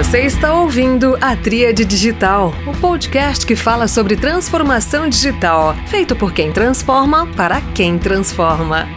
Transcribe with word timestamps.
Você 0.00 0.22
está 0.22 0.54
ouvindo 0.54 1.14
a 1.20 1.36
Tríade 1.36 1.84
Digital, 1.84 2.54
o 2.66 2.74
podcast 2.80 3.44
que 3.44 3.54
fala 3.54 3.86
sobre 3.86 4.16
transformação 4.16 5.06
digital, 5.06 5.74
feito 5.88 6.16
por 6.16 6.32
quem 6.32 6.50
transforma 6.50 7.26
para 7.36 7.60
quem 7.74 7.98
transforma. 7.98 8.88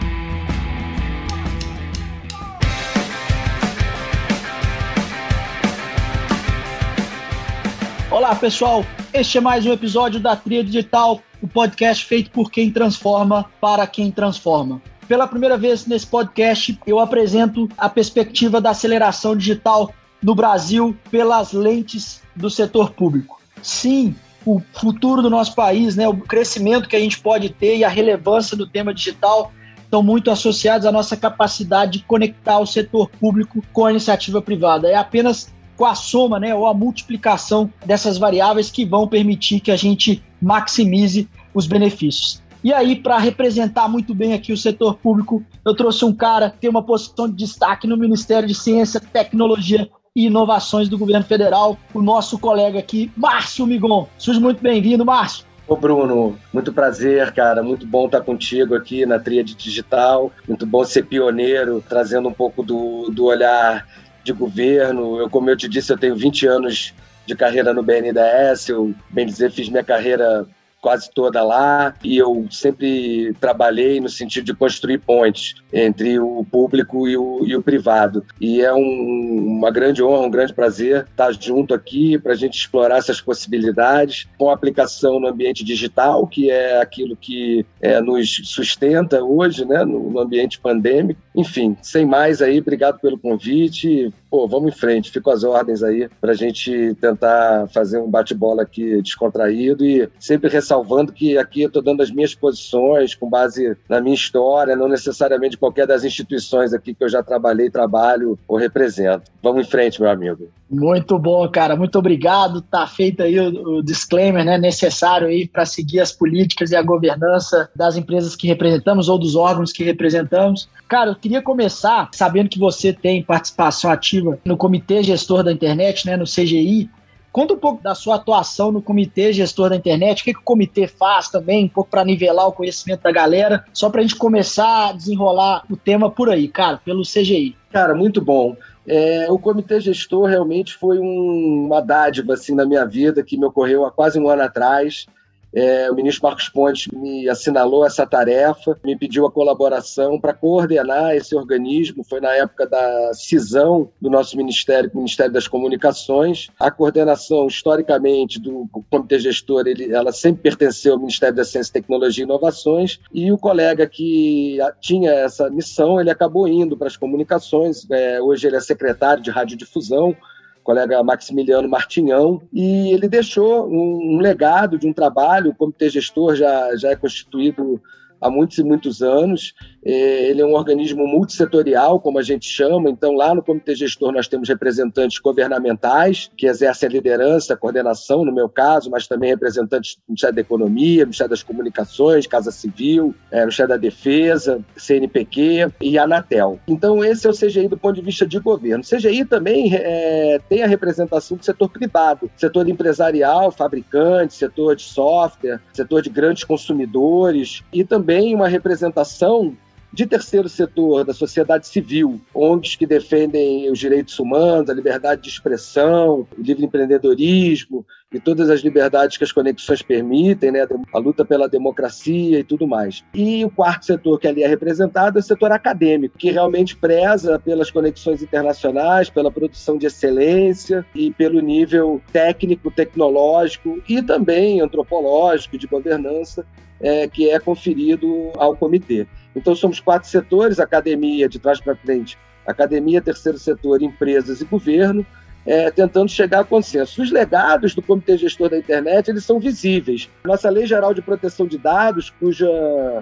Olá, 8.10 8.34
pessoal. 8.34 8.82
Este 9.12 9.36
é 9.36 9.40
mais 9.42 9.66
um 9.66 9.74
episódio 9.74 10.18
da 10.18 10.34
Tríade 10.34 10.68
Digital, 10.68 11.20
o 11.42 11.46
podcast 11.46 12.02
feito 12.06 12.30
por 12.30 12.50
quem 12.50 12.70
transforma 12.70 13.44
para 13.60 13.86
quem 13.86 14.10
transforma. 14.10 14.80
Pela 15.06 15.28
primeira 15.28 15.58
vez 15.58 15.86
nesse 15.86 16.06
podcast, 16.06 16.78
eu 16.86 16.98
apresento 16.98 17.68
a 17.76 17.90
perspectiva 17.90 18.58
da 18.58 18.70
aceleração 18.70 19.36
digital 19.36 19.92
no 20.24 20.34
Brasil 20.34 20.96
pelas 21.10 21.52
lentes 21.52 22.22
do 22.34 22.48
setor 22.48 22.92
público. 22.92 23.38
Sim, 23.62 24.16
o 24.44 24.60
futuro 24.72 25.20
do 25.20 25.28
nosso 25.28 25.54
país, 25.54 25.96
né, 25.96 26.08
o 26.08 26.16
crescimento 26.16 26.88
que 26.88 26.96
a 26.96 26.98
gente 26.98 27.20
pode 27.20 27.50
ter 27.50 27.76
e 27.76 27.84
a 27.84 27.90
relevância 27.90 28.56
do 28.56 28.66
tema 28.66 28.94
digital 28.94 29.52
estão 29.84 30.02
muito 30.02 30.30
associados 30.30 30.86
à 30.86 30.92
nossa 30.92 31.14
capacidade 31.14 31.98
de 31.98 32.04
conectar 32.04 32.58
o 32.58 32.66
setor 32.66 33.10
público 33.10 33.62
com 33.70 33.84
a 33.84 33.90
iniciativa 33.90 34.40
privada. 34.40 34.88
É 34.88 34.94
apenas 34.94 35.52
com 35.76 35.84
a 35.84 35.94
soma, 35.94 36.40
né, 36.40 36.54
ou 36.54 36.66
a 36.66 36.72
multiplicação 36.72 37.70
dessas 37.84 38.16
variáveis 38.16 38.70
que 38.70 38.86
vão 38.86 39.06
permitir 39.06 39.60
que 39.60 39.70
a 39.70 39.76
gente 39.76 40.24
maximize 40.40 41.28
os 41.52 41.66
benefícios. 41.66 42.42
E 42.62 42.72
aí, 42.72 42.96
para 42.96 43.18
representar 43.18 43.88
muito 43.88 44.14
bem 44.14 44.32
aqui 44.32 44.54
o 44.54 44.56
setor 44.56 44.94
público, 44.94 45.44
eu 45.66 45.76
trouxe 45.76 46.02
um 46.02 46.14
cara 46.14 46.48
que 46.48 46.60
tem 46.60 46.70
uma 46.70 46.82
posição 46.82 47.28
de 47.28 47.36
destaque 47.36 47.86
no 47.86 47.94
Ministério 47.94 48.48
de 48.48 48.54
Ciência, 48.54 48.98
Tecnologia 48.98 49.86
e 50.16 50.26
Inovações 50.26 50.88
do 50.88 50.96
Governo 50.96 51.24
Federal, 51.26 51.76
o 51.92 52.00
nosso 52.00 52.38
colega 52.38 52.78
aqui, 52.78 53.10
Márcio 53.16 53.66
Migon. 53.66 54.08
Seja 54.16 54.38
muito 54.38 54.62
bem-vindo, 54.62 55.04
Márcio. 55.04 55.44
Ô 55.66 55.76
Bruno, 55.76 56.38
muito 56.52 56.72
prazer, 56.72 57.32
cara. 57.32 57.64
Muito 57.64 57.84
bom 57.84 58.06
estar 58.06 58.20
contigo 58.20 58.76
aqui 58.76 59.04
na 59.04 59.18
Tríade 59.18 59.56
Digital. 59.56 60.30
Muito 60.46 60.64
bom 60.64 60.84
ser 60.84 61.06
pioneiro, 61.06 61.82
trazendo 61.88 62.28
um 62.28 62.32
pouco 62.32 62.62
do, 62.62 63.10
do 63.10 63.24
olhar 63.24 63.88
de 64.22 64.32
governo. 64.32 65.18
Eu, 65.18 65.28
como 65.28 65.50
eu 65.50 65.56
te 65.56 65.68
disse, 65.68 65.92
eu 65.92 65.98
tenho 65.98 66.14
20 66.14 66.46
anos 66.46 66.94
de 67.26 67.34
carreira 67.34 67.74
no 67.74 67.82
BNDES. 67.82 68.68
Eu, 68.68 68.94
bem 69.10 69.26
dizer, 69.26 69.50
fiz 69.50 69.68
minha 69.68 69.82
carreira 69.82 70.46
quase 70.84 71.10
toda 71.10 71.42
lá 71.42 71.94
e 72.04 72.18
eu 72.18 72.46
sempre 72.50 73.34
trabalhei 73.40 73.98
no 74.00 74.08
sentido 74.10 74.44
de 74.44 74.52
construir 74.52 74.98
pontes 74.98 75.54
entre 75.72 76.18
o 76.18 76.44
público 76.44 77.08
e 77.08 77.16
o, 77.16 77.42
e 77.46 77.56
o 77.56 77.62
privado. 77.62 78.22
E 78.38 78.60
é 78.60 78.70
um, 78.70 79.56
uma 79.56 79.70
grande 79.70 80.02
honra, 80.02 80.26
um 80.26 80.30
grande 80.30 80.52
prazer 80.52 81.06
estar 81.10 81.32
junto 81.32 81.72
aqui 81.72 82.18
para 82.18 82.32
a 82.32 82.36
gente 82.36 82.58
explorar 82.58 82.98
essas 82.98 83.18
possibilidades 83.18 84.28
com 84.36 84.50
aplicação 84.50 85.18
no 85.18 85.26
ambiente 85.26 85.64
digital, 85.64 86.26
que 86.26 86.50
é 86.50 86.78
aquilo 86.82 87.16
que 87.16 87.64
é, 87.80 87.98
nos 88.02 88.42
sustenta 88.44 89.24
hoje, 89.24 89.64
né, 89.64 89.86
no, 89.86 90.10
no 90.10 90.20
ambiente 90.20 90.60
pandêmico. 90.60 91.18
Enfim, 91.34 91.76
sem 91.82 92.06
mais 92.06 92.40
aí, 92.40 92.60
obrigado 92.60 93.00
pelo 93.00 93.18
convite 93.18 94.12
pô, 94.34 94.48
vamos 94.48 94.74
em 94.74 94.76
frente, 94.76 95.12
fico 95.12 95.30
às 95.30 95.44
ordens 95.44 95.80
aí 95.80 96.08
para 96.20 96.32
a 96.32 96.34
gente 96.34 96.92
tentar 97.00 97.68
fazer 97.68 98.00
um 98.00 98.10
bate-bola 98.10 98.62
aqui 98.62 99.00
descontraído 99.00 99.84
e 99.84 100.08
sempre 100.18 100.50
ressalvando 100.50 101.12
que 101.12 101.38
aqui 101.38 101.62
eu 101.62 101.68
estou 101.68 101.80
dando 101.80 102.02
as 102.02 102.10
minhas 102.10 102.34
posições 102.34 103.14
com 103.14 103.30
base 103.30 103.76
na 103.88 104.00
minha 104.00 104.16
história, 104.16 104.74
não 104.74 104.88
necessariamente 104.88 105.56
qualquer 105.56 105.86
das 105.86 106.02
instituições 106.02 106.72
aqui 106.72 106.92
que 106.92 107.04
eu 107.04 107.08
já 107.08 107.22
trabalhei, 107.22 107.70
trabalho 107.70 108.36
ou 108.48 108.58
represento. 108.58 109.30
Vamos 109.40 109.68
em 109.68 109.70
frente, 109.70 110.00
meu 110.00 110.10
amigo. 110.10 110.48
Muito 110.68 111.16
bom, 111.16 111.48
cara. 111.48 111.76
Muito 111.76 111.96
obrigado. 111.96 112.60
Tá 112.60 112.86
feito 112.86 113.22
aí 113.22 113.38
o, 113.38 113.76
o 113.76 113.82
disclaimer 113.82 114.44
né, 114.44 114.58
necessário 114.58 115.28
aí 115.28 115.46
para 115.46 115.64
seguir 115.64 116.00
as 116.00 116.10
políticas 116.10 116.72
e 116.72 116.76
a 116.76 116.82
governança 116.82 117.70
das 117.76 117.96
empresas 117.96 118.34
que 118.34 118.48
representamos 118.48 119.08
ou 119.08 119.18
dos 119.18 119.36
órgãos 119.36 119.72
que 119.72 119.84
representamos. 119.84 120.68
Cara, 120.88 121.10
queria 121.24 121.40
começar 121.40 122.10
sabendo 122.12 122.50
que 122.50 122.58
você 122.58 122.92
tem 122.92 123.22
participação 123.22 123.90
ativa 123.90 124.38
no 124.44 124.58
Comitê 124.58 125.02
Gestor 125.02 125.42
da 125.42 125.50
Internet, 125.50 126.04
né, 126.04 126.18
no 126.18 126.24
CGI. 126.24 126.90
Conta 127.32 127.54
um 127.54 127.56
pouco 127.56 127.82
da 127.82 127.94
sua 127.94 128.16
atuação 128.16 128.70
no 128.70 128.82
Comitê 128.82 129.32
Gestor 129.32 129.70
da 129.70 129.76
Internet, 129.76 130.20
o 130.20 130.24
que, 130.24 130.34
que 130.34 130.40
o 130.40 130.44
comitê 130.44 130.86
faz 130.86 131.30
também, 131.30 131.64
um 131.64 131.68
pouco 131.68 131.88
para 131.88 132.04
nivelar 132.04 132.46
o 132.46 132.52
conhecimento 132.52 133.04
da 133.04 133.10
galera, 133.10 133.64
só 133.72 133.88
para 133.88 134.00
a 134.00 134.02
gente 134.02 134.16
começar 134.16 134.90
a 134.90 134.92
desenrolar 134.92 135.64
o 135.70 135.78
tema 135.78 136.10
por 136.10 136.28
aí, 136.28 136.46
cara, 136.46 136.76
pelo 136.84 137.00
CGI. 137.00 137.56
Cara, 137.72 137.94
muito 137.94 138.20
bom. 138.20 138.54
É, 138.86 139.26
o 139.30 139.38
comitê 139.38 139.80
gestor 139.80 140.28
realmente 140.28 140.74
foi 140.74 140.98
um, 140.98 141.64
uma 141.64 141.80
dádiva 141.80 142.34
assim, 142.34 142.54
na 142.54 142.66
minha 142.66 142.84
vida 142.84 143.24
que 143.24 143.38
me 143.38 143.46
ocorreu 143.46 143.86
há 143.86 143.90
quase 143.90 144.20
um 144.20 144.28
ano 144.28 144.42
atrás. 144.42 145.06
É, 145.54 145.90
o 145.90 145.94
ministro 145.94 146.24
Marcos 146.24 146.48
Pontes 146.48 146.88
me 146.92 147.28
assinalou 147.28 147.86
essa 147.86 148.04
tarefa, 148.04 148.78
me 148.84 148.96
pediu 148.96 149.24
a 149.24 149.30
colaboração 149.30 150.20
para 150.20 150.34
coordenar 150.34 151.14
esse 151.14 151.34
organismo. 151.36 152.02
Foi 152.02 152.20
na 152.20 152.32
época 152.32 152.66
da 152.66 153.12
cisão 153.14 153.90
do 154.00 154.10
nosso 154.10 154.36
ministério, 154.36 154.90
o 154.92 154.96
Ministério 154.98 155.32
das 155.32 155.46
Comunicações. 155.46 156.48
A 156.58 156.70
coordenação, 156.70 157.46
historicamente, 157.46 158.40
do 158.40 158.68
comitê 158.90 159.18
gestor, 159.18 159.66
ele, 159.66 159.92
ela 159.92 160.10
sempre 160.10 160.42
pertenceu 160.42 160.94
ao 160.94 160.98
Ministério 160.98 161.36
da 161.36 161.44
Ciência, 161.44 161.72
Tecnologia 161.72 162.24
e 162.24 162.26
Inovações. 162.26 162.98
E 163.12 163.30
o 163.30 163.38
colega 163.38 163.86
que 163.86 164.58
tinha 164.80 165.12
essa 165.12 165.48
missão, 165.50 166.00
ele 166.00 166.10
acabou 166.10 166.48
indo 166.48 166.76
para 166.76 166.88
as 166.88 166.96
comunicações. 166.96 167.88
É, 167.90 168.20
hoje 168.20 168.46
ele 168.46 168.56
é 168.56 168.60
secretário 168.60 169.22
de 169.22 169.30
radiodifusão 169.30 170.16
colega 170.64 171.02
Maximiliano 171.04 171.68
Martinhão, 171.68 172.42
e 172.52 172.92
ele 172.92 173.08
deixou 173.08 173.68
um, 173.68 174.16
um 174.16 174.18
legado 174.18 174.78
de 174.78 174.86
um 174.88 174.92
trabalho, 174.92 175.50
o 175.50 175.54
comitê 175.54 175.88
gestor 175.90 176.34
já, 176.34 176.74
já 176.74 176.90
é 176.90 176.96
constituído 176.96 177.80
há 178.20 178.30
muitos 178.30 178.58
e 178.58 178.62
muitos 178.62 179.02
anos. 179.02 179.54
É, 179.84 180.30
ele 180.30 180.40
é 180.40 180.46
um 180.46 180.54
organismo 180.54 181.06
multissetorial, 181.06 182.00
como 182.00 182.18
a 182.18 182.22
gente 182.22 182.48
chama. 182.48 182.88
Então, 182.88 183.14
lá 183.14 183.34
no 183.34 183.42
Comitê 183.42 183.74
Gestor, 183.74 184.12
nós 184.12 184.26
temos 184.26 184.48
representantes 184.48 185.18
governamentais, 185.18 186.30
que 186.36 186.46
exercem 186.46 186.88
a 186.88 186.92
liderança, 186.92 187.52
a 187.52 187.56
coordenação, 187.56 188.24
no 188.24 188.32
meu 188.32 188.48
caso, 188.48 188.90
mas 188.90 189.06
também 189.06 189.30
representantes 189.30 189.96
do 189.96 190.02
Ministério 190.08 190.34
da 190.34 190.40
Economia, 190.40 191.04
Ministério 191.04 191.30
das 191.30 191.42
Comunicações, 191.42 192.26
Casa 192.26 192.50
Civil, 192.50 193.14
é, 193.30 193.40
Ministério 193.40 193.70
da 193.70 193.76
Defesa, 193.76 194.64
CNPq 194.76 195.68
e 195.80 195.98
Anatel. 195.98 196.58
Então, 196.66 197.04
esse 197.04 197.26
é 197.26 197.30
o 197.30 197.34
CGI 197.34 197.68
do 197.68 197.76
ponto 197.76 197.96
de 197.96 198.02
vista 198.02 198.26
de 198.26 198.38
governo. 198.38 198.82
O 198.82 198.86
CGI 198.86 199.24
também 199.26 199.74
é, 199.74 200.40
tem 200.48 200.62
a 200.62 200.66
representação 200.66 201.36
do 201.36 201.44
setor 201.44 201.68
privado, 201.68 202.30
setor 202.36 202.68
empresarial, 202.68 203.50
fabricante, 203.50 204.34
setor 204.34 204.76
de 204.76 204.82
software, 204.82 205.60
setor 205.72 206.00
de 206.00 206.08
grandes 206.08 206.44
consumidores 206.44 207.62
e 207.72 207.84
também 207.84 208.13
também 208.14 208.34
uma 208.34 208.48
representação 208.48 209.56
de 209.94 210.06
terceiro 210.06 210.48
setor, 210.48 211.04
da 211.04 211.14
sociedade 211.14 211.68
civil, 211.68 212.20
ONGs 212.34 212.74
que 212.74 212.84
defendem 212.84 213.70
os 213.70 213.78
direitos 213.78 214.18
humanos, 214.18 214.68
a 214.68 214.74
liberdade 214.74 215.22
de 215.22 215.28
expressão, 215.28 216.26
o 216.36 216.42
livre 216.42 216.64
empreendedorismo 216.64 217.86
e 218.12 218.18
todas 218.18 218.50
as 218.50 218.60
liberdades 218.60 219.16
que 219.16 219.22
as 219.22 219.30
conexões 219.30 219.82
permitem, 219.82 220.50
né, 220.50 220.66
a 220.92 220.98
luta 220.98 221.24
pela 221.24 221.48
democracia 221.48 222.40
e 222.40 222.44
tudo 222.44 222.66
mais. 222.66 223.04
E 223.14 223.44
o 223.44 223.50
quarto 223.50 223.86
setor 223.86 224.18
que 224.18 224.26
ali 224.26 224.42
é 224.42 224.48
representado 224.48 225.16
é 225.16 225.20
o 225.20 225.24
setor 225.24 225.52
acadêmico, 225.52 226.18
que 226.18 226.32
realmente 226.32 226.76
preza 226.76 227.38
pelas 227.38 227.70
conexões 227.70 228.20
internacionais, 228.20 229.08
pela 229.08 229.30
produção 229.30 229.78
de 229.78 229.86
excelência 229.86 230.84
e 230.92 231.12
pelo 231.12 231.40
nível 231.40 232.02
técnico, 232.12 232.68
tecnológico 232.68 233.80
e 233.88 234.02
também 234.02 234.60
antropológico, 234.60 235.56
de 235.56 235.68
governança, 235.68 236.44
é, 236.80 237.06
que 237.06 237.30
é 237.30 237.38
conferido 237.38 238.32
ao 238.36 238.56
comitê. 238.56 239.06
Então, 239.34 239.54
somos 239.54 239.80
quatro 239.80 240.08
setores: 240.08 240.60
academia, 240.60 241.28
de 241.28 241.38
trás 241.38 241.60
para 241.60 241.76
frente, 241.76 242.18
academia, 242.46 243.00
terceiro 243.00 243.38
setor, 243.38 243.82
empresas 243.82 244.40
e 244.40 244.44
governo, 244.44 245.06
é, 245.46 245.70
tentando 245.70 246.10
chegar 246.10 246.40
a 246.40 246.44
consenso. 246.44 247.02
Os 247.02 247.10
legados 247.10 247.74
do 247.74 247.82
Comitê 247.82 248.16
Gestor 248.16 248.48
da 248.48 248.58
Internet 248.58 249.10
eles 249.10 249.24
são 249.24 249.38
visíveis. 249.38 250.08
Nossa 250.24 250.48
Lei 250.48 250.66
Geral 250.66 250.94
de 250.94 251.02
Proteção 251.02 251.46
de 251.46 251.58
Dados, 251.58 252.10
cuja 252.10 252.48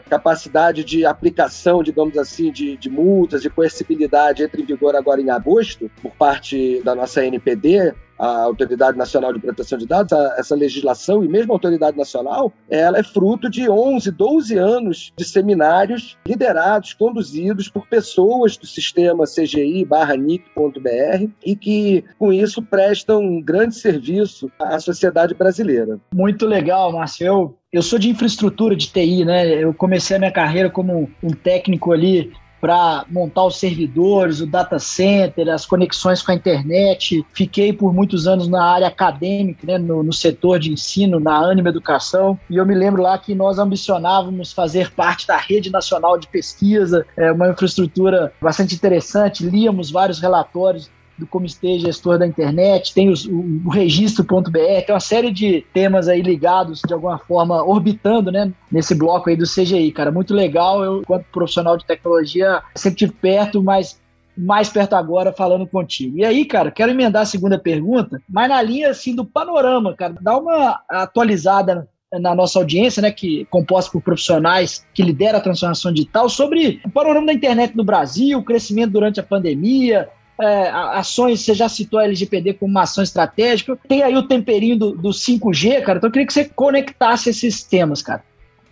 capacidade 0.09 0.85
de 0.85 1.05
aplicação, 1.05 1.83
digamos 1.83 2.19
assim, 2.19 2.51
de, 2.51 2.77
de 2.77 2.91
multas 2.91 3.45
e 3.45 3.51
coercibilidade 3.51 4.43
entra 4.43 4.61
em 4.61 4.65
vigor 4.65 4.97
agora 4.97 5.21
em 5.21 5.31
agosto, 5.31 5.91
por 6.03 6.13
parte 6.13 6.83
da 6.83 6.95
nossa 6.95 7.25
NPD, 7.25 7.95
a 8.23 8.45
Autoridade 8.45 8.97
Nacional 8.97 9.33
de 9.33 9.41
Proteção 9.41 9.77
de 9.77 9.85
Dados, 9.85 10.13
a, 10.13 10.37
essa 10.39 10.55
legislação 10.55 11.25
e 11.25 11.29
mesmo 11.29 11.53
a 11.53 11.57
Autoridade 11.57 11.97
Nacional, 11.97 12.53
ela 12.71 12.99
é 12.99 13.03
fruto 13.03 13.51
de 13.51 13.69
11, 13.69 14.13
12 14.13 14.57
anos 14.57 15.13
de 15.17 15.25
seminários 15.25 16.17
liderados, 16.25 16.95
conduzidos 16.95 17.69
por 17.69 17.85
pessoas 17.89 18.57
do 18.57 18.65
sistema 18.65 19.25
CGI 19.25 19.85
barra 19.85 20.17
NIC.br 20.17 21.29
e 21.45 21.57
que, 21.57 22.05
com 22.17 22.33
isso, 22.33 22.63
prestam 22.63 23.21
um 23.21 23.43
grande 23.43 23.75
serviço 23.75 24.49
à 24.57 24.79
sociedade 24.79 25.35
brasileira. 25.35 25.99
Muito 26.15 26.47
legal, 26.47 26.93
Márcio. 26.93 27.27
Eu, 27.27 27.59
eu 27.73 27.83
sou 27.83 27.99
de 27.99 28.09
infraestrutura 28.09 28.77
de 28.77 28.87
TI, 28.87 29.25
né? 29.25 29.65
Eu 29.65 29.75
comecei 29.75 30.15
a 30.15 30.21
minha 30.21 30.31
carreira 30.31 30.71
como 30.71 31.11
um 31.21 31.31
técnico 31.31 31.91
ali 31.91 32.33
para 32.63 33.05
montar 33.11 33.45
os 33.45 33.59
servidores, 33.59 34.41
o 34.41 34.47
data 34.47 34.79
center, 34.79 35.49
as 35.49 35.67
conexões 35.67 36.23
com 36.23 36.31
a 36.31 36.35
internet. 36.37 37.27
Fiquei 37.33 37.73
por 37.73 37.93
muitos 37.93 38.29
anos 38.29 38.47
na 38.47 38.65
área 38.65 38.87
acadêmica, 38.87 39.67
né, 39.67 39.79
no, 39.79 40.05
no 40.05 40.13
setor 40.13 40.61
de 40.61 40.71
ensino, 40.71 41.19
na 41.19 41.39
Anima 41.39 41.71
Educação, 41.71 42.39
e 42.49 42.57
eu 42.57 42.65
me 42.65 42.77
lembro 42.77 43.03
lá 43.03 43.19
que 43.19 43.35
nós 43.35 43.59
ambicionávamos 43.59 44.53
fazer 44.53 44.93
parte 44.95 45.27
da 45.27 45.37
rede 45.37 45.73
nacional 45.73 46.17
de 46.17 46.29
pesquisa, 46.29 47.05
é 47.17 47.33
uma 47.33 47.51
infraestrutura 47.51 48.33
bastante 48.41 48.77
interessante, 48.77 49.45
líamos 49.45 49.91
vários 49.91 50.21
relatórios 50.21 50.89
do 51.19 51.27
Comitê 51.27 51.79
Gestor 51.79 52.19
da 52.19 52.27
Internet, 52.27 52.95
tem 52.95 53.09
os, 53.09 53.25
o, 53.27 53.61
o 53.65 53.71
registro.br, 53.71 54.51
tem 54.51 54.95
uma 54.95 55.01
série 55.01 55.31
de 55.31 55.65
temas 55.73 56.09
aí 56.09 56.23
ligados, 56.23 56.81
de 56.87 56.93
alguma 56.93 57.19
forma, 57.19 57.63
orbitando, 57.63 58.31
né, 58.31 58.53
nesse 58.71 58.95
bloco 58.95 59.29
aí 59.29 59.37
do 59.37 59.45
CGI, 59.45 59.93
cara. 59.93 60.11
Muito 60.11 60.35
legal, 60.35 60.83
eu, 60.85 61.01
enquanto 61.01 61.25
profissional 61.27 61.77
de 61.77 61.85
tecnologia, 61.85 62.63
sempre 62.75 62.99
tive 62.99 63.13
perto, 63.13 63.63
mas 63.63 64.01
mais 64.37 64.69
perto 64.71 64.95
agora 64.95 65.33
falando 65.33 65.67
contigo. 65.67 66.19
E 66.19 66.25
aí, 66.25 66.45
cara, 66.45 66.71
quero 66.71 66.91
emendar 66.91 67.23
a 67.23 67.27
segunda 67.27 67.59
pergunta, 67.59 68.21
mas 68.29 68.49
na 68.49 68.63
linha, 68.63 68.91
assim, 68.91 69.15
do 69.15 69.25
panorama, 69.25 69.95
cara, 69.95 70.15
dá 70.21 70.39
uma 70.39 70.81
atualizada 70.89 71.87
na 72.21 72.35
nossa 72.35 72.59
audiência, 72.59 73.01
né, 73.01 73.11
que 73.11 73.47
composta 73.47 73.91
por 73.91 74.03
profissionais 74.03 74.85
que 74.93 75.03
lideram 75.03 75.39
a 75.39 75.43
transformação 75.43 75.93
digital, 75.93 76.29
sobre 76.29 76.81
o 76.85 76.91
panorama 76.91 77.27
da 77.27 77.33
internet 77.33 77.75
no 77.77 77.85
Brasil, 77.85 78.39
o 78.39 78.45
crescimento 78.45 78.93
durante 78.93 79.19
a 79.19 79.23
pandemia, 79.23 80.09
é, 80.43 80.71
ações, 80.71 81.41
você 81.41 81.55
já 81.55 81.69
citou 81.69 81.99
a 82.01 82.05
LGPD 82.05 82.55
como 82.55 82.71
uma 82.71 82.83
ação 82.83 83.03
estratégica, 83.03 83.79
tem 83.89 84.03
aí 84.03 84.17
o 84.17 84.27
temperinho 84.27 84.79
do, 84.79 84.93
do 84.93 85.11
5G, 85.11 85.83
cara, 85.83 85.99
então 85.99 86.09
eu 86.09 86.13
queria 86.13 86.27
que 86.27 86.33
você 86.33 86.45
conectasse 86.45 87.31
esses 87.31 87.63
temas, 87.63 88.03
cara. 88.03 88.23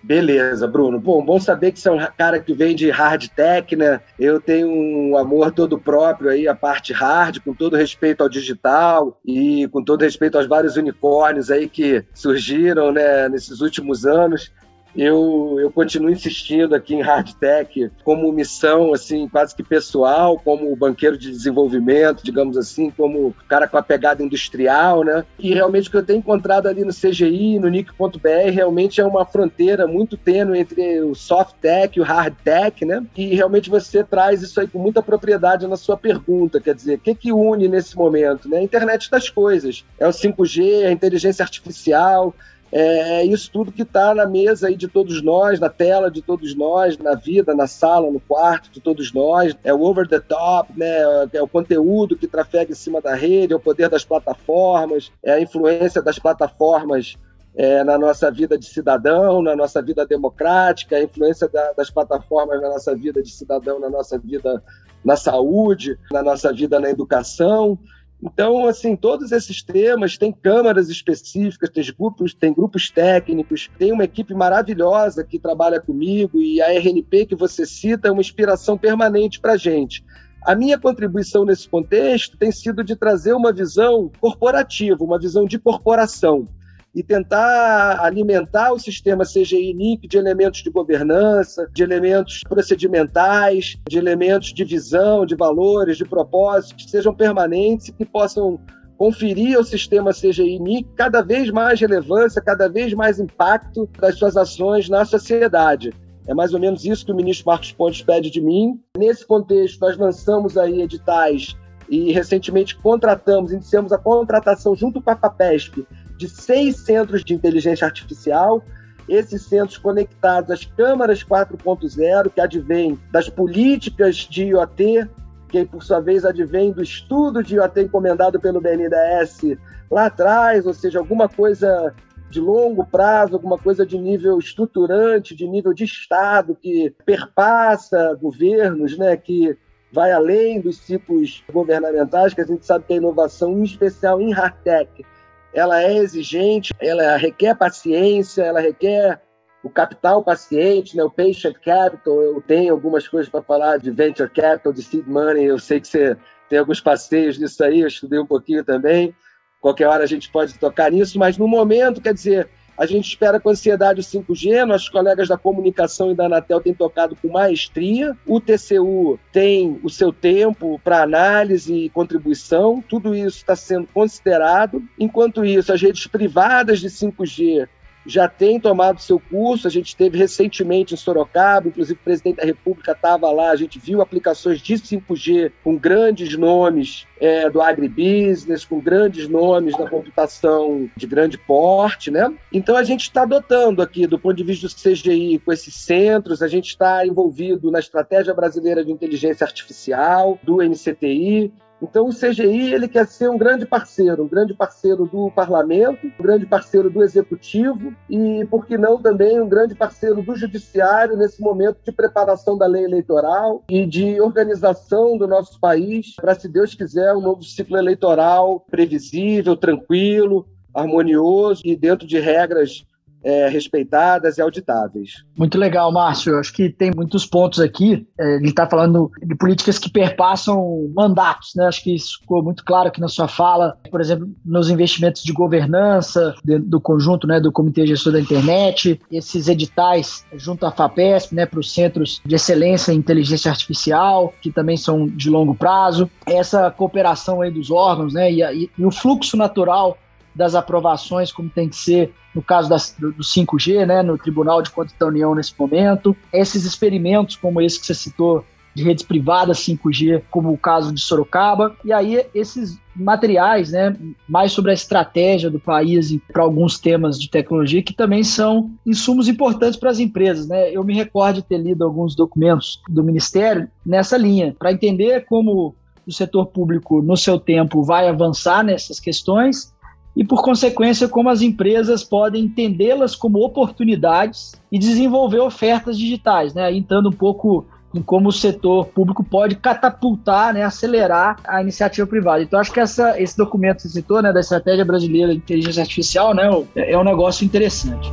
Beleza, 0.03 0.67
Bruno. 0.67 0.99
Bom, 0.99 1.23
bom 1.23 1.39
saber 1.39 1.73
que 1.73 1.79
você 1.81 1.89
é 1.89 1.93
um 1.93 2.07
cara 2.17 2.41
que 2.41 2.55
vem 2.55 2.75
de 2.75 2.89
hard 2.89 3.29
tech, 3.29 3.77
né? 3.77 4.01
Eu 4.19 4.41
tenho 4.41 4.67
um 4.67 5.17
amor 5.17 5.53
todo 5.53 5.79
próprio 5.79 6.31
aí, 6.31 6.49
a 6.49 6.55
parte 6.55 6.93
hard, 6.93 7.39
com 7.41 7.53
todo 7.53 7.77
respeito 7.77 8.23
ao 8.23 8.29
digital 8.29 9.21
e 9.27 9.69
com 9.69 9.85
todo 9.85 10.01
respeito 10.01 10.39
aos 10.39 10.47
vários 10.47 10.77
unicórnios 10.77 11.51
aí 11.51 11.69
que 11.69 12.03
surgiram, 12.15 12.93
né, 12.93 13.29
nesses 13.29 13.61
últimos 13.61 14.07
anos 14.07 14.51
eu, 14.95 15.57
eu 15.61 15.71
continuo 15.71 16.11
insistindo 16.11 16.75
aqui 16.75 16.95
em 16.95 17.03
hard 17.03 17.33
tech 17.35 17.91
como 18.03 18.33
missão 18.33 18.93
assim 18.93 19.29
quase 19.29 19.55
que 19.55 19.63
pessoal, 19.63 20.39
como 20.39 20.75
banqueiro 20.77 21.17
de 21.17 21.31
desenvolvimento, 21.31 22.23
digamos 22.25 22.57
assim, 22.57 22.91
como 22.91 23.35
cara 23.49 23.69
com 23.69 23.77
a 23.77 23.83
pegada 23.83 24.23
industrial, 24.23 25.05
né? 25.05 25.25
E 25.39 25.55
realmente 25.55 25.89
o 25.89 25.91
que 25.91 25.97
eu 25.97 26.05
tenho 26.05 26.19
encontrado 26.19 26.67
ali 26.67 26.85
no 26.85 26.93
CGI, 26.93 27.59
no 27.59 27.69
nick.br, 27.69 28.51
realmente 28.53 29.01
é 29.01 29.05
uma 29.05 29.25
fronteira 29.25 29.87
muito 29.87 30.17
tênue 30.17 30.59
entre 30.59 31.01
o 31.01 31.15
soft 31.15 31.55
tech 31.61 31.97
e 31.99 32.01
o 32.01 32.05
hard 32.05 32.35
tech, 32.43 32.85
né? 32.85 33.05
E 33.17 33.35
realmente 33.35 33.71
você 33.71 34.03
traz 34.03 34.43
isso 34.43 34.61
aí 34.61 34.67
com 34.67 34.79
muita 34.79 35.03
propriedade 35.03 35.67
na 35.67 35.77
sua 35.77 35.97
pergunta, 35.97 36.61
quer 36.61 36.75
dizer, 36.75 36.97
o 36.97 36.99
que 36.99 37.15
que 37.15 37.33
une 37.33 37.69
nesse 37.69 37.97
momento, 37.97 38.49
né? 38.49 38.59
A 38.59 38.63
internet 38.63 39.11
das 39.11 39.29
coisas, 39.29 39.85
é 39.99 40.07
o 40.07 40.11
5G, 40.11 40.87
a 40.87 40.93
inteligência 40.93 41.43
artificial, 41.43 42.35
é, 42.73 43.21
é 43.21 43.25
isso 43.25 43.51
tudo 43.51 43.73
que 43.73 43.83
está 43.83 44.15
na 44.15 44.27
mesa 44.27 44.69
aí 44.69 44.77
de 44.77 44.87
todos 44.87 45.23
nós, 45.23 45.59
na 45.59 45.69
tela 45.69 46.11
de 46.11 46.23
todos 46.23 46.55
nós, 46.55 46.97
na 46.99 47.15
vida, 47.15 47.55
na 47.55 47.67
sala, 47.67 48.11
no 48.11 48.21
quarto 48.21 48.71
de 48.71 48.81
todos 48.81 49.13
nós. 49.13 49.57
É 49.65 49.75
o 49.75 49.81
over 49.81 50.09
the 50.09 50.21
top, 50.21 50.73
né? 50.77 50.89
é 51.33 51.43
o 51.43 51.49
conteúdo 51.49 52.17
que 52.17 52.27
trafega 52.27 52.73
em 52.73 52.77
cima 52.77 53.01
da 53.01 53.15
rede, 53.15 53.53
é 53.53 53.57
o 53.57 53.61
poder 53.61 53.89
das 53.89 54.05
plataformas, 54.05 55.11
é 55.23 55.33
a 55.33 55.41
influência 55.41 56.01
das 56.01 56.19
plataformas 56.19 57.17
é, 57.57 57.83
na 57.83 57.99
nossa 57.99 58.31
vida 58.31 58.57
de 58.57 58.67
cidadão, 58.67 59.43
na 59.43 59.57
nossa 59.57 59.83
vida 59.83 60.07
democrática, 60.07 60.97
a 60.97 61.03
influência 61.03 61.49
da, 61.49 61.73
das 61.73 61.91
plataformas 61.91 62.61
na 62.61 62.69
nossa 62.69 62.95
vida 62.95 63.23
de 63.23 63.31
cidadão, 63.31 63.81
na 63.81 63.91
nossa 63.91 64.17
vida 64.19 64.63
na 65.05 65.17
saúde, 65.17 65.99
na 66.13 66.23
nossa 66.23 66.53
vida 66.53 66.79
na 66.79 66.91
educação. 66.91 67.79
Então, 68.23 68.67
assim, 68.67 68.95
todos 68.95 69.33
esses 69.33 69.63
temas 69.63 70.19
têm 70.19 70.31
câmaras 70.31 70.91
específicas, 70.91 71.71
tem 71.71 71.85
grupos, 71.99 72.35
tem 72.35 72.53
grupos 72.53 72.91
técnicos, 72.91 73.71
tem 73.79 73.93
uma 73.93 74.05
equipe 74.05 74.35
maravilhosa 74.35 75.25
que 75.25 75.39
trabalha 75.39 75.81
comigo 75.81 76.39
e 76.41 76.61
a 76.61 76.71
RNP 76.71 77.27
que 77.27 77.35
você 77.35 77.65
cita 77.65 78.09
é 78.09 78.11
uma 78.11 78.21
inspiração 78.21 78.77
permanente 78.77 79.41
para 79.41 79.55
a 79.55 79.57
gente. 79.57 80.05
A 80.43 80.55
minha 80.55 80.79
contribuição 80.79 81.45
nesse 81.45 81.69
contexto 81.69 82.37
tem 82.37 82.53
sido 82.53 82.85
de 82.85 82.95
trazer 82.95 83.33
uma 83.33 83.53
visão 83.53 84.11
corporativa, 84.21 85.03
uma 85.03 85.19
visão 85.19 85.47
de 85.47 85.59
corporação 85.59 86.47
e 86.95 87.03
tentar 87.03 88.01
alimentar 88.01 88.73
o 88.73 88.79
sistema 88.79 89.25
CGI 89.25 89.73
NIC 89.75 90.09
de 90.09 90.19
elementos 90.19 90.63
de 90.63 90.71
governança, 90.71 91.69
de 91.73 91.83
elementos 91.83 92.41
procedimentais, 92.49 93.77
de 93.89 93.99
elementos 93.99 94.53
de 94.53 94.65
visão, 94.65 95.25
de 95.25 95.37
valores, 95.37 95.97
de 95.97 96.05
propósitos, 96.05 96.85
que 96.85 96.91
sejam 96.91 97.15
permanentes 97.15 97.89
e 97.89 97.93
que 97.93 98.05
possam 98.05 98.59
conferir 98.99 99.57
ao 99.57 99.65
sistema 99.65 100.13
CGI 100.13 100.59
NIC 100.59 100.89
cada 100.97 101.23
vez 101.23 101.51
mais 101.51 101.81
relevância, 101.81 102.43
cada 102.43 102.69
vez 102.69 102.93
mais 102.93 103.21
impacto 103.21 103.89
das 103.99 104.19
suas 104.19 104.37
ações 104.37 104.89
na 104.89 105.05
sociedade. 105.05 105.93
É 106.27 106.35
mais 106.35 106.53
ou 106.53 106.61
menos 106.61 106.85
isso 106.85 107.07
que 107.07 107.13
o 107.13 107.17
ministro 107.17 107.47
Marcos 107.47 107.73
Pontes 107.73 108.03
pede 108.03 108.31
de 108.31 108.41
mim. 108.41 108.79
Nesse 108.97 109.27
contexto, 109.27 109.81
nós 109.81 109.97
lançamos 109.97 110.59
aí 110.59 110.83
editais 110.83 111.57
e 111.89 112.13
recentemente 112.13 112.77
contratamos, 112.77 113.53
iniciamos 113.53 113.93
a 113.93 113.99
contratação 113.99 114.77
junto 114.77 115.03
com 115.03 115.11
a 115.11 115.17
FAPESP 115.17 115.85
de 116.21 116.29
seis 116.29 116.77
centros 116.77 117.25
de 117.25 117.33
inteligência 117.33 117.87
artificial, 117.87 118.63
esses 119.09 119.41
centros 119.47 119.79
conectados 119.79 120.51
às 120.51 120.67
câmaras 120.67 121.25
4.0, 121.25 122.31
que 122.31 122.41
advêm 122.43 123.01
das 123.11 123.31
políticas 123.31 124.17
de 124.17 124.45
IoT, 124.45 125.09
que 125.49 125.65
por 125.65 125.83
sua 125.83 125.99
vez 125.99 126.27
advém 126.27 126.73
do 126.73 126.83
estudo 126.83 127.43
de 127.43 127.55
IoT 127.55 127.81
encomendado 127.81 128.39
pelo 128.39 128.61
BNDES 128.61 129.57
lá 129.91 130.07
atrás, 130.07 130.67
ou 130.67 130.75
seja, 130.75 130.99
alguma 130.99 131.27
coisa 131.27 131.95
de 132.29 132.39
longo 132.39 132.85
prazo, 132.85 133.35
alguma 133.35 133.57
coisa 133.57 133.87
de 133.87 133.99
nível 133.99 134.39
estruturante, 134.39 135.35
de 135.35 135.49
nível 135.49 135.73
de 135.73 135.85
Estado, 135.85 136.55
que 136.55 136.95
perpassa 137.07 138.15
governos, 138.21 138.97
né, 138.99 139.17
que 139.17 139.57
vai 139.91 140.13
além 140.13 140.61
dos 140.61 140.77
ciclos 140.77 141.43
governamentais, 141.51 142.35
que 142.35 142.43
a 142.43 142.47
gente 142.47 142.65
sabe 142.67 142.85
que 142.85 142.93
a 142.93 142.97
inovação, 142.97 143.59
em 143.59 143.65
especial 143.65 144.21
em 144.21 144.33
hard 144.33 144.55
tech, 144.63 145.03
ela 145.53 145.83
é 145.83 145.97
exigente, 145.97 146.73
ela 146.81 147.17
requer 147.17 147.55
paciência, 147.57 148.43
ela 148.43 148.61
requer 148.61 149.21
o 149.63 149.69
capital 149.69 150.25
paciente, 150.25 150.97
né, 150.97 151.03
o 151.03 151.11
patient 151.11 151.55
capital. 151.55 152.23
Eu 152.23 152.41
tenho 152.41 152.73
algumas 152.73 153.07
coisas 153.07 153.29
para 153.29 153.43
falar 153.43 153.79
de 153.79 153.91
venture 153.91 154.31
capital, 154.31 154.73
de 154.73 154.83
seed 154.83 155.07
money. 155.07 155.45
Eu 155.45 155.59
sei 155.59 155.81
que 155.81 155.89
você 155.89 156.17
tem 156.49 156.59
alguns 156.59 156.81
passeios 156.81 157.39
nisso 157.39 157.63
aí, 157.63 157.81
eu 157.81 157.89
estudei 157.89 158.19
um 158.19 158.27
pouquinho 158.27 158.65
também. 158.65 159.15
Qualquer 159.61 159.87
hora 159.87 160.05
a 160.05 160.07
gente 160.07 160.31
pode 160.31 160.59
tocar 160.59 160.91
nisso, 160.91 161.19
mas 161.19 161.37
no 161.37 161.47
momento, 161.47 162.01
quer 162.01 162.15
dizer, 162.15 162.49
a 162.81 162.87
gente 162.87 163.11
espera 163.11 163.39
com 163.39 163.51
ansiedade 163.51 164.01
o 164.01 164.03
5G, 164.03 164.65
nossos 164.65 164.89
colegas 164.89 165.29
da 165.29 165.37
comunicação 165.37 166.11
e 166.11 166.15
da 166.15 166.25
Anatel 166.25 166.63
têm 166.63 166.73
tocado 166.73 167.15
com 167.15 167.29
maestria, 167.29 168.17
o 168.27 168.41
TCU 168.41 169.21
tem 169.31 169.79
o 169.85 169.91
seu 169.91 170.11
tempo 170.11 170.81
para 170.83 171.03
análise 171.03 171.75
e 171.75 171.91
contribuição, 171.91 172.83
tudo 172.89 173.15
isso 173.15 173.37
está 173.37 173.55
sendo 173.55 173.87
considerado. 173.93 174.83
Enquanto 174.99 175.45
isso, 175.45 175.71
as 175.71 175.83
redes 175.83 176.07
privadas 176.07 176.81
de 176.81 176.89
5G 176.89 177.69
já 178.11 178.29
tem 178.29 178.59
tomado 178.59 179.01
seu 179.01 179.21
curso. 179.21 179.67
A 179.67 179.71
gente 179.71 179.97
teve 179.97 180.19
recentemente 180.19 180.95
em 180.95 180.97
Sorocaba, 180.97 181.69
inclusive 181.69 181.99
o 181.99 182.05
presidente 182.05 182.37
da 182.37 182.45
República 182.45 182.93
estava 182.93 183.31
lá. 183.31 183.51
A 183.51 183.57
gente 183.57 183.79
viu 183.79 184.03
aplicações 184.03 184.61
de 184.61 184.75
5G 184.75 185.53
com 185.63 185.77
grandes 185.77 186.37
nomes 186.37 187.07
é, 187.21 187.49
do 187.49 187.61
agribusiness, 187.61 188.65
com 188.65 188.81
grandes 188.81 189.29
nomes 189.29 189.77
da 189.77 189.89
computação 189.89 190.91
de 190.97 191.07
grande 191.07 191.39
porte, 191.39 192.11
né? 192.11 192.33
Então 192.53 192.77
a 192.77 192.83
gente 192.83 193.03
está 193.03 193.23
adotando 193.23 193.83
aqui, 193.83 194.07
do 194.07 194.19
ponto 194.19 194.37
de 194.37 194.45
vista 194.45 194.67
do 194.67 194.75
CGI, 194.75 195.39
com 195.39 195.53
esses 195.53 195.75
centros, 195.75 196.43
a 196.43 196.49
gente 196.49 196.69
está 196.69 197.07
envolvido 197.07 197.71
na 197.71 197.79
estratégia 197.79 198.35
brasileira 198.35 198.85
de 198.85 198.91
inteligência 198.91 199.45
artificial, 199.45 200.39
do 200.43 200.63
NCTI, 200.63 201.53
então 201.83 202.07
o 202.07 202.15
CGI 202.15 202.75
ele 202.75 202.89
quer 202.89 203.07
ser 203.07 203.31
um 203.31 203.39
grande 203.39 203.65
parceiro, 203.67 204.25
um 204.25 204.29
grande 204.29 204.55
parceiro 204.55 205.07
do 205.07 205.31
parlamento, 205.31 206.07
um 206.07 206.23
grande 206.23 206.47
parceiro 206.47 206.91
do 206.91 207.03
executivo 207.03 207.95
e, 208.09 208.45
por 208.51 208.67
que 208.67 208.77
não, 208.77 209.01
também 209.01 209.41
um 209.41 209.49
grande 209.49 209.75
parceiro 209.75 210.23
do 210.23 210.37
judiciário 210.37 211.17
nesse 211.17 211.41
momento 211.41 211.79
de 211.85 211.93
preparação 211.93 212.57
da 212.57 212.67
lei 212.67 212.85
eleitoral 212.85 213.65
e 213.69 213.87
de 213.87 214.21
organização 214.21 215.17
do 215.17 215.27
nosso 215.27 215.59
país 215.59 216.15
para, 216.17 216.35
se 216.35 216.49
Deus 216.49 216.75
quiser, 216.75 217.15
um 217.15 217.21
novo 217.21 217.43
ciclo 217.43 217.77
eleitoral 217.77 218.61
previsível, 218.71 219.57
tranquilo, 219.57 220.47
harmonioso 220.75 221.63
e 221.65 221.77
dentro 221.77 222.07
de 222.07 222.19
regras 222.19 222.85
é, 223.23 223.49
respeitadas 223.49 224.39
e 224.39 224.43
auditáveis. 224.43 225.25
Muito 225.37 225.59
legal, 225.59 225.93
Márcio. 225.93 226.39
Acho 226.39 226.53
que 226.53 226.71
tem 226.71 226.91
muitos 226.95 227.27
pontos 227.27 227.61
aqui. 227.61 228.07
É, 228.19 228.37
ele 228.37 228.49
está 228.49 228.67
falando 228.67 229.11
de 229.23 229.35
políticas 229.35 229.79
que 229.79 229.91
perpassam 229.91 230.91
mandatos, 230.95 231.53
né? 231.55 231.67
Acho 231.67 231.83
que 231.83 231.95
isso 231.95 232.19
ficou 232.21 232.43
muito 232.43 232.65
claro 232.65 232.89
aqui 232.89 233.01
na 233.01 233.09
sua 233.09 233.29
fala. 233.29 233.77
Por 233.91 234.01
exemplo, 234.01 234.29
nos 234.45 234.71
investimentos 234.71 235.23
de 235.23 235.33
governança 235.33 236.35
do 236.45 236.81
conjunto, 236.81 237.27
né, 237.27 237.41
do 237.41 237.53
Comitê 237.53 237.87
Gestor 237.87 238.13
da 238.13 238.21
Internet, 238.21 239.01
esses 239.11 239.49
editais 239.49 240.25
junto 240.35 240.65
à 240.67 240.71
FAPESP, 240.71 241.35
né, 241.35 241.47
para 241.47 241.61
os 241.61 241.73
centros 241.73 242.21
de 242.25 242.35
excelência 242.35 242.93
em 242.93 242.97
inteligência 242.97 243.51
artificial, 243.51 244.33
que 244.41 244.51
também 244.51 244.77
são 244.77 245.07
de 245.07 245.29
longo 245.29 245.55
prazo. 245.55 246.11
Essa 246.27 246.71
cooperação 246.71 247.41
aí 247.41 247.51
dos 247.51 247.71
órgãos, 247.71 248.15
né, 248.15 248.31
e, 248.33 248.43
e, 248.43 248.71
e 248.79 248.85
o 248.85 248.91
fluxo 248.91 249.37
natural 249.37 249.97
das 250.35 250.55
aprovações, 250.55 251.33
como 251.33 251.49
tem 251.49 251.69
que 251.69 251.77
ser 251.77 252.13
no 252.35 252.43
caso 252.43 252.69
das, 252.69 252.95
do, 252.99 253.13
do 253.13 253.23
5G, 253.23 253.87
né, 253.87 254.03
no 254.03 254.17
Tribunal 254.17 254.63
de 254.63 254.71
Contas 254.71 254.95
da 254.99 255.07
União 255.07 255.35
nesse 255.35 255.53
momento. 255.59 256.17
Esses 256.33 256.65
experimentos, 256.65 257.37
como 257.37 257.61
esse 257.61 257.81
que 257.81 257.87
você 257.87 257.95
citou, 257.95 258.45
de 258.75 258.85
redes 258.85 259.05
privadas 259.05 259.59
5G, 259.59 260.23
como 260.31 260.53
o 260.53 260.59
caso 260.59 260.95
de 260.95 261.01
Sorocaba. 261.01 261.75
E 261.85 261.93
aí, 261.93 262.25
esses 262.35 262.79
materiais, 262.95 263.73
né, 263.73 263.97
mais 264.29 264.53
sobre 264.53 264.71
a 264.71 264.75
estratégia 264.75 265.51
do 265.51 265.59
país 265.59 266.17
para 266.33 266.43
alguns 266.43 266.79
temas 266.79 267.19
de 267.19 267.29
tecnologia 267.29 267.83
que 267.83 267.93
também 267.93 268.23
são 268.23 268.71
insumos 268.87 269.29
importantes 269.29 269.79
para 269.79 269.91
as 269.91 269.99
empresas, 269.99 270.47
né? 270.47 270.71
Eu 270.71 270.85
me 270.85 270.95
recordo 270.95 271.37
de 271.37 271.43
ter 271.43 271.59
lido 271.59 271.85
alguns 271.85 272.15
documentos 272.15 272.81
do 272.89 273.03
Ministério 273.03 273.69
nessa 273.85 274.17
linha, 274.17 274.55
para 274.59 274.73
entender 274.73 275.25
como 275.27 275.75
o 276.07 276.13
setor 276.13 276.47
público, 276.47 277.03
no 277.03 277.17
seu 277.17 277.39
tempo, 277.39 277.83
vai 277.83 278.09
avançar 278.09 278.65
nessas 278.65 278.99
questões 278.99 279.73
e, 280.17 280.25
por 280.25 280.43
consequência, 280.43 281.09
como 281.09 281.29
as 281.29 281.41
empresas 281.41 282.03
podem 282.03 282.45
entendê-las 282.45 283.15
como 283.15 283.39
oportunidades 283.45 284.55
e 284.71 284.79
desenvolver 284.79 285.41
ofertas 285.41 285.97
digitais, 285.97 286.53
né? 286.53 286.73
entrando 286.75 287.09
um 287.09 287.13
pouco 287.13 287.67
em 287.95 288.03
como 288.03 288.29
o 288.29 288.33
setor 288.33 288.87
público 288.87 289.25
pode 289.25 289.57
catapultar, 289.57 290.55
né, 290.55 290.63
acelerar 290.63 291.39
a 291.45 291.61
iniciativa 291.61 292.07
privada. 292.07 292.41
Então, 292.43 292.61
acho 292.61 292.73
que 292.73 292.79
essa, 292.79 293.21
esse 293.21 293.37
documento 293.37 293.79
que 293.79 293.83
você 293.83 293.89
citou, 293.89 294.23
né, 294.23 294.33
da 294.33 294.41
Estratégia 294.41 294.85
Brasileira 294.85 295.33
de 295.33 295.39
Inteligência 295.39 295.83
Artificial, 295.83 296.33
né, 296.33 296.49
é 296.77 296.97
um 296.97 297.03
negócio 297.03 297.45
interessante. 297.45 298.13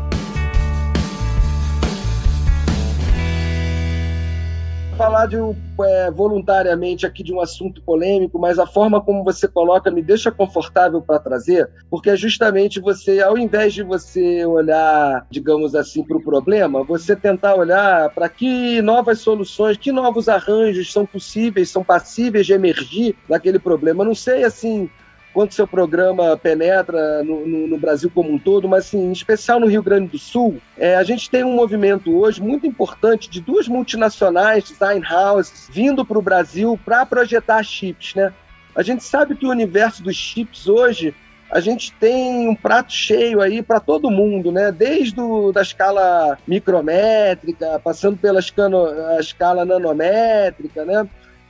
Falar 4.97 5.27
de 5.27 5.37
é, 5.37 6.09
voluntariamente 6.09 7.05
aqui 7.05 7.21
de 7.21 7.31
um 7.31 7.39
assunto 7.39 7.83
polêmico, 7.83 8.39
mas 8.39 8.57
a 8.57 8.65
forma 8.65 8.99
como 8.99 9.23
você 9.23 9.47
coloca 9.47 9.91
me 9.91 10.01
deixa 10.01 10.31
confortável 10.31 10.99
para 10.99 11.19
trazer, 11.19 11.69
porque 11.87 12.09
é 12.09 12.17
justamente 12.17 12.79
você, 12.79 13.21
ao 13.21 13.37
invés 13.37 13.75
de 13.75 13.83
você 13.83 14.43
olhar, 14.43 15.27
digamos 15.29 15.75
assim, 15.75 16.03
para 16.03 16.17
o 16.17 16.23
problema, 16.23 16.83
você 16.83 17.15
tentar 17.15 17.53
olhar 17.53 18.09
para 18.09 18.27
que 18.27 18.81
novas 18.81 19.19
soluções, 19.19 19.77
que 19.77 19.91
novos 19.91 20.27
arranjos 20.27 20.91
são 20.91 21.05
possíveis, 21.05 21.69
são 21.69 21.83
passíveis 21.83 22.47
de 22.47 22.53
emergir 22.53 23.15
daquele 23.29 23.59
problema. 23.59 24.03
não 24.03 24.15
sei 24.15 24.43
assim 24.43 24.89
quanto 25.37 25.53
seu 25.53 25.67
programa 25.67 26.35
penetra 26.35 27.23
no, 27.23 27.45
no, 27.45 27.67
no, 27.67 27.77
Brasil 27.77 28.09
como 28.11 28.33
um 28.33 28.39
todo, 28.39 28.67
mas 28.67 28.87
assim, 28.87 28.97
em 28.97 29.11
especial 29.11 29.59
no 29.59 29.67
Rio 29.67 29.83
Grande 29.83 30.07
do 30.07 30.17
Sul, 30.17 30.59
é, 30.75 30.95
a 30.95 31.03
gente 31.03 31.29
tem 31.29 31.43
um 31.43 31.53
movimento 31.53 32.11
hoje 32.11 32.41
muito 32.41 32.65
importante 32.65 33.29
de 33.29 33.39
duas 33.39 33.67
multinacionais, 33.67 34.63
design 34.63 35.05
houses, 35.05 35.69
vindo 35.71 36.03
para 36.03 36.17
o 36.17 36.23
Brasil 36.23 36.79
para 36.83 37.05
projetar 37.05 37.61
chips, 37.61 38.15
né? 38.15 38.33
A 38.75 38.81
gente 38.81 39.03
sabe 39.03 39.35
que 39.35 39.45
o 39.45 39.51
universo 39.51 40.01
dos 40.01 40.15
chips 40.15 40.67
hoje 40.67 41.13
a 41.51 41.59
gente 41.59 41.93
tem 41.93 42.49
um 42.49 42.55
prato 42.55 42.91
cheio 42.91 43.39
aí 43.39 43.61
para 43.61 43.79
todo 43.79 44.09
mundo, 44.09 44.51
né? 44.51 44.71
Desde 44.71 45.21
o, 45.21 45.51
da 45.51 45.61
escala 45.61 46.35
micrométrica, 46.47 47.79
passando 47.83 48.17
pela 48.17 48.39
escala, 48.39 49.19
escala 49.19 49.63
nanométrica, 49.63 50.83
né? 50.83 51.07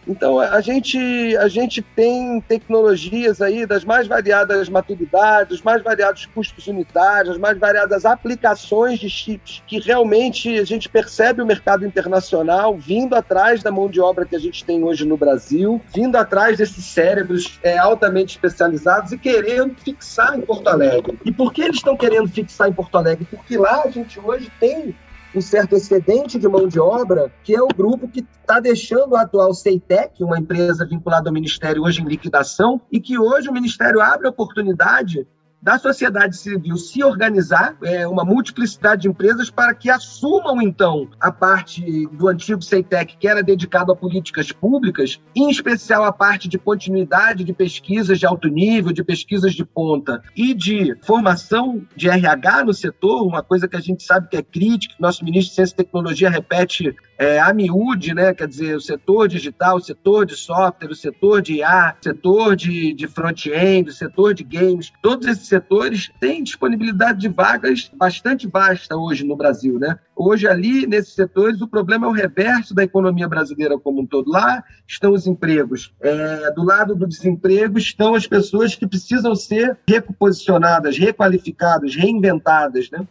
Então, 0.08 0.40
a 0.40 0.62
gente, 0.62 0.98
a 1.38 1.48
gente 1.48 1.82
tem 1.82 2.40
tecnologias 2.42 3.42
aí 3.42 3.66
das 3.66 3.84
mais 3.84 4.08
variadas 4.08 4.70
maturidades, 4.70 5.50
dos 5.50 5.62
mais 5.62 5.84
variados 5.84 6.26
custos 6.28 6.68
unitários, 6.68 7.32
as 7.32 7.38
mais 7.38 7.58
variadas 7.58 8.06
aplicações 8.06 9.00
de 9.00 9.10
chips, 9.10 9.62
que 9.68 9.80
realmente 9.80 10.58
a 10.58 10.64
gente 10.64 10.88
percebe 10.88 11.42
o 11.42 11.46
mercado 11.46 11.86
internacional 11.86 12.78
vindo 12.78 13.16
atrás 13.16 13.62
da 13.62 13.72
mão 13.72 13.90
de 13.90 14.00
obra 14.00 14.26
que 14.26 14.36
a 14.36 14.40
gente 14.40 14.64
tem 14.64 14.84
hoje 14.84 15.06
no 15.06 15.18
Brasil, 15.18 15.82
vindo 15.94 16.16
atrás 16.16 16.58
desses 16.58 16.86
cérebros 16.86 17.60
é, 17.62 17.78
altamente 17.78 18.36
especializados 18.36 19.12
e 19.12 19.18
querendo 19.18 19.76
fixar 19.76 20.38
em 20.38 20.42
Porto 20.42 20.68
Alegre. 20.68 21.18
E 21.26 21.32
por 21.32 21.52
que 21.52 21.62
eles 21.62 21.78
estão 21.78 21.98
querendo 21.98 22.30
fixar 22.30 22.70
em 22.70 22.74
Porto 22.74 22.98
Alegre? 22.98 23.28
Porque 23.30 23.58
lá 23.58 23.84
a 23.84 23.90
gente 23.90 24.20
hoje 24.20 24.50
tem 24.60 24.96
um 25.36 25.42
certo 25.42 25.76
excedente 25.76 26.40
de 26.40 26.48
mão 26.48 26.68
de 26.68 26.80
obra, 26.80 27.32
que 27.44 27.56
é 27.56 27.62
o 27.62 27.68
grupo 27.68 28.08
que 28.08 28.26
está 28.42 28.60
deixando 28.60 29.16
a 29.16 29.22
atual 29.22 29.54
Ceitec, 29.54 30.24
uma 30.24 30.40
empresa 30.40 30.86
vinculada 30.86 31.30
ao 31.30 31.34
Ministério 31.34 31.84
hoje 31.84 32.02
em 32.02 32.06
liquidação, 32.06 32.82
e 32.92 33.00
que 33.00 33.20
hoje 33.20 33.50
o 33.50 33.54
Ministério 33.54 34.02
abre 34.02 34.28
a 34.28 34.30
oportunidade 34.30 35.28
da 35.62 35.78
sociedade 35.80 36.38
civil 36.38 36.78
se 36.78 37.04
organizar, 37.04 37.76
é, 37.84 38.08
uma 38.08 38.24
multiplicidade 38.24 39.04
de 39.04 39.08
empresas, 39.08 39.50
para 39.50 39.74
que 39.74 39.90
assumam, 39.90 40.62
então, 40.62 41.10
a 41.20 41.32
parte 41.32 42.08
do 42.14 42.28
antigo 42.28 42.62
CEITEC, 42.62 43.18
que 43.18 43.28
era 43.28 43.44
dedicado 43.44 43.92
a 43.92 43.96
políticas 43.96 44.52
públicas, 44.52 45.20
em 45.36 45.50
especial 45.50 46.04
a 46.04 46.12
parte 46.12 46.48
de 46.48 46.58
continuidade 46.58 47.44
de 47.44 47.54
pesquisas 47.54 48.20
de 48.20 48.26
alto 48.26 48.48
nível, 48.48 48.92
de 48.92 49.04
pesquisas 49.04 49.54
de 49.54 49.66
ponta 49.66 50.22
e 50.36 50.54
de 50.54 50.96
formação 51.02 51.86
de 51.96 52.10
RH 52.10 52.66
no 52.66 52.74
setor, 52.74 53.26
uma 53.26 53.44
coisa 53.44 53.68
que 53.68 53.76
a 53.76 53.82
gente 53.82 54.04
sabe 54.04 54.30
que 54.30 54.38
é 54.38 54.42
crítica, 54.42 54.96
nosso 55.00 55.24
ministro 55.24 55.50
de 55.50 55.56
Ciência 55.56 55.74
e 55.74 55.78
Tecnologia 55.78 56.30
repete 56.30 56.96
é, 57.18 57.40
a 57.40 57.54
miúde, 57.54 58.14
né? 58.14 58.34
quer 58.34 58.48
dizer, 58.48 58.76
o 58.76 58.82
setor 58.82 59.28
digital, 59.28 59.78
o 59.78 59.82
setor 59.82 60.26
de 60.26 60.36
software, 60.36 60.92
o 60.92 60.96
setor 60.96 61.42
de 61.42 61.56
IA, 61.56 61.96
o 62.00 62.04
setor 62.04 62.56
de, 62.56 62.94
de 62.94 63.08
front-end, 63.08 63.90
o 63.90 63.94
setor 63.94 64.34
de 64.34 64.44
games, 64.44 64.94
todos 65.02 65.28
esses 65.28 65.48
setores 65.48 66.12
têm 66.20 66.44
disponibilidade 66.44 67.20
de 67.20 67.28
vagas 67.28 67.92
bastante 67.96 68.48
vasta 68.48 68.96
hoje 68.96 69.26
no 69.26 69.36
Brasil. 69.36 69.80
Né? 69.80 69.98
Hoje, 70.16 70.48
ali, 70.48 70.86
nesses 70.86 71.14
setores, 71.14 71.60
o 71.62 71.68
problema 71.68 72.06
é 72.06 72.10
o 72.10 72.14
reverso 72.14 72.74
da 72.74 72.84
economia 72.84 73.28
brasileira 73.28 73.80
como 73.80 74.02
um 74.02 74.06
todo. 74.06 74.30
Lá 74.30 74.64
estão 74.88 75.14
os 75.14 75.26
empregos. 75.26 75.94
É, 76.00 76.52
do 76.52 76.64
lado 76.64 76.96
do 76.96 77.08
desemprego 77.08 77.78
estão 77.78 78.14
as 78.14 78.28
pessoas 78.28 78.76
que 78.76 78.88
precisam 78.88 79.36
ser 79.36 79.78
reposicionadas, 79.90 80.98
requalificadas, 80.98 81.96
reinventadas. 81.96 82.92
Né? 82.92 83.08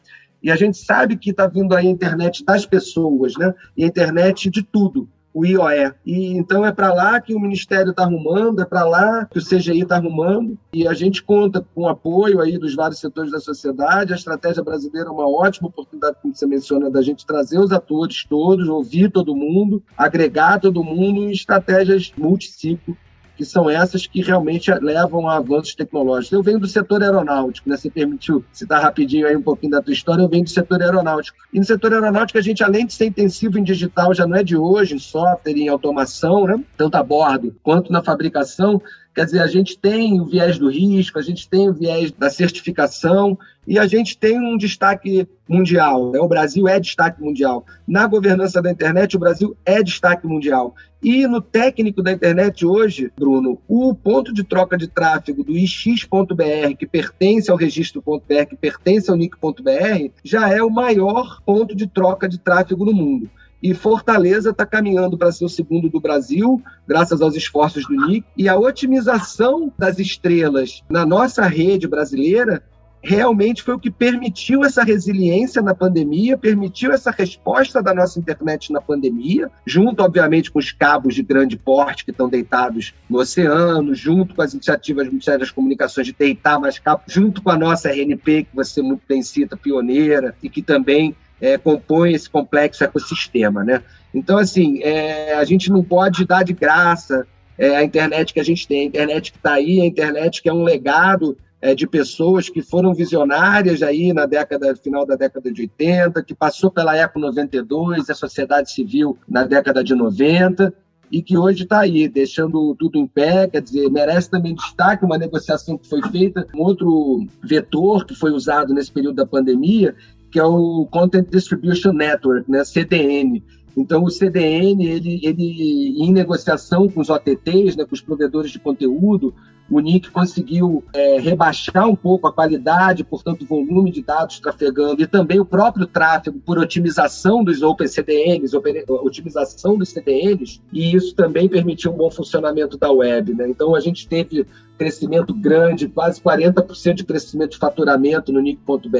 E 0.47 0.51
a 0.53 0.55
gente 0.55 0.79
sabe 0.79 1.17
que 1.17 1.31
está 1.31 1.49
vindo 1.49 1.75
aí 1.75 1.89
a 1.89 1.91
internet 1.91 2.45
das 2.45 2.65
pessoas, 2.65 3.33
né? 3.37 3.53
E 3.77 3.83
a 3.83 3.87
internet 3.89 4.49
de 4.49 4.63
tudo 4.63 5.09
o 5.35 5.45
IOE. 5.45 5.93
E 6.07 6.29
então 6.29 6.65
é 6.65 6.71
para 6.73 6.95
lá 6.95 7.21
que 7.21 7.35
o 7.35 7.41
Ministério 7.41 7.91
está 7.91 8.05
arrumando, 8.05 8.63
é 8.63 8.65
para 8.65 8.85
lá 8.85 9.27
que 9.27 9.39
o 9.39 9.45
CGI 9.45 9.83
está 9.83 9.97
arrumando, 9.97 10.57
e 10.73 10.87
a 10.87 10.95
gente 10.95 11.21
conta 11.23 11.67
com 11.75 11.83
o 11.83 11.89
apoio 11.89 12.41
aí 12.41 12.57
dos 12.57 12.77
vários 12.77 13.01
setores 13.01 13.33
da 13.33 13.41
sociedade. 13.41 14.13
A 14.13 14.17
estratégia 14.17 14.63
brasileira 14.63 15.09
é 15.09 15.13
uma 15.13 15.29
ótima 15.29 15.69
oportunidade, 15.69 16.17
como 16.23 16.33
você 16.33 16.47
menciona, 16.47 16.89
da 16.89 17.03
gente 17.03 17.27
trazer 17.27 17.59
os 17.59 17.73
atores 17.73 18.25
todos, 18.25 18.69
ouvir 18.69 19.11
todo 19.11 19.37
mundo, 19.37 19.83
agregar 19.99 20.61
todo 20.61 20.83
mundo 20.85 21.25
em 21.25 21.33
estratégias 21.33 22.13
multiciclo 22.17 22.97
que 23.37 23.45
são 23.45 23.69
essas 23.69 24.07
que 24.07 24.23
realmente 24.23 24.73
levam 24.81 25.29
a 25.29 25.37
avanços 25.37 25.75
tecnológicos. 25.75 26.33
Eu 26.33 26.43
venho 26.43 26.59
do 26.59 26.67
setor 26.67 27.03
aeronáutico, 27.03 27.69
né? 27.69 27.77
Você 27.77 27.91
permitiu 27.91 28.45
citar 28.53 28.83
rapidinho 28.83 29.27
aí 29.27 29.37
um 29.37 29.43
pouquinho 29.43 29.73
da 29.73 29.83
tua 29.83 29.93
história, 29.93 30.23
eu 30.23 30.29
venho 30.29 30.45
do 30.45 30.51
setor 30.51 30.83
aeronáutico. 30.83 31.37
E 31.53 31.59
no 31.59 31.65
setor 31.65 31.93
aeronáutico, 31.93 32.39
a 32.39 32.43
gente, 32.43 32.65
além 32.65 32.87
de 32.87 32.95
ser 32.95 33.07
intensivo 33.07 33.59
em 33.59 33.63
digital, 33.63 34.15
já 34.15 34.27
não 34.27 34.37
é 34.37 34.43
de 34.43 34.57
hoje, 34.57 34.95
em 34.95 34.99
software, 34.99 35.53
em 35.53 35.69
automação, 35.69 36.47
né? 36.47 36.63
Tanto 36.77 36.97
a 36.97 37.03
bordo 37.03 37.55
quanto 37.63 37.93
na 37.93 38.03
fabricação, 38.03 38.81
Quer 39.17 39.25
dizer, 39.25 39.41
a 39.41 39.47
gente 39.47 39.79
tem 39.79 40.21
o 40.21 40.27
viés 40.27 40.59
do 40.59 40.69
risco, 40.69 41.19
a 41.19 41.23
gente 41.23 41.49
tem 41.49 41.71
o 41.71 41.73
viés 41.73 42.13
da 42.13 42.29
certificação 42.29 43.39
e 43.67 43.79
a 43.79 43.87
gente 43.87 44.19
tem 44.19 44.39
um 44.39 44.59
destaque 44.59 45.27
mundial. 45.49 46.13
Né? 46.13 46.21
O 46.21 46.29
Brasil 46.29 46.69
é 46.69 46.79
destaque 46.79 47.23
mundial. 47.23 47.65
Na 47.89 48.07
governança 48.07 48.61
da 48.61 48.71
internet, 48.71 49.17
o 49.17 49.19
Brasil 49.19 49.57
é 49.65 49.83
destaque 49.83 50.27
mundial. 50.27 50.75
E 51.03 51.27
no 51.27 51.41
técnico 51.41 52.03
da 52.03 52.13
internet 52.13 52.67
hoje, 52.67 53.11
Bruno, 53.19 53.59
o 53.67 53.95
ponto 53.95 54.35
de 54.35 54.45
troca 54.45 54.77
de 54.77 54.87
tráfego 54.87 55.43
do 55.43 55.57
ix.br, 55.57 56.77
que 56.79 56.87
pertence 56.87 57.51
ao 57.51 57.57
registro.br, 57.57 58.45
que 58.47 58.57
pertence 58.57 59.11
ao 59.11 59.17
nick.br, 59.17 60.11
já 60.23 60.51
é 60.51 60.63
o 60.63 60.69
maior 60.69 61.41
ponto 61.41 61.75
de 61.75 61.87
troca 61.87 62.29
de 62.29 62.39
tráfego 62.39 62.85
no 62.85 62.93
mundo. 62.93 63.31
E 63.67 63.75
Fortaleza 63.75 64.51
está 64.51 64.65
caminhando 64.65 65.19
para 65.19 65.33
ser 65.33 65.45
o 65.45 65.49
segundo 65.49 65.91
do 65.91 65.99
Brasil, 65.99 66.63
graças 66.87 67.21
aos 67.21 67.35
esforços 67.35 67.85
do 67.85 67.97
NIC. 68.07 68.25
E 68.37 68.49
a 68.49 68.57
otimização 68.57 69.73
das 69.77 69.99
estrelas 69.99 70.85
na 70.89 71.05
nossa 71.05 71.45
rede 71.49 71.89
brasileira 71.89 72.63
realmente 73.03 73.65
foi 73.65 73.75
o 73.75 73.79
que 73.79 73.91
permitiu 73.91 74.65
essa 74.65 74.85
resiliência 74.85 75.61
na 75.61 75.75
pandemia, 75.75 76.39
permitiu 76.39 76.93
essa 76.93 77.11
resposta 77.11 77.83
da 77.83 77.93
nossa 77.93 78.21
internet 78.21 78.73
na 78.73 78.81
pandemia, 78.81 79.51
junto, 79.67 80.01
obviamente, 80.01 80.49
com 80.49 80.61
os 80.61 80.71
cabos 80.71 81.17
de 81.17 81.25
grande 81.25 81.57
porte 81.57 82.05
que 82.05 82.13
estão 82.13 82.29
deitados 82.29 82.95
no 83.11 83.19
oceano, 83.19 83.97
junto 83.97 84.33
com 84.33 84.43
as 84.43 84.55
iniciativas 84.55 85.07
do 85.07 85.11
Ministério 85.11 85.41
das 85.41 85.51
Comunicações 85.51 86.07
de 86.07 86.13
deitar 86.13 86.61
mais 86.61 86.79
cabos, 86.79 87.13
junto 87.13 87.43
com 87.43 87.51
a 87.51 87.59
nossa 87.59 87.89
RNP, 87.89 88.45
que 88.45 88.55
você 88.55 88.81
muito 88.81 89.03
bem 89.09 89.23
cita, 89.23 89.57
pioneira, 89.57 90.37
e 90.41 90.49
que 90.49 90.63
também 90.63 91.17
é, 91.41 91.59
compõe 91.59 92.13
esse 92.13 92.29
complexo 92.29 92.85
ecossistema, 92.85 93.65
né? 93.65 93.83
Então, 94.15 94.39
assim, 94.39 94.81
é, 94.83 95.35
a 95.35 95.45
gente 95.45 95.71
não 95.71 95.83
pode 95.83 96.25
dar 96.25 96.43
de 96.43 96.53
graça 96.53 97.27
é, 97.59 97.77
a 97.77 97.83
internet 97.83 98.33
que 98.33 98.41
a 98.41 98.45
gente 98.45 98.67
tem, 98.67 98.83
a 98.83 98.85
internet 98.85 99.33
que 99.33 99.39
está 99.39 99.55
aí, 99.55 99.81
a 99.81 99.87
internet 99.87 100.43
que 100.43 100.49
é 100.49 100.53
um 100.53 100.63
legado 100.63 101.37
é, 101.61 101.75
de 101.75 101.87
pessoas 101.87 102.49
que 102.49 102.63
foram 102.63 102.95
visionárias 102.95 103.83
aí 103.83 104.13
na 104.13 104.27
década, 104.27 104.75
final 104.77 105.07
da 105.07 105.17
década 105.17 105.51
de 105.51 105.63
80, 105.63 106.23
que 106.23 106.35
passou 106.35 106.71
pela 106.71 106.97
Eco 106.97 107.19
92, 107.19 108.09
a 108.11 108.15
sociedade 108.15 108.71
civil 108.71 109.19
na 109.29 109.45
década 109.45 109.83
de 109.83 109.95
90, 109.95 110.73
e 111.11 111.23
que 111.23 111.37
hoje 111.37 111.63
está 111.63 111.81
aí, 111.81 112.09
deixando 112.09 112.75
tudo 112.75 112.99
em 112.99 113.07
pé, 113.07 113.47
quer 113.47 113.63
dizer, 113.63 113.89
merece 113.91 114.29
também 114.29 114.55
destaque 114.55 115.05
uma 115.05 115.17
negociação 115.17 115.79
que 115.79 115.89
foi 115.89 116.03
feita, 116.11 116.47
um 116.55 116.63
outro 116.63 117.27
vetor 117.43 118.05
que 118.05 118.15
foi 118.15 118.33
usado 118.33 118.75
nesse 118.75 118.91
período 118.91 119.17
da 119.17 119.27
pandemia, 119.27 119.95
que 120.37 120.41
é 120.41 120.45
o 120.45 120.87
Content 120.91 121.31
Distribution 121.31 121.95
Network, 121.95 122.51
né, 122.51 122.63
CDN, 122.63 123.43
então, 123.75 124.05
o 124.05 124.11
CDN, 124.11 124.87
ele, 124.87 125.21
ele 125.23 126.03
em 126.03 126.13
negociação 126.13 126.89
com 126.89 127.01
os 127.01 127.09
OTTs, 127.09 127.75
né, 127.75 127.87
com 127.87 127.95
os 127.95 128.03
provedores 128.03 128.51
de 128.51 128.59
conteúdo, 128.59 129.35
o 129.71 129.81
NIC 129.81 130.11
conseguiu 130.11 130.85
é, 130.93 131.19
rebaixar 131.19 131.89
um 131.89 131.97
pouco 131.97 132.27
a 132.27 132.33
qualidade, 132.33 133.05
portanto, 133.05 133.43
o 133.43 133.47
volume 133.47 133.91
de 133.91 134.03
dados 134.03 134.39
trafegando 134.39 135.03
e 135.03 135.07
também 135.07 135.41
o 135.41 135.45
próprio 135.45 135.87
tráfego 135.87 136.39
por 136.39 136.59
otimização 136.59 137.43
dos 137.43 137.63
OpenCDNs, 137.63 138.55
otimização 138.89 139.77
dos 139.77 139.91
CDNs, 139.91 140.61
e 140.73 140.95
isso 140.95 141.15
também 141.15 141.49
permitiu 141.49 141.93
um 141.93 141.97
bom 141.97 142.11
funcionamento 142.11 142.79
da 142.79 142.91
web. 142.91 143.35
Né? 143.35 143.49
Então, 143.49 143.75
a 143.75 143.81
gente 143.81 144.07
teve 144.07 144.47
crescimento 144.79 145.35
grande, 145.35 145.89
quase 145.89 146.21
40% 146.21 146.95
de 146.95 147.05
crescimento 147.05 147.53
de 147.53 147.59
faturamento 147.59 148.33
no 148.33 148.41
NIC.br, 148.41 148.97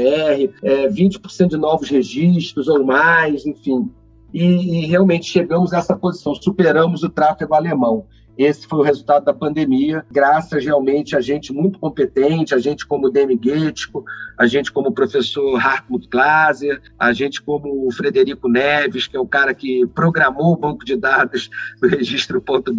é, 0.63 0.89
20% 0.89 1.49
de 1.49 1.57
novos 1.57 1.89
registros 1.89 2.67
ou 2.67 2.85
mais, 2.85 3.47
enfim 3.47 3.89
e, 4.37 4.83
e 4.83 4.87
realmente 4.87 5.27
chegamos 5.27 5.73
a 5.73 5.79
essa 5.79 5.97
posição, 5.97 6.35
superamos 6.35 7.03
o 7.03 7.09
tráfego 7.09 7.55
alemão. 7.55 8.05
Esse 8.39 8.67
foi 8.67 8.81
o 8.81 8.83
resultado 8.83 9.25
da 9.25 9.33
pandemia, 9.33 10.05
graças 10.11 10.65
realmente 10.65 11.17
a 11.17 11.21
gente 11.21 11.53
muito 11.53 11.79
competente, 11.79 12.55
a 12.55 12.59
gente 12.59 12.87
como 12.87 13.11
Demi 13.11 13.37
Guettico, 13.37 14.05
a 14.39 14.47
gente 14.47 14.71
como 14.71 14.91
o 14.91 14.93
professor 14.93 15.57
Hartmut 15.57 16.07
Glaser, 16.09 16.81
a 16.99 17.13
gente 17.13 17.41
como 17.41 17.87
o 17.87 17.91
Frederico 17.91 18.49
Neves, 18.49 19.07
que 19.07 19.17
é 19.17 19.21
o 19.21 19.27
cara 19.27 19.55
que 19.55 19.87
programou 19.95 20.53
o 20.53 20.57
banco 20.57 20.85
de 20.85 20.97
dados 20.97 21.49
do 21.81 21.89
registro.br. 21.89 22.73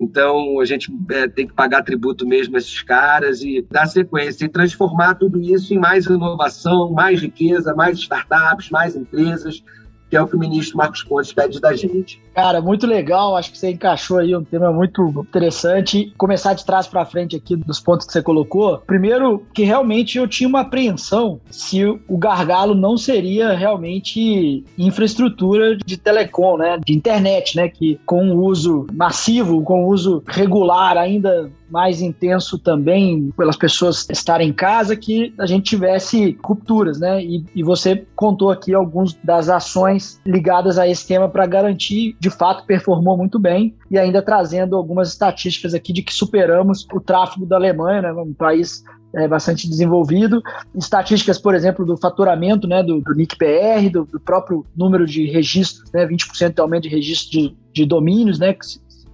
Então, 0.00 0.60
a 0.60 0.64
gente 0.64 0.92
é, 1.10 1.28
tem 1.28 1.46
que 1.46 1.54
pagar 1.54 1.82
tributo 1.82 2.26
mesmo 2.26 2.56
a 2.56 2.58
esses 2.58 2.82
caras 2.82 3.42
e 3.42 3.64
dar 3.70 3.86
sequência 3.86 4.44
e 4.44 4.48
transformar 4.48 5.14
tudo 5.14 5.40
isso 5.40 5.72
em 5.72 5.78
mais 5.78 6.06
inovação, 6.06 6.90
mais 6.90 7.20
riqueza, 7.20 7.74
mais 7.74 7.98
startups, 7.98 8.70
mais 8.70 8.96
empresas, 8.96 9.62
que 10.14 10.18
é 10.18 10.22
o 10.22 10.28
que 10.28 10.36
o 10.36 10.38
ministro 10.38 10.76
Marcos 10.76 11.02
Pontes 11.02 11.32
pede 11.32 11.60
da 11.60 11.74
gente. 11.74 12.22
Cara, 12.32 12.60
muito 12.60 12.86
legal. 12.86 13.34
Acho 13.34 13.50
que 13.50 13.58
você 13.58 13.72
encaixou 13.72 14.18
aí 14.18 14.36
um 14.36 14.44
tema 14.44 14.72
muito 14.72 15.02
interessante. 15.28 16.12
Começar 16.16 16.54
de 16.54 16.64
trás 16.64 16.86
para 16.86 17.04
frente 17.04 17.34
aqui 17.34 17.56
dos 17.56 17.80
pontos 17.80 18.06
que 18.06 18.12
você 18.12 18.22
colocou. 18.22 18.78
Primeiro, 18.78 19.44
que 19.52 19.64
realmente 19.64 20.16
eu 20.16 20.28
tinha 20.28 20.48
uma 20.48 20.60
apreensão 20.60 21.40
se 21.50 21.84
o 21.84 22.16
gargalo 22.16 22.76
não 22.76 22.96
seria 22.96 23.54
realmente 23.54 24.64
infraestrutura 24.78 25.76
de 25.76 25.96
telecom, 25.96 26.58
né, 26.58 26.78
de 26.84 26.94
internet, 26.94 27.56
né, 27.56 27.68
que 27.68 27.98
com 28.06 28.30
o 28.30 28.44
uso 28.44 28.86
massivo, 28.92 29.62
com 29.64 29.84
o 29.84 29.88
uso 29.88 30.22
regular 30.28 30.96
ainda 30.96 31.50
mais 31.74 32.00
intenso 32.00 32.56
também 32.56 33.32
pelas 33.36 33.56
pessoas 33.56 34.06
estarem 34.08 34.50
em 34.50 34.52
casa 34.52 34.94
que 34.94 35.34
a 35.36 35.44
gente 35.44 35.64
tivesse 35.70 36.38
rupturas, 36.40 37.00
né? 37.00 37.20
E, 37.20 37.44
e 37.52 37.64
você 37.64 38.06
contou 38.14 38.52
aqui 38.52 38.72
algumas 38.72 39.12
das 39.24 39.48
ações 39.48 40.20
ligadas 40.24 40.78
a 40.78 40.86
esse 40.86 41.04
tema 41.04 41.28
para 41.28 41.44
garantir 41.46 42.16
de 42.20 42.30
fato 42.30 42.64
performou 42.64 43.16
muito 43.16 43.40
bem 43.40 43.74
e 43.90 43.98
ainda 43.98 44.22
trazendo 44.22 44.76
algumas 44.76 45.08
estatísticas 45.08 45.74
aqui 45.74 45.92
de 45.92 46.02
que 46.02 46.14
superamos 46.14 46.86
o 46.92 47.00
tráfego 47.00 47.44
da 47.44 47.56
Alemanha, 47.56 48.02
né, 48.02 48.12
um 48.12 48.32
país 48.32 48.84
é, 49.16 49.26
bastante 49.26 49.68
desenvolvido. 49.68 50.42
Estatísticas, 50.74 51.38
por 51.38 51.54
exemplo, 51.54 51.84
do 51.84 51.96
faturamento 51.96 52.66
né, 52.66 52.82
do, 52.82 53.00
do 53.00 53.14
NIC-PR, 53.14 53.90
do, 53.90 54.04
do, 54.04 54.20
próprio 54.20 54.64
número 54.76 55.06
de 55.06 55.26
registros, 55.26 55.90
né, 55.92 56.06
20% 56.06 56.54
de 56.54 56.60
aumento 56.60 56.82
de 56.84 56.88
registro 56.88 57.30
de, 57.30 57.56
de 57.72 57.84
domínios, 57.84 58.38
né, 58.38 58.54
que 58.54 58.64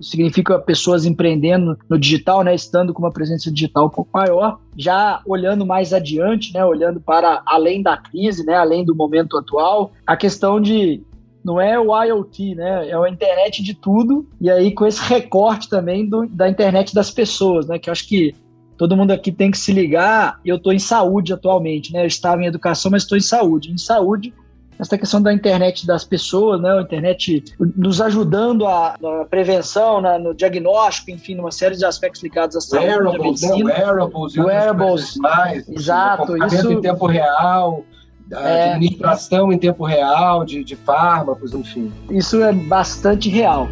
significa 0.01 0.59
pessoas 0.59 1.05
empreendendo 1.05 1.77
no 1.89 1.99
digital, 1.99 2.43
né, 2.43 2.55
estando 2.55 2.93
com 2.93 3.03
uma 3.03 3.13
presença 3.13 3.51
digital 3.51 3.87
um 3.87 3.91
pouco 3.91 4.11
maior. 4.13 4.59
Já 4.77 5.21
olhando 5.27 5.67
mais 5.67 5.93
adiante, 5.93 6.53
né, 6.53 6.65
olhando 6.65 7.01
para 7.01 7.43
além 7.47 7.83
da 7.83 7.97
crise, 7.97 8.45
né, 8.45 8.55
além 8.55 8.85
do 8.85 8.95
momento 8.95 9.37
atual, 9.37 9.93
a 10.07 10.17
questão 10.17 10.61
de 10.61 11.03
não 11.45 11.61
é 11.61 11.79
o 11.79 12.03
IoT, 12.05 12.55
né? 12.55 12.89
É 12.89 12.95
a 12.95 13.09
internet 13.09 13.63
de 13.63 13.75
tudo. 13.75 14.29
E 14.41 14.51
aí, 14.51 14.73
com 14.73 14.87
esse 14.87 15.03
recorte 15.03 15.69
também 15.69 16.07
do, 16.07 16.27
da 16.27 16.49
internet 16.49 16.95
das 16.95 17.11
pessoas, 17.11 17.67
né? 17.67 17.79
Que 17.79 17.89
eu 17.89 17.93
acho 17.93 18.07
que 18.07 18.35
todo 18.77 18.97
mundo 18.97 19.11
aqui 19.11 19.33
tem 19.33 19.51
que 19.51 19.59
se 19.59 19.73
ligar. 19.73 20.39
Eu 20.45 20.57
estou 20.57 20.73
em 20.73 20.79
saúde 20.79 21.33
atualmente, 21.33 21.93
né? 21.93 22.03
Eu 22.03 22.07
estava 22.07 22.43
em 22.43 22.47
educação, 22.47 22.91
mas 22.91 23.03
estou 23.03 23.17
em 23.17 23.23
saúde. 23.23 23.73
Em 23.73 23.79
saúde, 23.79 24.35
essa 24.81 24.97
questão 24.97 25.21
da 25.21 25.33
internet 25.33 25.87
das 25.87 26.05
pessoas, 26.05 26.61
né? 26.61 26.71
A 26.79 26.83
internet 26.83 27.45
nos 27.77 28.01
ajudando 28.01 28.67
a, 28.67 28.97
na 29.01 29.25
prevenção, 29.25 30.01
na, 30.01 30.19
no 30.19 30.35
diagnóstico, 30.35 31.11
enfim, 31.11 31.35
numa 31.35 31.53
série 31.53 31.77
de 31.77 31.85
aspectos 31.85 32.23
ligados 32.23 32.57
à 32.57 32.61
saúde, 32.61 32.87
wearables, 32.87 33.15
à 33.15 33.23
medicina. 33.23 33.57
Né? 33.57 33.79
Wearables, 33.79 34.37
wearables, 34.37 35.17
mais, 35.17 35.69
exato, 35.69 36.37
isso 36.47 36.73
em 36.73 36.81
tempo 36.81 37.07
real 37.07 37.85
é, 38.33 38.73
administração 38.73 39.53
em 39.53 39.59
tempo 39.59 39.85
real 39.85 40.45
de, 40.45 40.63
de 40.63 40.77
fármacos, 40.77 41.53
enfim. 41.53 41.93
Isso 42.11 42.43
é 42.43 42.53
bastante 42.53 43.29
real. 43.29 43.69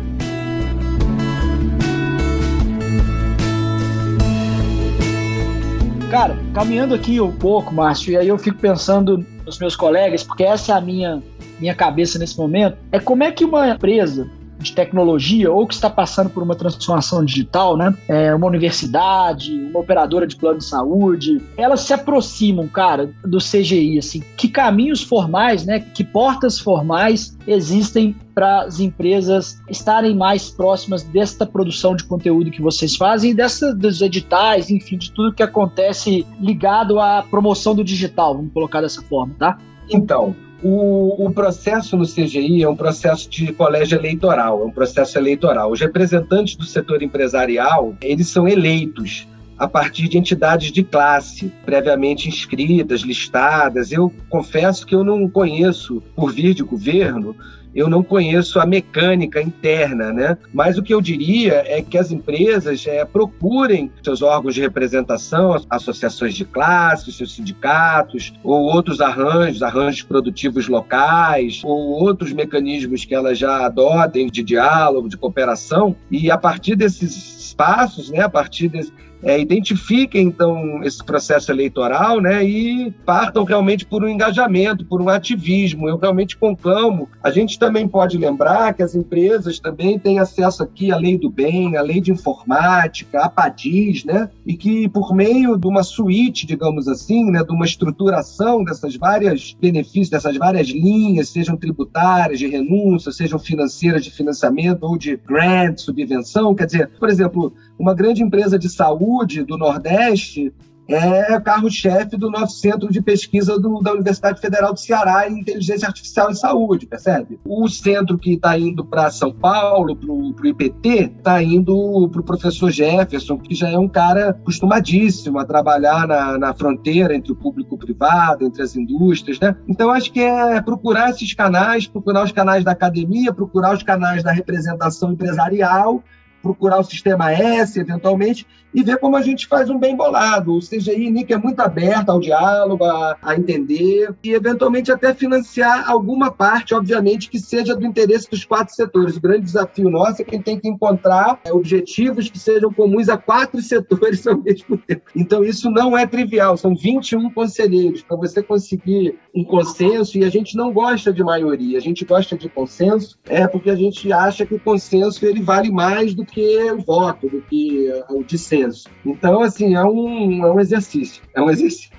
Cara, 6.11 6.38
caminhando 6.55 6.94
aqui 6.94 7.21
um 7.21 7.31
pouco, 7.31 7.75
Márcio, 7.75 8.12
e 8.12 8.16
aí 8.16 8.29
eu 8.29 8.38
fico 8.38 8.57
pensando 8.59 9.27
nos 9.44 9.59
meus 9.59 9.77
colegas, 9.77 10.23
porque 10.23 10.42
essa 10.42 10.73
é 10.73 10.75
a 10.75 10.81
minha, 10.81 11.23
minha 11.61 11.75
cabeça 11.75 12.18
nesse 12.18 12.38
momento, 12.38 12.79
é 12.90 12.99
como 12.99 13.25
é 13.25 13.31
que 13.31 13.44
uma 13.44 13.68
empresa 13.68 14.27
de 14.59 14.73
tecnologia 14.73 15.51
ou 15.53 15.66
que 15.66 15.75
está 15.75 15.88
passando 15.88 16.31
por 16.31 16.42
uma 16.42 16.55
transformação 16.55 17.25
digital, 17.25 17.77
né? 17.77 17.94
É, 18.09 18.35
uma 18.35 18.47
universidade, 18.47 19.53
uma 19.55 19.81
operadora 19.81 20.27
de 20.27 20.37
plano 20.37 20.59
de 20.59 20.64
saúde, 20.64 21.40
elas 21.57 21.81
se 21.81 21.92
aproximam, 21.92 22.66
cara, 22.68 23.11
do 23.25 23.38
CGI, 23.38 23.99
assim. 23.99 24.23
Que 24.37 24.49
caminhos 24.49 25.03
formais, 25.03 25.64
né? 25.64 25.81
Que 25.81 26.05
portas 26.05 26.59
formais 26.59 27.37
existem 27.47 28.14
para 28.35 28.62
as 28.62 28.79
empresas 28.79 29.61
estarem 29.68 30.14
mais 30.14 30.51
próximas 30.51 31.03
desta 31.03 31.44
produção 31.44 31.97
de 31.97 32.05
conteúdo 32.05 32.51
que 32.51 32.62
vocês 32.62 32.94
fazem 32.94 33.35
dessa, 33.35 33.75
dos 33.75 34.01
editais, 34.01 34.71
enfim, 34.71 34.97
de 34.97 35.11
tudo 35.11 35.35
que 35.35 35.42
acontece 35.42 36.27
ligado 36.40 37.01
à 37.01 37.23
promoção 37.23 37.75
do 37.75 37.83
digital, 37.83 38.37
vamos 38.37 38.53
colocar 38.53 38.81
dessa 38.81 39.03
forma, 39.03 39.35
tá? 39.38 39.59
Então, 39.90 40.37
o, 40.62 41.27
o, 41.27 41.33
processo 41.33 41.97
no 41.97 42.05
CGI 42.05 42.62
é 42.62 42.68
um 42.68 42.77
processo 42.77 43.29
de 43.31 43.53
colégio 43.53 43.97
eleitoral, 43.99 44.62
é 44.62 44.64
um 44.64 44.71
processo 44.71 45.18
eleitoral. 45.18 45.71
Os 45.71 45.81
representantes 45.81 46.57
do 46.57 46.64
setor 46.64 47.03
empresarial, 47.03 47.94
eles 48.03 48.29
são 48.29 48.49
eleitos 48.49 49.27
a 49.59 49.66
partir 49.66 50.09
de 50.09 50.16
entidades 50.16 50.71
de 50.71 50.83
classe 50.83 51.53
previamente 51.64 52.29
inscritas, 52.29 53.01
listadas. 53.01 53.90
Eu 53.90 54.12
confesso 54.29 54.87
que 54.87 54.94
eu 54.94 55.03
não 55.03 55.29
conheço, 55.29 56.03
por 56.14 56.33
vir 56.33 56.55
de 56.55 56.62
governo, 56.62 57.35
eu 57.75 57.88
não 57.88 58.03
conheço 58.03 58.59
a 58.59 58.66
mecânica 58.66 59.40
interna, 59.40 60.12
né? 60.12 60.38
Mas 60.53 60.79
o 60.79 60.83
que 60.83 60.92
eu 60.92 61.01
diria 61.01 61.62
é 61.66 61.83
que 61.83 61.99
as 61.99 62.11
empresas 62.11 62.87
é, 62.87 63.05
procurem 63.05 63.92
seus 64.03 64.23
órgãos 64.23 64.55
de 64.55 64.61
representação, 64.61 65.62
associações 65.68 66.35
de 66.35 66.44
classe, 66.44 67.12
seus 67.12 67.35
sindicatos, 67.35 68.33
ou 68.42 68.62
outros 68.62 69.01
arranjos, 69.01 69.62
arranjos 69.62 70.03
produtivos 70.03 70.66
locais, 70.66 71.61
ou 71.62 71.90
outros 71.90 72.33
mecanismos 72.33 73.05
que 73.05 73.14
elas 73.14 73.38
já 73.38 73.66
adotem 73.66 74.29
de 74.29 74.42
diálogo, 74.42 75.09
de 75.09 75.16
cooperação, 75.16 75.94
e 76.11 76.31
a 76.31 76.38
partir 76.38 76.75
desses 76.75 77.38
espaços, 77.49 78.11
né, 78.11 78.23
a 78.23 78.29
partir 78.29 78.68
desse, 78.68 78.92
é, 79.22 79.38
identifiquem 79.38 80.26
então 80.26 80.83
esse 80.83 81.04
processo 81.04 81.50
eleitoral 81.50 82.20
né, 82.20 82.44
e 82.44 82.90
partam 83.04 83.44
realmente 83.44 83.85
por 83.85 84.04
um 84.04 84.09
engajamento, 84.09 84.85
por 84.85 85.00
um 85.00 85.09
ativismo. 85.09 85.88
Eu 85.88 85.96
realmente 85.96 86.37
conclamo. 86.37 87.09
A 87.22 87.31
gente 87.31 87.59
também 87.59 87.88
pode 87.88 88.16
lembrar 88.16 88.74
que 88.74 88.83
as 88.83 88.94
empresas 88.94 89.59
também 89.59 89.98
têm 89.98 90.18
acesso 90.18 90.62
aqui 90.62 90.92
à 90.92 90.96
lei 90.96 91.18
do 91.18 91.31
bem, 91.31 91.76
à 91.76 91.83
lei 91.83 92.00
de 92.00 92.12
informática, 92.12 93.20
à 93.20 93.28
PADIS, 93.28 94.04
né, 94.04 94.31
e 94.46 94.57
que 94.57 94.88
por 94.88 95.14
meio 95.14 95.57
de 95.57 95.66
uma 95.66 95.83
suíte, 95.83 96.46
digamos 96.46 96.88
assim, 96.88 97.31
né, 97.31 97.42
de 97.42 97.52
uma 97.52 97.64
estruturação 97.64 98.64
dessas 98.64 98.96
várias 98.96 99.57
benefícios, 99.61 100.11
dessas 100.11 100.37
várias 100.37 100.68
linhas, 100.68 101.28
sejam 101.28 101.57
tributárias, 101.57 102.38
de 102.38 102.46
renúncia, 102.46 103.12
sejam 103.12 103.38
financeiras 103.38 104.04
de 104.04 104.11
financiamento 104.11 104.83
ou 104.85 104.96
de 104.96 105.16
grant, 105.16 105.78
subvenção, 105.78 106.54
quer 106.54 106.66
dizer, 106.66 106.90
por 106.98 107.09
exemplo, 107.09 107.52
uma 107.79 107.95
grande 107.95 108.23
empresa 108.23 108.59
de 108.59 108.69
saúde 108.69 109.45
do 109.45 109.57
Nordeste 109.57 110.53
é 110.88 111.38
carro-chefe 111.38 112.17
do 112.17 112.31
nosso 112.31 112.57
centro 112.57 112.91
de 112.91 113.03
pesquisa 113.03 113.59
do, 113.59 113.81
da 113.83 113.93
Universidade 113.93 114.41
Federal 114.41 114.73
do 114.73 114.81
Ceará 114.81 115.29
em 115.29 115.41
inteligência 115.41 115.87
artificial 115.87 116.31
e 116.31 116.35
saúde, 116.35 116.87
percebe? 116.87 117.38
O 117.45 117.69
centro 117.69 118.17
que 118.17 118.33
está 118.33 118.59
indo 118.59 118.83
para 118.83 119.11
São 119.11 119.31
Paulo, 119.31 119.95
para 119.95 120.11
o 120.11 120.33
IPT, 120.47 121.12
está 121.19 121.43
indo 121.43 122.09
para 122.09 122.23
o 122.23 122.25
professor 122.25 122.71
Jefferson, 122.71 123.37
que 123.37 123.55
já 123.55 123.69
é 123.69 123.79
um 123.79 123.88
cara 123.88 124.31
acostumadíssimo 124.31 125.38
a 125.38 125.45
trabalhar 125.45 126.09
na, 126.09 126.38
na 126.38 126.55
fronteira 126.55 127.14
entre 127.14 127.33
o 127.33 127.37
público 127.37 127.75
e 127.75 127.77
o 127.77 127.79
privado, 127.79 128.47
entre 128.47 128.62
as 128.62 128.75
indústrias, 128.75 129.38
né? 129.38 129.55
Então, 129.69 129.91
acho 129.91 130.11
que 130.11 130.21
é 130.21 130.59
procurar 130.62 131.11
esses 131.11 131.35
canais, 131.35 131.87
procurar 131.87 132.25
os 132.25 132.33
canais 132.33 132.64
da 132.64 132.71
academia, 132.71 133.31
procurar 133.31 133.75
os 133.75 133.83
canais 133.83 134.23
da 134.23 134.33
representação 134.33 135.12
empresarial 135.12 136.03
procurar 136.42 136.79
o 136.79 136.85
sistema 136.85 137.33
S, 137.33 137.79
eventualmente, 137.79 138.46
e 138.72 138.83
ver 138.83 138.98
como 138.98 139.16
a 139.16 139.22
gente 139.22 139.46
faz 139.46 139.70
um 139.70 139.78
bem 139.78 139.96
bolado. 139.96 140.54
O 140.54 140.61
CGI 140.61 141.11
NIC 141.11 141.33
é 141.33 141.38
muito 141.38 141.61
aberto 141.61 142.11
ao 142.11 142.20
diálogo, 142.20 142.85
a, 142.85 143.16
a, 143.22 143.37
entender, 143.37 144.14
e 144.22 144.33
eventualmente 144.33 144.92
até 144.92 145.14
financiar 145.14 145.88
alguma 145.90 146.31
parte, 146.31 146.74
obviamente, 146.74 147.31
que 147.31 147.38
seja 147.38 147.74
do 147.74 147.87
interesse 147.87 148.31
dos 148.31 148.44
quatro 148.44 148.74
setores. 148.74 149.16
O 149.16 149.20
grande 149.20 149.42
desafio 149.42 149.90
nosso 149.90 150.22
é 150.22 150.24
que 150.24 150.35
a 150.35 150.35
gente 150.37 150.44
tem 150.44 150.61
que 150.61 150.68
encontrar 150.68 151.40
é, 151.44 151.52
objetivos 151.52 152.31
que 152.31 152.38
sejam 152.38 152.72
comuns 152.72 153.09
a 153.09 153.16
quatro 153.16 153.61
setores 153.62 154.26
ao 154.26 154.38
mesmo 154.38 154.76
tempo. 154.78 155.02
Então, 155.14 155.44
isso 155.44 155.70
não 155.70 155.96
é 155.96 156.07
trivial, 156.07 156.57
são 156.57 156.74
21 156.74 157.31
conselheiros. 157.31 158.02
Para 158.02 158.16
você 158.16 158.42
conseguir 158.42 159.18
um 159.35 159.44
consenso, 159.44 160.18
e 160.18 160.24
a 160.24 160.31
gente 160.31 160.57
não 160.57 160.72
gosta 160.72 161.12
de 161.12 161.22
maioria, 161.22 161.78
a 161.78 161.81
gente 161.81 162.04
gosta 162.04 162.37
de 162.37 162.48
consenso, 162.48 163.18
é 163.26 163.46
porque 163.46 163.70
a 163.70 163.76
gente 163.76 164.12
acha 164.12 164.44
que 164.44 164.54
o 164.54 164.61
consenso 164.61 165.24
ele 165.24 165.42
vale 165.42 165.70
mais 165.70 166.14
do 166.14 166.24
que 166.24 166.70
o 166.70 166.78
voto, 166.78 167.28
do 167.28 167.40
que 167.42 167.90
o 168.11 168.22
dissenso. 168.22 168.58
Então, 169.05 169.40
assim, 169.42 169.75
é 169.75 169.85
um, 169.85 170.44
é 170.44 170.53
um 170.53 170.61
exercício. 170.61 171.23
É 171.35 171.40
um 171.40 171.51
exercício. 171.51 171.90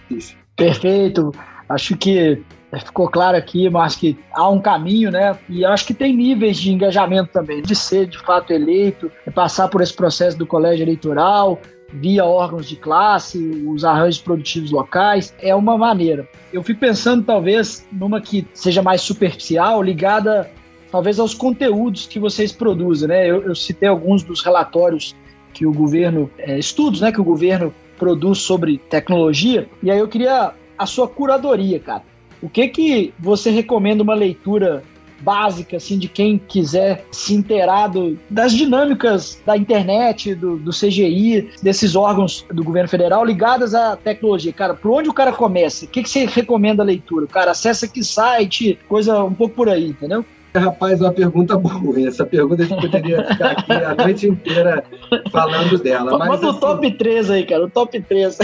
Perfeito. 0.56 1.32
Acho 1.68 1.96
que 1.98 2.42
ficou 2.84 3.10
claro 3.10 3.38
aqui, 3.38 3.70
mas 3.70 3.96
que 3.96 4.18
há 4.34 4.48
um 4.50 4.60
caminho, 4.60 5.10
né? 5.12 5.38
E 5.48 5.66
acho 5.66 5.86
que 5.86 5.94
tem 5.94 6.16
níveis 6.16 6.58
de 6.58 6.72
engajamento 6.72 7.32
também, 7.32 7.62
de 7.62 7.76
ser 7.76 8.06
de 8.06 8.20
fato 8.20 8.52
eleito, 8.52 9.12
passar 9.34 9.68
por 9.70 9.82
esse 9.82 9.94
processo 9.94 10.38
do 10.38 10.46
colégio 10.46 10.84
eleitoral, 10.84 11.60
via 11.92 12.26
órgãos 12.26 12.68
de 12.68 12.76
classe, 12.76 13.40
os 13.68 13.84
arranjos 13.84 14.22
produtivos 14.22 14.72
locais, 14.72 15.34
é 15.40 15.56
uma 15.56 15.78
maneira. 15.78 16.28
Eu 16.54 16.62
fico 16.62 16.80
pensando, 16.80 17.24
talvez, 17.24 17.88
numa 17.92 18.22
que 18.22 18.48
seja 18.54 18.82
mais 18.82 19.02
superficial, 19.02 19.82
ligada 19.82 20.50
talvez 20.92 21.20
aos 21.20 21.34
conteúdos 21.34 22.08
que 22.08 22.20
vocês 22.20 22.52
produzem, 22.52 23.08
né? 23.08 23.30
Eu, 23.30 23.44
eu 23.44 23.56
citei 23.56 23.88
alguns 23.88 24.24
dos 24.24 24.44
relatórios 24.44 25.16
que 25.60 25.66
o 25.66 25.74
governo, 25.74 26.32
é, 26.38 26.58
estudos, 26.58 27.02
né, 27.02 27.12
que 27.12 27.20
o 27.20 27.24
governo 27.24 27.74
produz 27.98 28.38
sobre 28.38 28.78
tecnologia, 28.78 29.68
e 29.84 29.92
aí 29.92 30.00
eu 30.00 30.08
queria 30.08 30.54
a 30.78 30.86
sua 30.86 31.06
curadoria, 31.06 31.82
cara. 31.82 32.02
O 32.42 32.48
que 32.48 32.70
que 32.70 33.14
você 33.20 33.50
recomenda 33.50 34.02
uma 34.02 34.14
leitura 34.14 34.82
básica, 35.20 35.76
assim, 35.76 36.00
de 36.00 36.08
quem 36.08 36.38
quiser 36.38 37.06
se 37.12 37.34
inteirar 37.34 37.88
do, 37.88 38.18
das 38.30 38.54
dinâmicas 38.54 39.42
da 39.46 39.58
internet, 39.58 40.34
do, 40.34 40.56
do, 40.56 40.72
CGI, 40.72 41.50
desses 41.62 41.94
órgãos 41.94 42.46
do 42.50 42.64
governo 42.64 42.88
federal 42.88 43.26
ligadas 43.26 43.76
à 43.76 43.98
tecnologia. 43.98 44.54
Cara, 44.54 44.74
por 44.74 44.92
onde 44.92 45.10
o 45.10 45.14
cara 45.14 45.34
começa? 45.34 45.84
O 45.84 45.90
que, 45.90 46.04
que 46.04 46.10
você 46.10 46.24
recomenda 46.26 46.84
a 46.84 46.86
leitura? 46.86 47.28
Cara, 47.28 47.52
acessa 47.52 47.86
que 47.86 48.02
site, 48.02 48.80
coisa 48.88 49.22
um 49.26 49.34
pouco 49.34 49.56
por 49.56 49.68
aí, 49.68 49.90
entendeu? 49.90 50.24
Rapaz, 50.56 51.00
uma 51.00 51.12
pergunta 51.12 51.58
boa. 51.58 52.00
Essa 52.08 52.26
pergunta 52.26 52.64
a 52.64 52.66
gente 52.66 52.82
poderia 52.82 53.24
ficar 53.26 53.52
aqui 53.52 53.72
a 53.72 53.96
noite 53.96 54.28
inteira 54.28 54.84
falando 55.32 55.78
dela. 55.78 56.18
Mas, 56.18 56.30
Manda 56.30 56.50
assim, 56.50 56.58
o 56.58 56.60
top 56.60 56.92
3 56.92 57.32
aí, 57.32 57.46
cara, 57.46 57.66
o 57.66 57.70
top 57.70 58.02
3. 58.02 58.38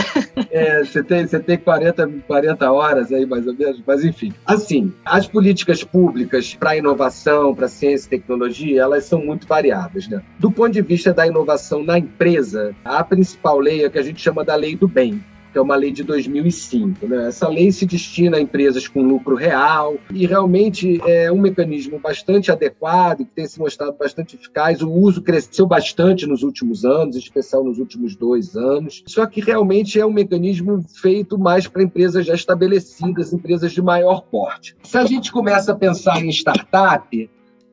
É, 0.51 0.83
você 0.83 1.03
tem, 1.03 1.25
você 1.27 1.39
tem 1.39 1.57
40, 1.57 2.09
40 2.27 2.71
horas 2.71 3.11
aí, 3.11 3.25
mais 3.25 3.47
ou 3.47 3.53
menos, 3.53 3.81
mas 3.85 4.03
enfim. 4.05 4.33
Assim, 4.45 4.93
as 5.03 5.27
políticas 5.27 5.83
públicas 5.83 6.53
para 6.53 6.77
inovação, 6.77 7.53
para 7.53 7.67
ciência 7.67 8.07
e 8.07 8.09
tecnologia, 8.09 8.81
elas 8.81 9.05
são 9.05 9.23
muito 9.23 9.47
variadas, 9.47 10.07
né? 10.07 10.21
Do 10.39 10.51
ponto 10.51 10.71
de 10.71 10.81
vista 10.81 11.13
da 11.13 11.27
inovação 11.27 11.83
na 11.83 11.97
empresa, 11.97 12.75
a 12.83 13.03
principal 13.03 13.59
lei 13.59 13.83
é 13.83 13.89
que 13.89 13.99
a 13.99 14.03
gente 14.03 14.21
chama 14.21 14.43
da 14.43 14.55
lei 14.55 14.75
do 14.75 14.87
bem 14.87 15.21
que 15.55 15.59
é 15.59 15.61
uma 15.61 15.77
lei 15.77 15.89
de 15.89 16.03
2005. 16.03 17.07
Né? 17.07 17.29
Essa 17.29 17.47
lei 17.47 17.71
se 17.71 17.85
destina 17.85 18.35
a 18.35 18.41
empresas 18.41 18.89
com 18.89 19.01
lucro 19.01 19.37
real 19.37 19.95
e 20.13 20.27
realmente 20.27 20.99
é 21.07 21.31
um 21.31 21.39
mecanismo 21.39 21.97
bastante 21.97 22.51
adequado, 22.51 23.19
que 23.19 23.31
tem 23.33 23.47
se 23.47 23.57
mostrado 23.57 23.95
bastante 23.97 24.35
eficaz. 24.35 24.81
O 24.81 24.91
uso 24.91 25.21
cresceu 25.21 25.65
bastante 25.65 26.27
nos 26.27 26.43
últimos 26.43 26.83
anos, 26.83 27.15
em 27.15 27.19
especial 27.19 27.63
nos 27.63 27.79
últimos 27.79 28.17
dois 28.17 28.57
anos. 28.57 29.01
Só 29.07 29.25
que 29.25 29.39
realmente 29.39 29.97
é 29.97 30.05
um 30.05 30.11
mecanismo 30.11 30.83
feito 31.01 31.39
mais 31.39 31.69
para 31.69 31.83
empresas 31.83 32.25
já 32.25 32.35
estabelecidas, 32.35 33.31
empresas 33.31 33.71
de 33.71 33.81
maior 33.81 34.23
porte. 34.23 34.75
Se 34.83 34.97
a 34.97 35.05
gente 35.05 35.31
começa 35.31 35.71
a 35.71 35.75
pensar 35.75 36.21
em 36.21 36.27
startup, 36.31 37.29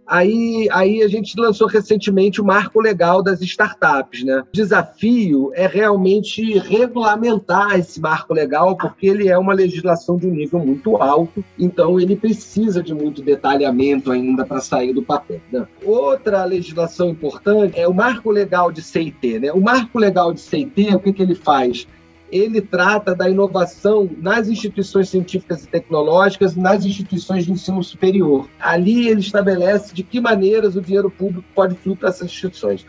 Aí, 0.06 0.68
aí 0.70 1.02
a 1.02 1.08
gente 1.08 1.38
lançou 1.38 1.66
recentemente 1.66 2.40
o 2.40 2.44
marco 2.44 2.80
legal 2.80 3.22
das 3.22 3.40
startups. 3.40 4.24
Né? 4.24 4.40
O 4.40 4.52
desafio 4.52 5.50
é 5.54 5.66
realmente 5.66 6.58
regulamentar 6.58 7.78
esse 7.78 8.00
marco 8.00 8.34
legal, 8.34 8.76
porque 8.76 9.06
ele 9.06 9.28
é 9.28 9.38
uma 9.38 9.54
legislação 9.54 10.16
de 10.16 10.26
um 10.26 10.30
nível 10.30 10.58
muito 10.58 10.96
alto, 10.96 11.44
então 11.58 12.00
ele 12.00 12.16
precisa 12.16 12.82
de 12.82 12.94
muito 12.94 13.22
detalhamento 13.22 14.10
ainda 14.10 14.44
para 14.44 14.60
sair 14.60 14.92
do 14.92 15.02
papel. 15.02 15.40
Né? 15.50 15.66
Outra 15.84 16.44
legislação 16.44 17.08
importante 17.08 17.78
é 17.78 17.86
o 17.86 17.94
marco 17.94 18.30
legal 18.30 18.70
de 18.72 18.82
CIT. 18.82 19.38
Né? 19.38 19.52
O 19.52 19.60
marco 19.60 19.98
legal 19.98 20.32
de 20.32 20.40
CIT, 20.40 20.94
o 20.94 21.00
que, 21.00 21.12
que 21.12 21.22
ele 21.22 21.34
faz? 21.34 21.86
Ele 22.32 22.62
trata 22.62 23.14
da 23.14 23.28
inovação 23.28 24.08
nas 24.18 24.48
instituições 24.48 25.10
científicas 25.10 25.64
e 25.64 25.68
tecnológicas, 25.68 26.56
nas 26.56 26.86
instituições 26.86 27.44
de 27.44 27.52
ensino 27.52 27.84
superior. 27.84 28.48
Ali 28.58 29.06
ele 29.06 29.20
estabelece 29.20 29.94
de 29.94 30.02
que 30.02 30.18
maneiras 30.18 30.74
o 30.74 30.80
dinheiro 30.80 31.10
público 31.10 31.44
pode 31.54 31.74
fluir 31.74 31.98
para 31.98 32.08
essas 32.08 32.30
instituições. 32.30 32.86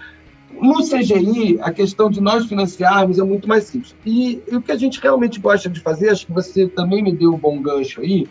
No 0.50 0.78
CGI, 0.78 1.60
a 1.62 1.74
questão 1.74 2.10
de 2.10 2.22
nós 2.22 2.46
financiarmos 2.46 3.20
é 3.20 3.24
muito 3.24 3.48
mais 3.48 3.66
simples. 3.66 3.94
E, 4.06 4.42
e 4.50 4.56
o 4.56 4.62
que 4.62 4.72
a 4.72 4.78
gente 4.78 5.02
realmente 5.02 5.40
gosta 5.40 5.70
de 5.70 5.82
fazer, 5.82 6.10
acho 6.10 6.26
que 6.26 6.32
você 6.32 6.68
também 6.68 7.04
me 7.04 7.12
deu 7.12 7.34
um 7.34 7.38
bom 7.38 7.62
gancho 7.62 8.00
aí, 8.00 8.26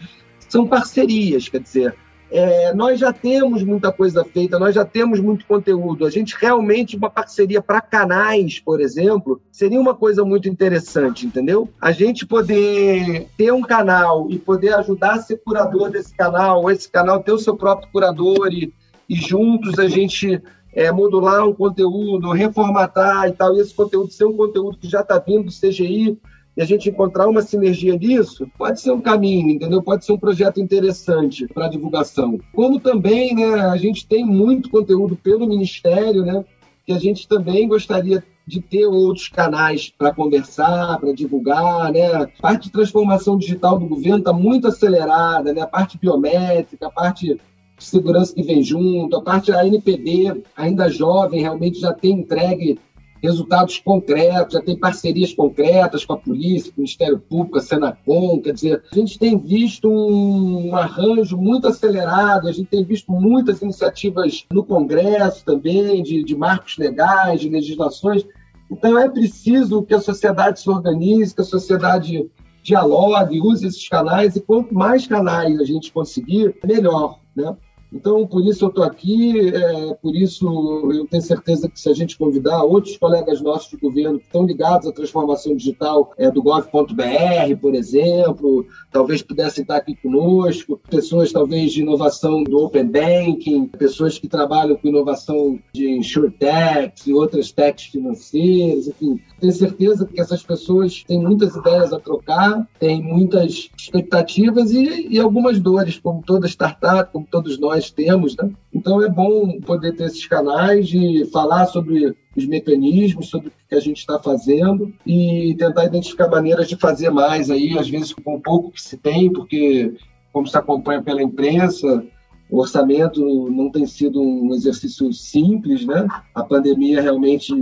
são 0.48 0.66
parcerias, 0.66 1.48
quer 1.48 1.60
dizer, 1.60 1.94
é, 2.32 2.72
nós 2.72 2.98
já 2.98 3.12
temos 3.12 3.62
muita 3.62 3.92
coisa 3.92 4.24
feita, 4.24 4.58
nós 4.58 4.74
já 4.74 4.86
temos 4.86 5.20
muito 5.20 5.44
conteúdo. 5.44 6.06
A 6.06 6.10
gente 6.10 6.34
realmente, 6.40 6.96
uma 6.96 7.10
parceria 7.10 7.60
para 7.60 7.80
canais, 7.82 8.58
por 8.58 8.80
exemplo, 8.80 9.40
seria 9.50 9.78
uma 9.78 9.94
coisa 9.94 10.24
muito 10.24 10.48
interessante, 10.48 11.26
entendeu? 11.26 11.68
A 11.78 11.92
gente 11.92 12.24
poder 12.24 13.28
ter 13.36 13.52
um 13.52 13.60
canal 13.60 14.28
e 14.30 14.38
poder 14.38 14.72
ajudar 14.74 15.16
a 15.16 15.20
ser 15.20 15.42
curador 15.44 15.90
desse 15.90 16.16
canal, 16.16 16.70
esse 16.70 16.90
canal 16.90 17.22
ter 17.22 17.32
o 17.32 17.38
seu 17.38 17.54
próprio 17.54 17.90
curador 17.92 18.50
e, 18.50 18.72
e 19.06 19.14
juntos 19.14 19.78
a 19.78 19.86
gente 19.86 20.42
é, 20.72 20.90
modular 20.90 21.46
um 21.46 21.52
conteúdo, 21.52 22.32
reformatar 22.32 23.28
e 23.28 23.32
tal, 23.32 23.54
e 23.54 23.60
esse 23.60 23.74
conteúdo 23.74 24.10
ser 24.10 24.24
um 24.24 24.36
conteúdo 24.36 24.78
que 24.78 24.88
já 24.88 25.00
está 25.00 25.18
vindo 25.18 25.44
do 25.44 25.52
CGI 25.52 26.18
e 26.56 26.62
a 26.62 26.64
gente 26.64 26.88
encontrar 26.88 27.28
uma 27.28 27.42
sinergia 27.42 27.98
disso, 27.98 28.46
pode 28.58 28.80
ser 28.80 28.90
um 28.92 29.00
caminho, 29.00 29.50
entendeu? 29.50 29.82
Pode 29.82 30.04
ser 30.04 30.12
um 30.12 30.18
projeto 30.18 30.60
interessante 30.60 31.46
para 31.46 31.68
divulgação. 31.68 32.38
Como 32.52 32.78
também, 32.78 33.34
né, 33.34 33.60
a 33.60 33.76
gente 33.76 34.06
tem 34.06 34.24
muito 34.24 34.70
conteúdo 34.70 35.16
pelo 35.16 35.46
Ministério, 35.46 36.24
né, 36.24 36.44
que 36.84 36.92
a 36.92 36.98
gente 36.98 37.26
também 37.26 37.66
gostaria 37.66 38.22
de 38.46 38.60
ter 38.60 38.86
outros 38.86 39.28
canais 39.28 39.88
para 39.88 40.12
conversar, 40.12 40.98
para 40.98 41.12
divulgar, 41.12 41.92
né? 41.92 42.12
A 42.12 42.28
parte 42.40 42.64
de 42.64 42.72
transformação 42.72 43.38
digital 43.38 43.78
do 43.78 43.86
governo 43.86 44.18
está 44.18 44.32
muito 44.32 44.66
acelerada, 44.66 45.52
né? 45.52 45.60
A 45.60 45.66
parte 45.66 45.96
biométrica, 45.96 46.88
a 46.88 46.90
parte 46.90 47.34
de 47.34 47.40
segurança 47.78 48.34
que 48.34 48.42
vem 48.42 48.62
junto, 48.62 49.16
a 49.16 49.22
parte 49.22 49.52
da 49.52 49.66
NPD, 49.66 50.42
ainda 50.56 50.90
jovem, 50.90 51.40
realmente 51.40 51.80
já 51.80 51.92
tem 51.92 52.12
entregue 52.12 52.78
resultados 53.22 53.78
concretos, 53.78 54.54
já 54.54 54.60
tem 54.60 54.76
parcerias 54.76 55.32
concretas 55.32 56.04
com 56.04 56.14
a 56.14 56.18
polícia, 56.18 56.72
com 56.72 56.78
o 56.78 56.82
Ministério 56.82 57.18
Público, 57.18 57.58
a 57.58 57.60
Senacom, 57.60 58.40
quer 58.40 58.52
dizer, 58.52 58.82
a 58.90 58.94
gente 58.94 59.18
tem 59.18 59.38
visto 59.38 59.88
um 59.88 60.74
arranjo 60.74 61.36
muito 61.36 61.68
acelerado, 61.68 62.48
a 62.48 62.52
gente 62.52 62.68
tem 62.68 62.84
visto 62.84 63.12
muitas 63.12 63.62
iniciativas 63.62 64.44
no 64.50 64.64
Congresso 64.64 65.44
também, 65.44 66.02
de, 66.02 66.24
de 66.24 66.36
marcos 66.36 66.76
legais, 66.76 67.40
de 67.40 67.48
legislações, 67.48 68.26
Então 68.70 68.98
é 68.98 69.08
preciso 69.08 69.82
que 69.82 69.94
a 69.94 70.00
sociedade 70.00 70.60
se 70.60 70.68
organize, 70.68 71.34
que 71.34 71.42
a 71.42 71.44
sociedade 71.44 72.28
dialogue, 72.62 73.40
use 73.40 73.66
esses 73.66 73.88
canais, 73.88 74.36
e 74.36 74.40
quanto 74.40 74.74
mais 74.74 75.06
canais 75.06 75.60
a 75.60 75.64
gente 75.64 75.92
conseguir, 75.92 76.54
melhor. 76.64 77.18
Né? 77.36 77.54
Então, 77.92 78.26
por 78.26 78.46
isso 78.46 78.64
eu 78.64 78.68
estou 78.70 78.84
aqui, 78.84 79.50
é, 79.54 79.94
por 79.94 80.16
isso 80.16 80.46
eu 80.92 81.06
tenho 81.06 81.22
certeza 81.22 81.68
que 81.68 81.78
se 81.78 81.88
a 81.90 81.94
gente 81.94 82.16
convidar 82.16 82.62
outros 82.62 82.96
colegas 82.96 83.40
nossos 83.40 83.70
de 83.70 83.76
governo 83.76 84.18
que 84.18 84.24
estão 84.24 84.44
ligados 84.44 84.86
à 84.86 84.92
transformação 84.92 85.54
digital 85.54 86.12
é, 86.16 86.30
do 86.30 86.42
gov.br, 86.42 87.56
por 87.60 87.74
exemplo, 87.74 88.66
talvez 88.90 89.22
pudessem 89.22 89.62
estar 89.62 89.76
aqui 89.76 89.94
conosco, 89.96 90.80
pessoas 90.88 91.32
talvez 91.32 91.72
de 91.72 91.82
inovação 91.82 92.42
do 92.42 92.58
Open 92.58 92.86
Banking, 92.86 93.66
pessoas 93.66 94.18
que 94.18 94.28
trabalham 94.28 94.76
com 94.76 94.88
inovação 94.88 95.58
de 95.72 95.88
InsurTechs 95.90 97.06
e 97.06 97.12
outras 97.12 97.52
techs 97.52 97.86
financeiras, 97.86 98.88
enfim, 98.88 99.20
tenho 99.38 99.52
certeza 99.52 100.06
que 100.06 100.20
essas 100.20 100.42
pessoas 100.42 101.02
têm 101.04 101.20
muitas 101.20 101.54
ideias 101.56 101.92
a 101.92 102.00
trocar, 102.00 102.66
têm 102.78 103.02
muitas 103.02 103.70
expectativas 103.76 104.70
e, 104.70 105.08
e 105.10 105.18
algumas 105.18 105.60
dores, 105.60 105.98
como 105.98 106.22
toda 106.22 106.46
startup, 106.46 107.12
como 107.12 107.26
todos 107.30 107.58
nós 107.58 107.81
temos. 107.90 108.36
Né? 108.36 108.50
Então 108.72 109.02
é 109.02 109.08
bom 109.08 109.60
poder 109.60 109.94
ter 109.94 110.04
esses 110.04 110.26
canais 110.26 110.88
de 110.88 111.24
falar 111.32 111.66
sobre 111.66 112.14
os 112.36 112.46
mecanismos, 112.46 113.28
sobre 113.28 113.48
o 113.48 113.52
que 113.68 113.74
a 113.74 113.80
gente 113.80 113.98
está 113.98 114.18
fazendo 114.18 114.92
e 115.06 115.54
tentar 115.58 115.84
identificar 115.84 116.28
maneiras 116.28 116.68
de 116.68 116.76
fazer 116.76 117.10
mais 117.10 117.50
aí, 117.50 117.78
às 117.78 117.88
vezes 117.88 118.12
com 118.12 118.40
pouco 118.40 118.70
que 118.70 118.80
se 118.80 118.96
tem, 118.96 119.32
porque 119.32 119.94
como 120.32 120.46
se 120.46 120.56
acompanha 120.56 121.02
pela 121.02 121.22
imprensa, 121.22 122.04
o 122.50 122.60
orçamento 122.60 123.50
não 123.50 123.70
tem 123.70 123.86
sido 123.86 124.20
um 124.20 124.52
exercício 124.54 125.10
simples, 125.12 125.86
né? 125.86 126.06
A 126.34 126.42
pandemia 126.42 127.00
realmente 127.00 127.52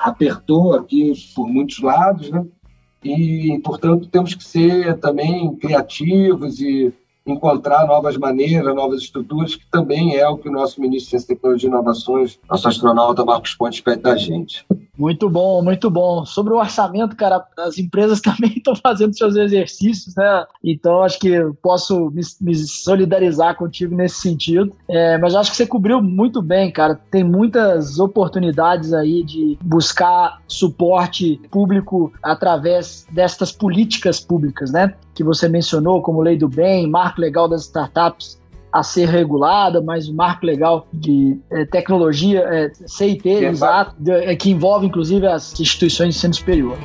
apertou 0.00 0.74
aqui 0.74 1.12
por 1.34 1.48
muitos 1.48 1.80
lados, 1.80 2.30
né? 2.30 2.46
E, 3.02 3.60
portanto, 3.64 4.08
temos 4.08 4.34
que 4.34 4.44
ser 4.44 4.98
também 4.98 5.54
criativos 5.56 6.60
e 6.60 6.92
encontrar 7.30 7.86
novas 7.86 8.16
maneiras, 8.16 8.74
novas 8.74 9.02
estruturas, 9.02 9.54
que 9.54 9.66
também 9.70 10.16
é 10.16 10.28
o 10.28 10.36
que 10.36 10.48
o 10.48 10.52
nosso 10.52 10.80
ministro 10.80 11.04
de 11.04 11.10
Ciência, 11.10 11.28
Tecnologia 11.34 11.68
e 11.68 11.72
Inovações, 11.72 12.38
nosso 12.48 12.68
astronauta 12.68 13.24
Marcos 13.24 13.54
Pontes, 13.54 13.80
pede 13.80 14.02
da 14.02 14.16
gente. 14.16 14.64
Muito 14.98 15.30
bom, 15.30 15.62
muito 15.62 15.88
bom. 15.88 16.24
Sobre 16.26 16.52
o 16.52 16.56
orçamento, 16.56 17.14
cara, 17.14 17.46
as 17.56 17.78
empresas 17.78 18.20
também 18.20 18.54
estão 18.56 18.74
fazendo 18.74 19.16
seus 19.16 19.36
exercícios, 19.36 20.16
né? 20.16 20.44
Então 20.62 21.02
acho 21.04 21.20
que 21.20 21.38
posso 21.62 22.10
me, 22.10 22.22
me 22.40 22.54
solidarizar 22.56 23.56
contigo 23.56 23.94
nesse 23.94 24.20
sentido. 24.20 24.72
É, 24.88 25.16
mas 25.18 25.36
acho 25.36 25.52
que 25.52 25.56
você 25.56 25.66
cobriu 25.66 26.02
muito 26.02 26.42
bem, 26.42 26.72
cara. 26.72 26.98
Tem 27.10 27.22
muitas 27.22 28.00
oportunidades 28.00 28.92
aí 28.92 29.22
de 29.22 29.56
buscar 29.62 30.40
suporte 30.48 31.40
público 31.48 32.12
através 32.20 33.06
destas 33.12 33.52
políticas 33.52 34.18
públicas, 34.18 34.72
né? 34.72 34.94
Que 35.18 35.24
você 35.24 35.48
mencionou, 35.48 36.00
como 36.00 36.22
Lei 36.22 36.38
do 36.38 36.48
Bem, 36.48 36.88
Marco 36.88 37.20
Legal 37.20 37.48
das 37.48 37.62
Startups 37.62 38.40
a 38.72 38.84
ser 38.84 39.08
regulada, 39.08 39.82
mas 39.82 40.08
o 40.08 40.14
marco 40.14 40.46
legal 40.46 40.86
de 40.92 41.36
é, 41.50 41.64
tecnologia, 41.64 42.38
é, 42.42 42.70
CIT, 42.86 43.22
que 43.22 43.28
exato, 43.28 43.96
é, 44.08 44.36
que 44.36 44.48
envolve 44.48 44.86
inclusive 44.86 45.26
as 45.26 45.58
instituições 45.58 46.14
de 46.14 46.18
ensino 46.18 46.34
superior. 46.34 46.78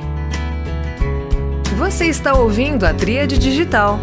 Você 1.78 2.06
está 2.06 2.34
ouvindo 2.34 2.82
a 2.82 2.92
Tríade 2.92 3.38
Digital. 3.38 4.00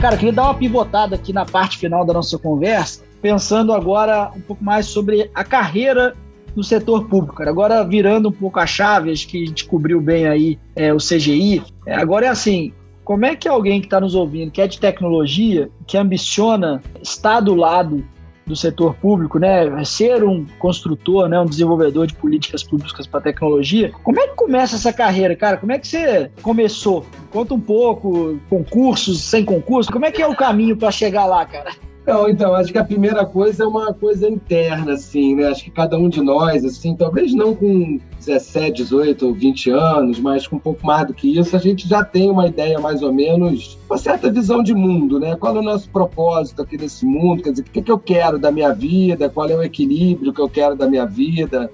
Cara, 0.00 0.16
queria 0.16 0.32
dar 0.32 0.44
uma 0.44 0.54
pivotada 0.54 1.16
aqui 1.16 1.34
na 1.34 1.44
parte 1.44 1.76
final 1.76 2.06
da 2.06 2.14
nossa 2.14 2.38
conversa, 2.38 3.02
pensando 3.20 3.74
agora 3.74 4.32
um 4.34 4.40
pouco 4.40 4.64
mais 4.64 4.86
sobre 4.86 5.30
a 5.34 5.44
carreira 5.44 6.16
no 6.54 6.62
setor 6.62 7.06
público. 7.06 7.36
Cara. 7.36 7.50
Agora 7.50 7.84
virando 7.84 8.28
um 8.28 8.32
pouco 8.32 8.58
a 8.58 8.66
chave, 8.66 9.10
acho 9.10 9.26
que 9.28 9.42
a 9.42 9.46
gente 9.46 9.64
cobriu 9.64 10.00
bem 10.00 10.26
aí 10.26 10.58
é, 10.74 10.92
o 10.92 10.98
CGI. 10.98 11.62
É, 11.86 11.94
agora 11.94 12.26
é 12.26 12.28
assim, 12.28 12.72
como 13.04 13.24
é 13.24 13.34
que 13.34 13.48
alguém 13.48 13.80
que 13.80 13.86
está 13.86 14.00
nos 14.00 14.14
ouvindo, 14.14 14.50
que 14.50 14.62
é 14.62 14.66
de 14.66 14.78
tecnologia, 14.78 15.70
que 15.86 15.96
ambiciona 15.96 16.82
estar 17.02 17.40
do 17.40 17.54
lado 17.54 18.04
do 18.46 18.56
setor 18.56 18.94
público, 18.96 19.38
né, 19.38 19.84
ser 19.84 20.24
um 20.24 20.44
construtor, 20.58 21.28
né, 21.28 21.40
um 21.40 21.46
desenvolvedor 21.46 22.06
de 22.06 22.14
políticas 22.14 22.64
públicas 22.64 23.06
para 23.06 23.20
tecnologia, 23.20 23.92
como 24.02 24.18
é 24.20 24.26
que 24.26 24.34
começa 24.34 24.74
essa 24.74 24.92
carreira, 24.92 25.36
cara? 25.36 25.56
Como 25.56 25.70
é 25.70 25.78
que 25.78 25.86
você 25.86 26.30
começou? 26.42 27.06
Conta 27.30 27.54
um 27.54 27.60
pouco, 27.60 28.40
concursos, 28.50 29.22
sem 29.22 29.44
concurso, 29.44 29.92
como 29.92 30.04
é 30.04 30.10
que 30.10 30.20
é 30.20 30.26
o 30.26 30.34
caminho 30.34 30.76
para 30.76 30.90
chegar 30.90 31.26
lá, 31.26 31.46
cara? 31.46 31.70
Não, 32.06 32.28
então, 32.28 32.54
acho 32.54 32.72
que 32.72 32.78
a 32.78 32.84
primeira 32.84 33.26
coisa 33.26 33.64
é 33.64 33.66
uma 33.66 33.92
coisa 33.92 34.28
interna, 34.28 34.94
assim, 34.94 35.34
né? 35.34 35.48
Acho 35.48 35.64
que 35.64 35.70
cada 35.70 35.98
um 35.98 36.08
de 36.08 36.22
nós, 36.22 36.64
assim, 36.64 36.96
talvez 36.96 37.34
não 37.34 37.54
com 37.54 38.00
17, 38.18 38.72
18 38.82 39.26
ou 39.26 39.34
20 39.34 39.70
anos, 39.70 40.18
mas 40.18 40.46
com 40.46 40.56
um 40.56 40.60
pouco 40.60 40.84
mais 40.84 41.06
do 41.06 41.14
que 41.14 41.38
isso, 41.38 41.54
a 41.54 41.58
gente 41.58 41.86
já 41.86 42.02
tem 42.02 42.30
uma 42.30 42.46
ideia 42.46 42.80
mais 42.80 43.02
ou 43.02 43.12
menos, 43.12 43.78
uma 43.88 43.98
certa 43.98 44.30
visão 44.30 44.62
de 44.62 44.74
mundo, 44.74 45.20
né? 45.20 45.36
Qual 45.36 45.54
é 45.54 45.58
o 45.58 45.62
nosso 45.62 45.90
propósito 45.90 46.62
aqui 46.62 46.78
nesse 46.78 47.04
mundo? 47.04 47.42
Quer 47.42 47.50
dizer, 47.50 47.62
o 47.62 47.70
que, 47.70 47.82
que 47.82 47.92
eu 47.92 47.98
quero 47.98 48.38
da 48.38 48.50
minha 48.50 48.72
vida? 48.72 49.28
Qual 49.28 49.48
é 49.48 49.54
o 49.54 49.62
equilíbrio 49.62 50.32
que 50.32 50.40
eu 50.40 50.48
quero 50.48 50.74
da 50.74 50.88
minha 50.88 51.06
vida? 51.06 51.70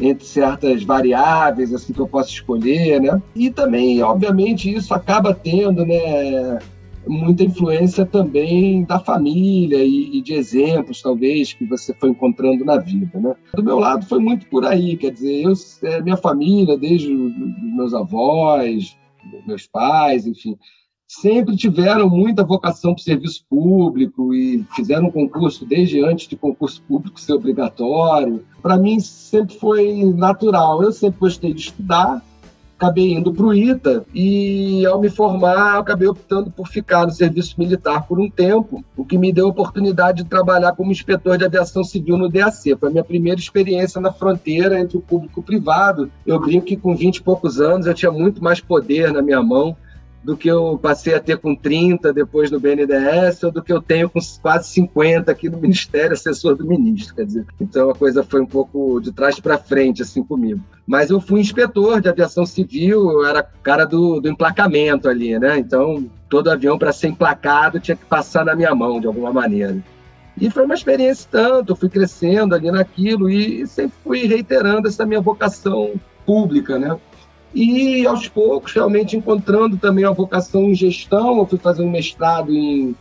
entre 0.00 0.24
certas 0.24 0.82
variáveis 0.82 1.74
assim 1.74 1.92
que 1.92 2.00
eu 2.00 2.08
posso 2.08 2.30
escolher, 2.30 3.00
né? 3.00 3.20
E 3.34 3.50
também, 3.50 4.02
obviamente, 4.02 4.72
isso 4.72 4.94
acaba 4.94 5.34
tendo, 5.34 5.84
né, 5.84 6.58
muita 7.06 7.44
influência 7.44 8.04
também 8.04 8.84
da 8.84 8.98
família 8.98 9.82
e, 9.84 10.18
e, 10.18 10.22
de 10.22 10.34
exemplos, 10.34 11.02
talvez, 11.02 11.52
que 11.52 11.64
você 11.64 11.94
foi 11.94 12.10
encontrando 12.10 12.64
na 12.64 12.78
vida. 12.78 13.18
Né? 13.18 13.34
Do 13.54 13.62
meu 13.62 13.78
lado 13.78 14.06
foi 14.06 14.18
muito 14.18 14.46
por 14.46 14.64
aí, 14.64 14.96
quer 14.96 15.12
dizer, 15.12 15.42
eu, 15.42 15.52
é, 15.84 16.00
minha 16.02 16.16
família, 16.16 16.76
desde 16.76 17.12
os 17.12 17.32
meus 17.74 17.94
avós, 17.94 18.96
meus 19.46 19.66
pais, 19.66 20.26
enfim, 20.26 20.56
sempre 21.10 21.56
tiveram 21.56 22.08
muita 22.08 22.44
vocação 22.44 22.94
para 22.94 23.00
o 23.00 23.04
serviço 23.04 23.44
público 23.50 24.32
e 24.32 24.64
fizeram 24.76 25.08
um 25.08 25.10
concurso 25.10 25.66
desde 25.66 26.04
antes 26.04 26.28
de 26.28 26.36
concurso 26.36 26.80
público 26.82 27.20
ser 27.20 27.32
obrigatório. 27.32 28.44
Para 28.62 28.78
mim 28.78 29.00
sempre 29.00 29.56
foi 29.56 30.04
natural. 30.04 30.82
Eu 30.82 30.92
sempre 30.92 31.18
gostei 31.18 31.52
de 31.52 31.62
estudar, 31.62 32.24
acabei 32.80 33.12
indo 33.12 33.30
para 33.30 33.44
o 33.44 33.52
ITA 33.52 34.06
e, 34.14 34.86
ao 34.86 34.98
me 34.98 35.10
formar, 35.10 35.78
acabei 35.78 36.08
optando 36.08 36.50
por 36.50 36.66
ficar 36.66 37.04
no 37.04 37.12
serviço 37.12 37.54
militar 37.58 38.06
por 38.06 38.18
um 38.18 38.30
tempo, 38.30 38.82
o 38.96 39.04
que 39.04 39.18
me 39.18 39.30
deu 39.30 39.46
a 39.46 39.50
oportunidade 39.50 40.22
de 40.22 40.28
trabalhar 40.30 40.72
como 40.72 40.90
inspetor 40.90 41.36
de 41.36 41.44
aviação 41.44 41.84
civil 41.84 42.16
no 42.16 42.30
DAC. 42.30 42.74
Foi 42.80 42.88
a 42.88 42.92
minha 42.92 43.04
primeira 43.04 43.38
experiência 43.38 44.00
na 44.00 44.10
fronteira 44.10 44.80
entre 44.80 44.96
o 44.96 45.02
público 45.02 45.40
e 45.40 45.42
o 45.42 45.44
privado. 45.44 46.10
Eu 46.26 46.40
brinco 46.40 46.66
que 46.66 46.76
com 46.76 46.96
20 46.96 47.16
e 47.16 47.22
poucos 47.22 47.60
anos 47.60 47.86
eu 47.86 47.92
tinha 47.92 48.10
muito 48.10 48.42
mais 48.42 48.60
poder 48.60 49.12
na 49.12 49.20
minha 49.20 49.42
mão 49.42 49.76
do 50.22 50.36
que 50.36 50.48
eu 50.48 50.78
passei 50.80 51.14
a 51.14 51.20
ter 51.20 51.38
com 51.38 51.54
30 51.54 52.12
depois 52.12 52.50
no 52.50 52.60
BNDES, 52.60 53.42
ou 53.42 53.50
do 53.50 53.62
que 53.62 53.72
eu 53.72 53.80
tenho 53.80 54.08
com 54.08 54.20
quase 54.42 54.68
50 54.68 55.30
aqui 55.32 55.48
no 55.48 55.58
Ministério, 55.58 56.12
assessor 56.12 56.54
do 56.54 56.66
ministro, 56.66 57.14
quer 57.14 57.24
dizer. 57.24 57.46
Então 57.60 57.90
a 57.90 57.94
coisa 57.94 58.22
foi 58.22 58.40
um 58.40 58.46
pouco 58.46 59.00
de 59.00 59.12
trás 59.12 59.40
para 59.40 59.56
frente, 59.56 60.02
assim, 60.02 60.22
comigo. 60.22 60.60
Mas 60.86 61.10
eu 61.10 61.20
fui 61.20 61.40
inspetor 61.40 62.00
de 62.00 62.08
aviação 62.08 62.44
civil, 62.44 63.10
eu 63.10 63.26
era 63.26 63.42
cara 63.42 63.84
do, 63.84 64.20
do 64.20 64.28
emplacamento 64.28 65.08
ali, 65.08 65.38
né? 65.38 65.58
Então 65.58 66.10
todo 66.28 66.50
avião 66.50 66.78
para 66.78 66.92
ser 66.92 67.08
emplacado 67.08 67.80
tinha 67.80 67.96
que 67.96 68.04
passar 68.04 68.44
na 68.44 68.54
minha 68.54 68.74
mão 68.74 69.00
de 69.00 69.06
alguma 69.06 69.32
maneira. 69.32 69.82
E 70.40 70.48
foi 70.48 70.64
uma 70.64 70.74
experiência 70.74 71.28
tanto, 71.30 71.72
eu 71.72 71.76
fui 71.76 71.88
crescendo 71.88 72.54
ali 72.54 72.70
naquilo 72.70 73.28
e 73.28 73.66
sempre 73.66 73.92
fui 74.02 74.26
reiterando 74.26 74.88
essa 74.88 75.04
minha 75.04 75.20
vocação 75.20 75.92
pública, 76.24 76.78
né? 76.78 76.96
E 77.54 78.06
aos 78.06 78.28
poucos, 78.28 78.72
realmente 78.72 79.16
encontrando 79.16 79.76
também 79.76 80.04
a 80.04 80.10
vocação 80.10 80.64
em 80.64 80.74
gestão, 80.74 81.38
eu 81.38 81.46
fui 81.46 81.58
fazer 81.58 81.82
um 81.82 81.90
mestrado 81.90 82.52
em 82.52 82.94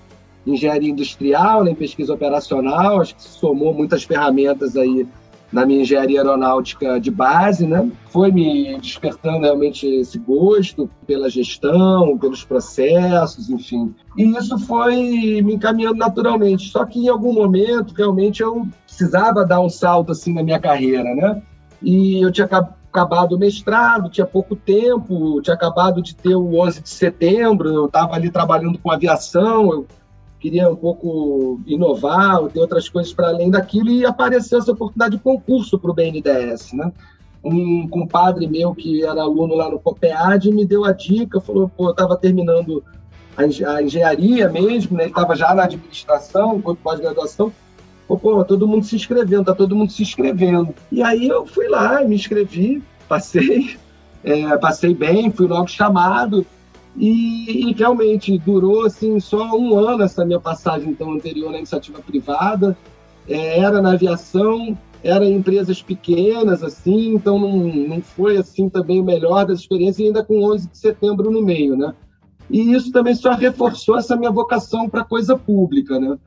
engenharia 0.46 0.90
industrial, 0.90 1.64
né, 1.64 1.72
em 1.72 1.76
pesquisa 1.76 2.14
operacional, 2.14 3.02
acho 3.02 3.16
que 3.16 3.24
somou 3.24 3.74
muitas 3.74 4.04
ferramentas 4.04 4.76
aí 4.76 5.08
na 5.52 5.66
minha 5.66 5.82
engenharia 5.82 6.20
aeronáutica 6.20 7.00
de 7.00 7.10
base, 7.10 7.66
né? 7.66 7.90
Foi 8.10 8.32
me 8.32 8.78
despertando 8.80 9.40
realmente 9.40 9.86
esse 9.88 10.20
gosto 10.20 10.90
pela 11.08 11.30
gestão, 11.30 12.18
pelos 12.18 12.44
processos, 12.44 13.50
enfim. 13.50 13.94
E 14.16 14.26
isso 14.38 14.60
foi 14.60 15.42
me 15.42 15.56
encaminhando 15.56 15.98
naturalmente. 15.98 16.70
Só 16.70 16.86
que 16.86 17.00
em 17.00 17.08
algum 17.08 17.34
momento, 17.34 17.96
realmente, 17.96 18.44
eu 18.44 18.68
precisava 18.86 19.44
dar 19.44 19.60
um 19.60 19.70
salto 19.70 20.12
assim 20.12 20.34
na 20.34 20.44
minha 20.44 20.60
carreira, 20.60 21.16
né? 21.16 21.42
E 21.82 22.24
eu 22.24 22.32
tinha 22.32 22.48
acabado 22.92 23.36
o 23.36 23.40
mestrado, 23.40 24.10
tinha 24.10 24.26
pouco 24.26 24.56
tempo, 24.56 25.42
tinha 25.42 25.54
acabado 25.54 26.02
de 26.02 26.16
ter 26.16 26.36
o 26.36 26.60
11 26.60 26.82
de 26.82 26.90
setembro, 26.90 27.70
eu 27.70 27.86
estava 27.86 28.16
ali 28.16 28.30
trabalhando 28.32 28.80
com 28.80 28.92
aviação, 28.92 29.72
eu 29.72 29.88
queria 30.40 30.70
um 30.70 30.76
pouco 30.76 31.60
inovar, 31.66 32.42
ter 32.48 32.60
outras 32.60 32.90
coisas 32.90 33.14
para 33.14 33.28
além 33.28 33.52
daquilo, 33.52 33.90
e 33.90 34.06
apareceu 34.06 34.58
essa 34.58 34.72
oportunidade 34.72 35.18
de 35.18 35.24
concurso 35.24 35.78
para 35.78 35.92
o 35.92 35.94
BNDES, 35.94 36.74
né? 36.74 36.92
Um 37.44 37.88
compadre 37.88 38.48
meu 38.48 38.74
que 38.74 39.06
era 39.06 39.22
aluno 39.22 39.56
lá 39.56 39.70
no 39.70 39.80
COPEAD 39.80 40.52
me 40.52 40.66
deu 40.66 40.84
a 40.84 40.92
dica, 40.92 41.40
falou, 41.40 41.70
pô, 41.70 41.88
eu 41.88 41.92
estava 41.92 42.18
terminando 42.18 42.84
a 43.38 43.82
engenharia 43.82 44.50
mesmo, 44.50 44.98
né? 44.98 45.08
Estava 45.08 45.36
já 45.36 45.54
na 45.54 45.64
administração, 45.64 46.58
enquanto 46.58 46.80
pós-graduação, 46.80 47.54
pô, 48.18 48.44
todo 48.44 48.68
mundo 48.68 48.86
se 48.86 48.96
inscrevendo, 48.96 49.46
tá 49.46 49.56
todo 49.56 49.76
mundo 49.76 49.92
se 49.92 50.02
inscrevendo. 50.02 50.74
E 50.92 51.02
aí 51.02 51.28
eu 51.28 51.46
fui 51.46 51.68
lá, 51.68 52.04
me 52.04 52.16
inscrevi, 52.16 52.82
passei, 53.08 53.78
é, 54.24 54.58
passei 54.58 54.94
bem, 54.94 55.32
fui 55.32 55.48
logo 55.48 55.68
chamado. 55.68 56.46
E, 56.98 57.70
e, 57.70 57.74
realmente 57.74 58.38
durou 58.40 58.86
assim 58.86 59.20
só 59.20 59.56
um 59.56 59.78
ano 59.78 60.04
essa 60.04 60.26
minha 60.26 60.40
passagem 60.40 60.90
então 60.90 61.14
anterior 61.14 61.52
na 61.52 61.58
iniciativa 61.58 62.00
privada. 62.00 62.76
É, 63.28 63.60
era 63.60 63.80
na 63.82 63.94
aviação, 63.94 64.76
era 65.04 65.24
em 65.24 65.36
empresas 65.36 65.82
pequenas 65.82 66.64
assim, 66.64 67.14
então 67.14 67.38
não, 67.38 67.58
não 67.58 68.02
foi 68.02 68.38
assim 68.38 68.68
também 68.68 69.00
o 69.00 69.04
melhor 69.04 69.46
das 69.46 69.60
experiências, 69.60 70.08
ainda 70.08 70.24
com 70.24 70.44
11 70.44 70.70
de 70.70 70.78
setembro 70.78 71.30
no 71.30 71.42
meio, 71.42 71.78
né? 71.78 71.94
E 72.50 72.74
isso 72.74 72.92
também 72.92 73.14
só 73.14 73.34
reforçou 73.34 73.98
essa 73.98 74.16
minha 74.16 74.32
vocação 74.32 74.90
para 74.90 75.04
coisa 75.04 75.38
pública, 75.38 76.00
né? 76.00 76.18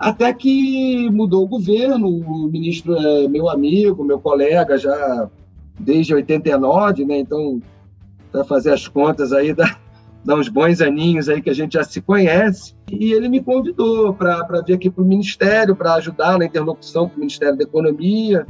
Até 0.00 0.32
que 0.32 1.10
mudou 1.10 1.44
o 1.44 1.46
governo, 1.46 2.08
o 2.08 2.48
ministro 2.48 2.96
é 2.96 3.28
meu 3.28 3.50
amigo, 3.50 4.02
meu 4.02 4.18
colega 4.18 4.78
já 4.78 5.28
desde 5.78 6.14
89, 6.14 7.04
né? 7.04 7.18
Então, 7.18 7.60
para 8.32 8.42
fazer 8.42 8.72
as 8.72 8.88
contas 8.88 9.30
aí, 9.30 9.52
dá, 9.54 9.76
dá 10.24 10.36
uns 10.36 10.48
bons 10.48 10.80
aninhos 10.80 11.28
aí 11.28 11.42
que 11.42 11.50
a 11.50 11.54
gente 11.54 11.74
já 11.74 11.84
se 11.84 12.00
conhece. 12.00 12.74
E 12.90 13.12
ele 13.12 13.28
me 13.28 13.42
convidou 13.42 14.14
para 14.14 14.62
vir 14.66 14.72
aqui 14.72 14.88
para 14.88 15.04
o 15.04 15.06
Ministério, 15.06 15.76
para 15.76 15.92
ajudar 15.96 16.38
na 16.38 16.46
interlocução 16.46 17.06
com 17.06 17.16
o 17.16 17.20
Ministério 17.20 17.58
da 17.58 17.64
Economia. 17.64 18.46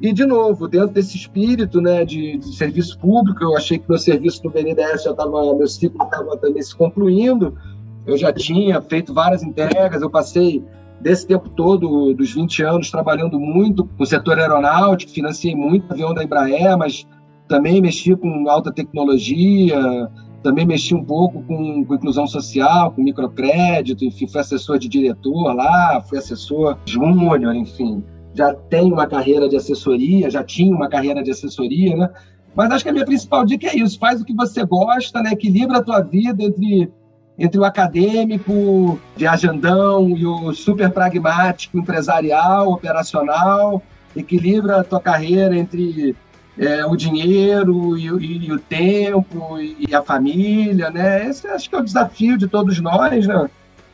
E, 0.00 0.12
de 0.12 0.24
novo, 0.24 0.68
dentro 0.68 0.90
desse 0.90 1.16
espírito 1.16 1.80
né, 1.80 2.04
de, 2.04 2.38
de 2.38 2.56
serviço 2.56 2.96
público, 3.00 3.42
eu 3.42 3.56
achei 3.56 3.76
que 3.76 3.88
meu 3.88 3.98
serviço 3.98 4.40
no 4.44 4.50
BNDES 4.50 5.02
já 5.02 5.10
estava, 5.10 5.52
meu 5.52 5.66
ciclo 5.66 6.04
estava 6.04 6.36
também 6.36 6.62
se 6.62 6.76
concluindo. 6.76 7.58
Eu 8.06 8.16
já 8.16 8.32
tinha 8.32 8.80
feito 8.80 9.12
várias 9.12 9.42
entregas, 9.42 10.00
eu 10.00 10.08
passei 10.08 10.62
desse 11.02 11.26
tempo 11.26 11.48
todo, 11.50 12.14
dos 12.14 12.32
20 12.32 12.62
anos, 12.62 12.90
trabalhando 12.90 13.38
muito 13.38 13.84
com 13.84 14.02
o 14.02 14.06
setor 14.06 14.38
aeronáutico, 14.38 15.10
financiei 15.10 15.54
muito 15.54 15.92
avião 15.92 16.14
da 16.14 16.22
Embraer, 16.22 16.78
mas 16.78 17.06
também 17.48 17.82
mexi 17.82 18.14
com 18.14 18.48
alta 18.48 18.72
tecnologia, 18.72 20.08
também 20.42 20.64
mexi 20.64 20.94
um 20.94 21.04
pouco 21.04 21.42
com, 21.42 21.84
com, 21.84 21.94
inclusão 21.94 22.26
social, 22.26 22.92
com 22.92 23.02
microcrédito, 23.02 24.04
enfim, 24.04 24.28
fui 24.28 24.40
assessor 24.40 24.78
de 24.78 24.88
diretor 24.88 25.52
lá, 25.52 26.00
fui 26.08 26.18
assessor 26.18 26.78
júnior, 26.86 27.54
enfim. 27.54 28.02
Já 28.34 28.54
tenho 28.54 28.94
uma 28.94 29.06
carreira 29.06 29.48
de 29.48 29.56
assessoria, 29.56 30.30
já 30.30 30.42
tinha 30.42 30.74
uma 30.74 30.88
carreira 30.88 31.22
de 31.22 31.30
assessoria, 31.30 31.96
né? 31.96 32.10
Mas 32.54 32.70
acho 32.70 32.84
que 32.84 32.90
a 32.90 32.92
minha 32.92 33.04
principal 33.04 33.44
dica 33.44 33.66
é 33.66 33.76
isso: 33.76 33.98
faz 33.98 34.20
o 34.20 34.24
que 34.24 34.34
você 34.34 34.64
gosta, 34.64 35.22
né? 35.22 35.32
Equilibra 35.32 35.78
a 35.78 35.82
tua 35.82 36.00
vida 36.00 36.42
entre 36.42 36.90
entre 37.38 37.58
o 37.58 37.64
acadêmico, 37.64 38.98
viajandão, 39.16 40.10
e 40.10 40.26
o 40.26 40.52
super 40.52 40.90
pragmático, 40.90 41.78
empresarial, 41.78 42.70
operacional, 42.70 43.82
equilibra 44.14 44.80
a 44.80 44.84
tua 44.84 45.00
carreira 45.00 45.56
entre 45.56 46.14
é, 46.58 46.84
o 46.84 46.94
dinheiro 46.94 47.96
e, 47.96 48.06
e, 48.06 48.46
e, 48.46 48.52
o 48.52 48.58
tempo 48.58 49.58
e 49.58 49.94
a 49.94 50.02
família, 50.02 50.90
né? 50.90 51.26
Esse 51.26 51.46
acho 51.46 51.68
que 51.68 51.74
é 51.74 51.78
o 51.78 51.84
desafio 51.84 52.36
de 52.36 52.46
todos 52.46 52.78
nós, 52.80 53.26
né? 53.26 53.48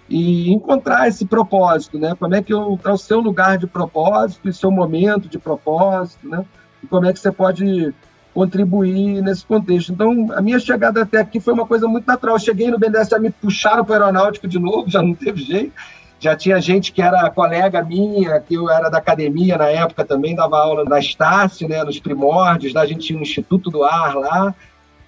E 0.09 0.51
encontrar 0.51 1.07
esse 1.07 1.25
propósito, 1.27 1.99
né? 1.99 2.15
Como 2.19 2.35
é 2.35 2.43
que 2.43 2.53
está 2.53 2.93
o 2.93 2.99
seu 2.99 3.21
lugar 3.21 3.59
de 3.59 3.67
propósito 3.67 4.49
e 4.49 4.53
seu 4.53 4.71
momento 4.71 5.29
de 5.29 5.39
propósito, 5.39 6.29
né? 6.29 6.45
E 6.83 6.87
como 6.87 7.07
é 7.07 7.13
que 7.13 7.21
você 7.21 7.31
pode 7.31 7.95
contribuir 8.39 9.21
nesse 9.21 9.45
contexto. 9.45 9.91
Então, 9.91 10.29
a 10.33 10.41
minha 10.41 10.61
chegada 10.61 11.03
até 11.03 11.19
aqui 11.19 11.41
foi 11.41 11.53
uma 11.53 11.67
coisa 11.67 11.89
muito 11.89 12.07
natural. 12.07 12.37
Eu 12.37 12.41
cheguei 12.41 12.71
no 12.71 12.79
BNDES, 12.79 13.09
já 13.09 13.19
me 13.19 13.31
puxaram 13.31 13.85
para 13.85 13.91
o 13.91 14.05
aeronáutico 14.05 14.47
de 14.47 14.61
novo, 14.61 14.85
já 14.89 15.03
não 15.03 15.13
teve 15.13 15.43
jeito. 15.43 15.73
Já 16.21 16.37
tinha 16.37 16.61
gente 16.61 16.93
que 16.93 17.03
era 17.03 17.29
colega 17.31 17.83
minha, 17.83 18.39
que 18.39 18.55
eu 18.55 18.71
era 18.71 18.89
da 18.89 18.99
academia 18.99 19.59
na 19.59 19.69
época 19.69 20.05
também, 20.05 20.37
dava 20.37 20.57
aula 20.57 20.85
na 20.85 21.01
Estácio, 21.01 21.69
né, 21.69 21.83
nos 21.83 21.99
primórdios, 21.99 22.73
lá 22.73 22.83
a 22.83 22.87
gente 22.87 23.07
tinha 23.07 23.19
um 23.19 23.23
Instituto 23.23 23.71
do 23.71 23.83
Ar 23.83 24.15
lá. 24.15 24.55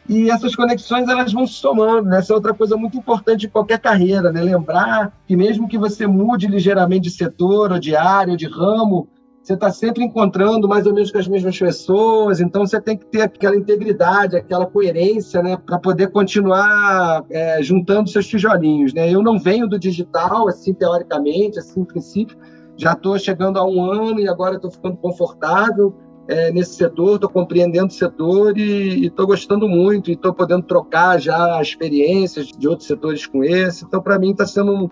E 0.09 0.29
essas 0.29 0.57
conexões 0.57 1.09
elas 1.09 1.33
vão 1.33 1.47
se 1.47 1.55
somando, 1.55 2.09
né? 2.09 2.19
Essa 2.19 2.33
é 2.33 2.37
outra 2.37 2.53
coisa 2.53 2.77
muito 2.77 2.97
importante 2.97 3.43
de 3.43 3.49
qualquer 3.49 3.79
carreira, 3.79 4.33
né? 4.33 4.41
Lembrar 4.41 5.13
que 5.29 5.37
mesmo 5.37 5.69
que 5.69 5.79
você 5.79 6.05
mude 6.05 6.49
ligeiramente 6.49 7.03
de 7.03 7.11
setor, 7.11 7.71
ou 7.71 7.79
de 7.79 7.95
área, 7.95 8.33
ou 8.33 8.37
de 8.37 8.49
ramo, 8.49 9.07
você 9.43 9.55
está 9.55 9.71
sempre 9.71 10.05
encontrando 10.05 10.69
mais 10.69 10.87
ou 10.87 10.93
menos 10.93 11.11
com 11.11 11.19
as 11.19 11.27
mesmas 11.27 11.59
pessoas, 11.59 12.41
então 12.41 12.67
você 12.67 12.81
tem 12.81 12.97
que 12.97 13.07
ter 13.07 13.23
aquela 13.23 13.57
integridade, 13.57 14.37
aquela 14.37 14.67
coerência, 14.67 15.43
né, 15.43 15.57
para 15.57 15.79
poder 15.79 16.09
continuar 16.09 17.25
é, 17.31 17.63
juntando 17.63 18.11
seus 18.11 18.27
tijolinhos, 18.27 18.93
né? 18.93 19.11
Eu 19.11 19.23
não 19.23 19.39
venho 19.39 19.67
do 19.67 19.79
digital, 19.79 20.47
assim, 20.47 20.75
teoricamente, 20.75 21.59
assim, 21.59 21.81
em 21.81 21.85
princípio, 21.85 22.37
já 22.77 22.93
estou 22.93 23.19
chegando 23.19 23.59
a 23.59 23.67
um 23.67 23.83
ano 23.83 24.21
e 24.21 24.29
agora 24.29 24.57
estou 24.57 24.71
ficando 24.71 24.97
confortável 24.99 25.95
é, 26.29 26.53
nesse 26.53 26.75
setor, 26.75 27.15
estou 27.15 27.31
compreendendo 27.31 27.89
o 27.89 27.91
setor 27.91 28.57
e 28.57 29.07
estou 29.07 29.27
gostando 29.27 29.69
muito 29.69 30.11
e 30.11 30.15
estou 30.15 30.33
podendo 30.33 30.63
trocar 30.63 31.19
já 31.19 31.61
experiências 31.61 32.47
de 32.47 32.69
outros 32.69 32.87
setores 32.87 33.27
com 33.27 33.43
esse, 33.43 33.85
então 33.85 34.01
para 34.01 34.19
mim 34.19 34.31
está 34.31 34.47
sendo 34.47 34.73
um, 34.73 34.89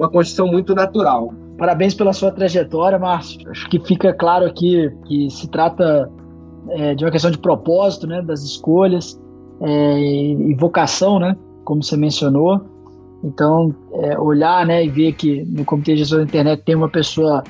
uma 0.00 0.08
construção 0.08 0.46
muito 0.46 0.74
natural. 0.74 1.34
Parabéns 1.58 1.92
pela 1.92 2.14
sua 2.14 2.32
trajetória, 2.32 2.98
Márcio. 2.98 3.38
Acho 3.50 3.68
que 3.68 3.78
fica 3.80 4.14
claro 4.14 4.46
aqui 4.46 4.90
que 5.06 5.28
se 5.28 5.46
trata 5.48 6.10
é, 6.70 6.94
de 6.94 7.04
uma 7.04 7.10
questão 7.10 7.30
de 7.30 7.36
propósito, 7.36 8.06
né, 8.06 8.22
das 8.22 8.42
escolhas 8.42 9.20
é, 9.60 10.00
e 10.00 10.54
vocação, 10.54 11.18
né, 11.18 11.36
como 11.64 11.82
você 11.82 11.98
mencionou. 11.98 12.62
Então, 13.22 13.74
é, 13.92 14.18
olhar, 14.18 14.64
né, 14.64 14.82
e 14.82 14.88
ver 14.88 15.12
que 15.12 15.44
no 15.44 15.66
Comitê 15.66 15.92
de 15.92 15.98
Gestão 15.98 16.20
da 16.20 16.24
Internet 16.24 16.62
tem 16.64 16.74
uma 16.74 16.88
pessoa 16.88 17.44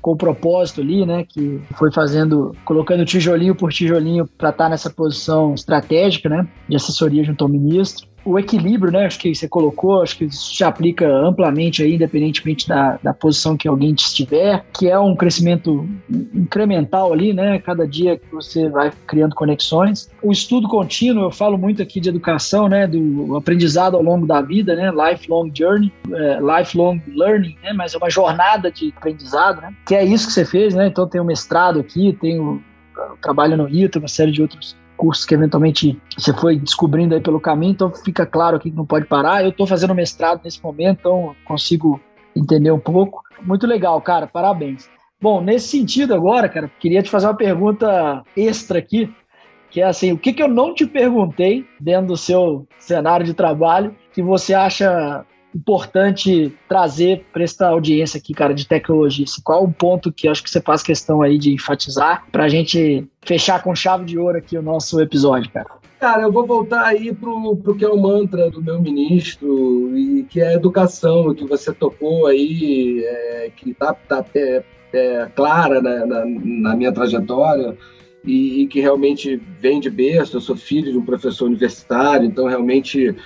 com 0.00 0.16
propósito 0.16 0.80
ali, 0.80 1.04
né, 1.04 1.24
que 1.28 1.60
foi 1.74 1.90
fazendo, 1.90 2.52
colocando 2.64 3.04
tijolinho 3.04 3.56
por 3.56 3.72
tijolinho 3.72 4.28
para 4.38 4.50
estar 4.50 4.64
tá 4.64 4.70
nessa 4.70 4.88
posição 4.88 5.54
estratégica, 5.54 6.28
né, 6.28 6.46
de 6.68 6.76
assessoria 6.76 7.24
junto 7.24 7.42
ao 7.42 7.50
ministro 7.50 8.06
o 8.26 8.38
equilíbrio, 8.38 8.92
né? 8.92 9.06
Acho 9.06 9.18
que 9.20 9.32
você 9.32 9.48
colocou, 9.48 10.02
acho 10.02 10.18
que 10.18 10.24
isso 10.24 10.56
se 10.56 10.64
aplica 10.64 11.06
amplamente 11.08 11.82
aí, 11.82 11.94
independentemente 11.94 12.68
da, 12.68 12.98
da 13.00 13.14
posição 13.14 13.56
que 13.56 13.68
alguém 13.68 13.94
estiver, 13.94 14.64
que 14.76 14.88
é 14.88 14.98
um 14.98 15.14
crescimento 15.14 15.88
incremental 16.10 17.12
ali, 17.12 17.32
né? 17.32 17.60
Cada 17.60 17.86
dia 17.86 18.18
que 18.18 18.26
você 18.32 18.68
vai 18.68 18.92
criando 19.06 19.34
conexões. 19.34 20.10
O 20.20 20.32
estudo 20.32 20.68
contínuo, 20.68 21.24
eu 21.24 21.30
falo 21.30 21.56
muito 21.56 21.80
aqui 21.80 22.00
de 22.00 22.08
educação, 22.08 22.68
né? 22.68 22.86
Do 22.86 23.36
aprendizado 23.36 23.96
ao 23.96 24.02
longo 24.02 24.26
da 24.26 24.42
vida, 24.42 24.74
né? 24.74 24.90
Lifelong 24.90 25.50
journey, 25.54 25.92
é, 26.12 26.38
lifelong 26.40 27.00
learning, 27.06 27.56
né? 27.62 27.72
Mas 27.72 27.94
é 27.94 27.98
uma 27.98 28.10
jornada 28.10 28.72
de 28.72 28.92
aprendizado, 28.96 29.60
né? 29.60 29.72
Que 29.86 29.94
é 29.94 30.04
isso 30.04 30.26
que 30.26 30.32
você 30.32 30.44
fez, 30.44 30.74
né? 30.74 30.88
Então 30.88 31.08
tem 31.08 31.20
o 31.20 31.24
mestrado 31.24 31.78
aqui, 31.78 32.12
tem 32.20 32.40
o, 32.40 32.60
trabalho 33.22 33.56
no 33.56 33.68
ITA, 33.68 33.98
uma 33.98 34.08
série 34.08 34.32
de 34.32 34.42
outros 34.42 34.76
cursos 34.96 35.24
que 35.24 35.34
eventualmente 35.34 36.00
você 36.16 36.32
foi 36.32 36.58
descobrindo 36.58 37.14
aí 37.14 37.20
pelo 37.20 37.40
caminho, 37.40 37.72
então 37.72 37.92
fica 37.92 38.26
claro 38.26 38.56
aqui 38.56 38.70
que 38.70 38.76
não 38.76 38.86
pode 38.86 39.06
parar. 39.06 39.42
Eu 39.42 39.50
estou 39.50 39.66
fazendo 39.66 39.94
mestrado 39.94 40.40
nesse 40.44 40.62
momento, 40.62 40.98
então 41.00 41.36
consigo 41.44 42.00
entender 42.34 42.70
um 42.70 42.78
pouco. 42.78 43.22
Muito 43.42 43.66
legal, 43.66 44.00
cara, 44.00 44.26
parabéns. 44.26 44.88
Bom, 45.20 45.40
nesse 45.40 45.68
sentido 45.68 46.14
agora, 46.14 46.48
cara, 46.48 46.70
queria 46.78 47.02
te 47.02 47.10
fazer 47.10 47.26
uma 47.26 47.36
pergunta 47.36 48.22
extra 48.36 48.78
aqui, 48.78 49.12
que 49.70 49.80
é 49.80 49.84
assim, 49.84 50.12
o 50.12 50.18
que, 50.18 50.32
que 50.32 50.42
eu 50.42 50.48
não 50.48 50.74
te 50.74 50.86
perguntei 50.86 51.66
dentro 51.80 52.08
do 52.08 52.16
seu 52.16 52.66
cenário 52.78 53.24
de 53.24 53.34
trabalho 53.34 53.94
que 54.12 54.22
você 54.22 54.54
acha 54.54 55.24
importante 55.56 56.54
trazer 56.68 57.24
para 57.32 57.42
esta 57.42 57.68
audiência 57.68 58.18
aqui, 58.18 58.34
cara, 58.34 58.54
de 58.54 58.68
tecnologia? 58.68 59.24
Qual 59.42 59.64
o 59.64 59.72
ponto 59.72 60.12
que 60.12 60.28
acho 60.28 60.42
que 60.42 60.50
você 60.50 60.60
faz 60.60 60.82
questão 60.82 61.22
aí 61.22 61.38
de 61.38 61.52
enfatizar 61.52 62.24
para 62.30 62.44
a 62.44 62.48
gente 62.48 63.06
fechar 63.24 63.62
com 63.62 63.74
chave 63.74 64.04
de 64.04 64.18
ouro 64.18 64.38
aqui 64.38 64.56
o 64.56 64.62
nosso 64.62 65.00
episódio, 65.00 65.50
cara? 65.50 65.66
Cara, 65.98 66.22
eu 66.22 66.32
vou 66.32 66.46
voltar 66.46 66.84
aí 66.84 67.12
pro, 67.14 67.56
pro 67.56 67.74
que 67.74 67.84
é 67.84 67.88
o 67.88 67.96
mantra 67.96 68.50
do 68.50 68.62
meu 68.62 68.80
ministro, 68.80 69.96
e 69.96 70.24
que 70.24 70.40
é 70.40 70.48
a 70.48 70.54
educação, 70.54 71.34
que 71.34 71.46
você 71.46 71.72
tocou 71.72 72.26
aí, 72.26 73.02
é, 73.02 73.50
que 73.56 73.72
tá, 73.72 73.94
tá 73.94 74.22
é, 74.34 74.62
é, 74.92 75.26
clara 75.34 75.80
na, 75.80 76.04
na, 76.04 76.24
na, 76.26 76.76
minha 76.76 76.92
trajetória, 76.92 77.76
e, 78.22 78.62
e, 78.62 78.66
que 78.66 78.80
realmente 78.80 79.40
vem 79.58 79.80
de 79.80 79.88
berço. 79.88 80.36
Eu 80.36 80.40
sou 80.40 80.54
filho 80.56 80.92
de 80.92 80.98
um 80.98 81.04
professor 81.04 81.46
universitário, 81.46 82.26
então 82.26 82.46
realmente 82.46 83.16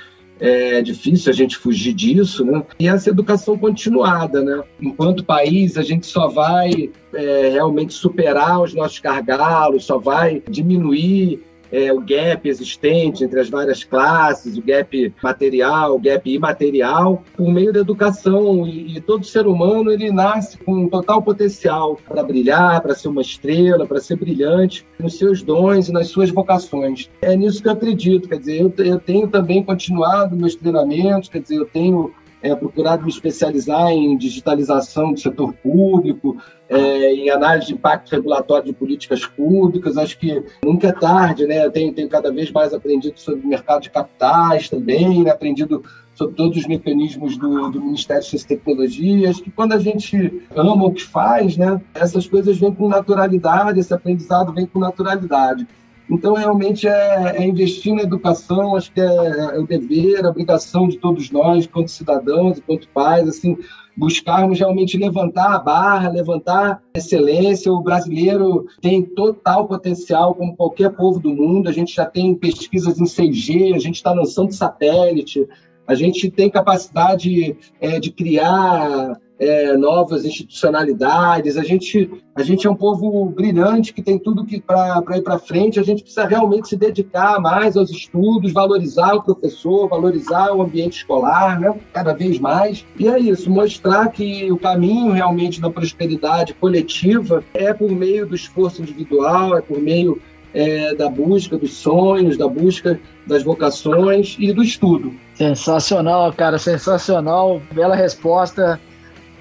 é 0.41 0.81
difícil 0.83 1.31
a 1.31 1.35
gente 1.35 1.57
fugir 1.57 1.93
disso, 1.93 2.45
né? 2.45 2.63
E 2.79 2.89
essa 2.89 3.11
educação 3.11 3.59
continuada, 3.59 4.43
né? 4.43 4.63
Enquanto 4.81 5.25
país, 5.25 5.77
a 5.77 5.83
gente 5.83 6.07
só 6.07 6.29
vai 6.29 6.91
é, 7.13 7.51
realmente 7.51 7.93
superar 7.93 8.63
os 8.63 8.73
nossos 8.75 8.99
gargalos, 8.99 9.85
só 9.85 9.99
vai 9.99 10.43
diminuir 10.49 11.43
é, 11.73 11.93
o 11.93 12.01
gap 12.01 12.49
existente 12.49 13.25
entre 13.25 13.41
as 13.41 13.49
várias 13.49 13.85
classes, 13.85 14.57
o 14.57 14.63
gap 14.63 15.15
material, 15.23 15.95
o 15.95 16.01
gap 16.01 16.29
imaterial, 16.31 17.23
por 17.37 17.51
meio 17.51 17.73
da 17.73 17.81
educação. 17.81 18.67
E, 18.67 18.97
e 18.97 19.01
todo 19.01 19.25
ser 19.25 19.47
humano 19.47 19.91
ele 19.91 20.11
nasce 20.11 20.59
com 20.59 20.75
um 20.75 20.89
total 20.89 21.23
potencial 21.23 21.99
para 22.09 22.23
brilhar, 22.23 22.81
para 22.81 22.95
ser 22.95 23.09
uma 23.09 23.23
estrela, 23.23 23.87
para 23.87 24.01
ser 24.01 24.17
brilhante 24.17 24.87
nos 24.99 25.19
seus 25.19 25.43
dons 25.43 25.89
e 25.89 25.93
nas 25.93 26.09
suas 26.09 26.31
vocações. 26.31 27.11
É 27.23 27.37
nisso 27.37 27.63
que 27.63 27.69
eu 27.69 27.73
acredito. 27.73 28.29
Quer 28.29 28.39
dizer, 28.39 28.61
eu, 28.61 28.73
eu 28.85 28.99
tenho 28.99 29.29
também 29.29 29.63
continuado 29.63 30.37
meus 30.37 30.55
treinamentos, 30.55 31.29
quer 31.29 31.41
dizer, 31.41 31.57
eu 31.57 31.67
tenho 31.67 32.13
é, 32.43 32.55
procurado 32.55 33.05
me 33.05 33.11
especializar 33.11 33.89
em 33.91 34.17
digitalização 34.17 35.13
do 35.13 35.21
setor 35.21 35.53
público, 35.55 36.37
é, 36.69 37.13
em 37.13 37.31
análise 37.31 37.67
de 37.67 37.75
impacto 37.75 38.13
regulatório 38.13 38.67
de 38.67 38.73
políticas 38.73 39.27
públicas. 39.27 39.97
Acho 39.97 40.19
que 40.19 40.43
nunca 40.65 40.89
é 40.89 40.93
tarde, 40.93 41.47
né? 41.47 41.65
Eu 41.65 41.71
tenho, 41.71 41.93
tenho 41.93 42.09
cada 42.09 42.33
vez 42.33 42.51
mais 42.53 42.73
aprendido 42.73 43.19
sobre 43.19 43.45
o 43.45 43.49
mercado 43.49 43.83
de 43.83 43.91
capitais 43.91 44.69
também, 44.69 45.25
né? 45.25 45.31
aprendido 45.31 45.83
sobre 46.15 46.35
todos 46.35 46.59
os 46.59 46.67
mecanismos 46.67 47.37
do, 47.37 47.71
do 47.71 47.81
Ministério 47.81 48.23
de 48.23 48.29
Ciência 48.29 48.47
e 48.47 48.57
Tecnologia. 48.57 49.31
Acho 49.31 49.43
que 49.43 49.51
quando 49.51 49.73
a 49.73 49.79
gente 49.79 50.43
ama 50.55 50.87
o 50.87 50.93
que 50.93 51.03
faz, 51.03 51.57
né? 51.57 51.81
essas 51.95 52.27
coisas 52.29 52.59
vêm 52.59 52.73
com 52.73 52.89
naturalidade, 52.89 53.81
esse 53.81 53.93
aprendizado 53.93 54.53
vem 54.53 54.67
com 54.67 54.79
naturalidade. 54.79 55.67
Então, 56.11 56.35
realmente, 56.35 56.89
é, 56.89 57.37
é, 57.37 57.47
investir 57.47 57.95
na 57.95 58.03
educação, 58.03 58.75
acho 58.75 58.93
que 58.93 59.01
é, 59.01 59.05
é 59.05 59.59
o 59.59 59.67
dever, 59.67 60.27
a 60.27 60.31
obrigação 60.31 60.89
de 60.89 60.99
todos 60.99 61.31
nós, 61.31 61.69
quanto 61.69 61.91
cidadãos 61.91 62.59
e 62.59 62.63
quanto 62.63 62.89
pais, 62.89 63.29
assim, 63.29 63.57
buscarmos 63.97 64.59
realmente 64.59 64.99
levantar 64.99 65.55
a 65.55 65.59
barra, 65.59 66.11
levantar 66.11 66.83
a 66.95 66.99
excelência. 66.99 67.73
O 67.73 67.81
brasileiro 67.81 68.67
tem 68.81 69.03
total 69.03 69.69
potencial, 69.69 70.35
como 70.35 70.57
qualquer 70.57 70.91
povo 70.91 71.21
do 71.21 71.31
mundo. 71.31 71.69
A 71.69 71.73
gente 71.73 71.95
já 71.95 72.05
tem 72.05 72.35
pesquisas 72.35 72.99
em 72.99 73.05
6G, 73.05 73.75
a 73.75 73.79
gente 73.79 73.97
está 73.97 74.13
lançando 74.13 74.53
satélite, 74.53 75.47
a 75.87 75.95
gente 75.95 76.29
tem 76.29 76.51
capacidade 76.51 77.57
é, 77.81 78.01
de 78.01 78.11
criar 78.11 79.17
é, 79.41 79.75
novas 79.75 80.27
institucionalidades. 80.27 81.57
A 81.57 81.65
gente, 81.65 82.11
a 82.35 82.43
gente 82.43 82.67
é 82.67 82.71
um 82.71 82.75
povo 82.75 83.25
brilhante 83.31 83.95
que 83.95 84.03
tem 84.03 84.19
tudo 84.19 84.45
que 84.45 84.61
para 84.61 85.03
ir 85.17 85.23
para 85.23 85.39
frente. 85.39 85.81
A 85.81 85.83
gente 85.83 86.03
precisa 86.03 86.27
realmente 86.27 86.69
se 86.69 86.77
dedicar 86.77 87.41
mais 87.41 87.75
aos 87.75 87.91
estudos, 87.91 88.53
valorizar 88.53 89.15
o 89.15 89.23
professor, 89.23 89.89
valorizar 89.89 90.53
o 90.53 90.61
ambiente 90.61 90.99
escolar, 90.99 91.59
né? 91.59 91.75
cada 91.91 92.13
vez 92.13 92.39
mais. 92.39 92.85
E 92.99 93.09
é 93.09 93.19
isso, 93.19 93.51
mostrar 93.51 94.09
que 94.09 94.53
o 94.53 94.59
caminho 94.59 95.13
realmente 95.13 95.59
da 95.59 95.71
prosperidade 95.71 96.53
coletiva 96.53 97.43
é 97.55 97.73
por 97.73 97.91
meio 97.91 98.27
do 98.27 98.35
esforço 98.35 98.83
individual, 98.83 99.57
é 99.57 99.63
por 99.63 99.79
meio 99.79 100.21
é, 100.53 100.95
da 100.95 101.09
busca 101.09 101.57
dos 101.57 101.73
sonhos, 101.73 102.37
da 102.37 102.47
busca 102.47 103.01
das 103.27 103.43
vocações 103.43 104.37
e 104.39 104.53
do 104.53 104.63
estudo. 104.63 105.15
Sensacional, 105.35 106.31
cara, 106.35 106.59
sensacional. 106.59 107.63
Bela 107.73 107.95
resposta. 107.95 108.79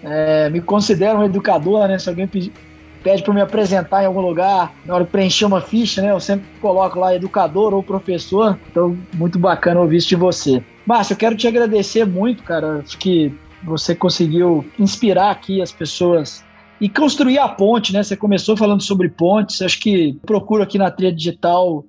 É, 0.04 0.50
me 0.50 0.62
considero 0.62 1.20
um 1.20 1.24
educador, 1.24 1.88
né? 1.88 1.98
Se 2.00 2.10
alguém 2.10 2.28
pede, 2.28 2.52
pede 3.04 3.24
para 3.24 3.34
me 3.34 3.42
apresentar 3.42 4.04
em 4.04 4.06
algum 4.06 4.22
lugar, 4.22 4.74
na 4.86 4.96
hora 4.96 5.04
de 5.04 5.10
preencher 5.10 5.46
uma 5.46 5.62
ficha, 5.62 6.02
né? 6.02 6.12
Eu 6.12 6.20
sempre 6.20 6.46
coloco 6.62 7.00
lá 7.00 7.16
educador 7.16 7.74
ou 7.74 7.84
professor. 7.84 8.58
Então, 8.70 8.98
muito 9.14 9.38
bacana 9.38 9.80
ouvir 9.80 9.98
isso 9.98 10.10
de 10.10 10.16
você. 10.16 10.64
Márcio, 10.86 11.14
eu 11.14 11.18
quero 11.18 11.36
te 11.36 11.48
agradecer 11.48 12.06
muito, 12.06 12.44
cara. 12.44 12.80
Acho 12.80 12.98
que 12.98 13.34
você 13.64 13.94
conseguiu 13.94 14.66
inspirar 14.78 15.32
aqui 15.32 15.62
as 15.62 15.72
pessoas 15.72 16.44
e 16.80 16.88
construir 16.88 17.40
a 17.40 17.48
ponte, 17.48 17.92
né? 17.92 18.02
Você 18.02 18.16
começou 18.16 18.56
falando 18.56 18.82
sobre 18.82 19.10
pontes. 19.10 19.62
Acho 19.62 19.80
que 19.80 20.18
procuro 20.26 20.64
aqui 20.64 20.78
na 20.78 20.90
trilha 20.90 21.14
digital 21.14 21.86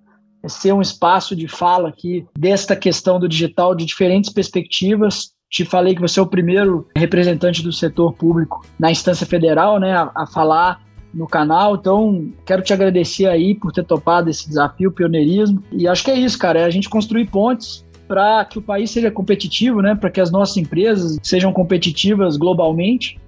ser 0.47 0.73
um 0.73 0.81
espaço 0.81 1.37
de 1.37 1.47
fala 1.47 1.91
aqui 1.91 2.27
desta 2.37 2.75
questão 2.75 3.21
do 3.21 3.29
digital 3.29 3.75
de 3.75 3.85
diferentes 3.85 4.33
perspectivas 4.33 5.33
te 5.51 5.65
falei 5.65 5.95
que 5.95 6.01
você 6.01 6.21
é 6.21 6.23
o 6.23 6.27
primeiro 6.27 6.87
representante 6.97 7.63
do 7.63 7.73
setor 7.73 8.13
público 8.15 8.65
na 8.79 8.91
instância 8.91 9.27
federal, 9.27 9.81
né, 9.81 9.93
a, 9.93 10.11
a 10.15 10.27
falar 10.27 10.81
no 11.13 11.27
canal. 11.27 11.75
Então, 11.75 12.31
quero 12.47 12.63
te 12.63 12.73
agradecer 12.73 13.27
aí 13.27 13.55
por 13.55 13.73
ter 13.73 13.85
topado 13.85 14.31
esse 14.31 14.49
desafio, 14.49 14.93
pioneirismo. 14.93 15.63
E 15.73 15.89
acho 15.89 16.05
que 16.05 16.11
é 16.11 16.19
isso, 16.19 16.39
cara, 16.39 16.61
é 16.61 16.65
a 16.65 16.71
gente 16.71 16.89
construir 16.89 17.27
pontes 17.27 17.85
para 18.07 18.45
que 18.45 18.59
o 18.59 18.63
país 18.63 18.91
seja 18.91 19.11
competitivo, 19.11 19.83
né, 19.83 19.95
para 19.95 20.11
que 20.11 20.21
as 20.21 20.31
nossas 20.31 20.57
empresas 20.57 21.19
sejam 21.23 21.53
competitivas 21.53 22.37
globalmente. 22.37 23.19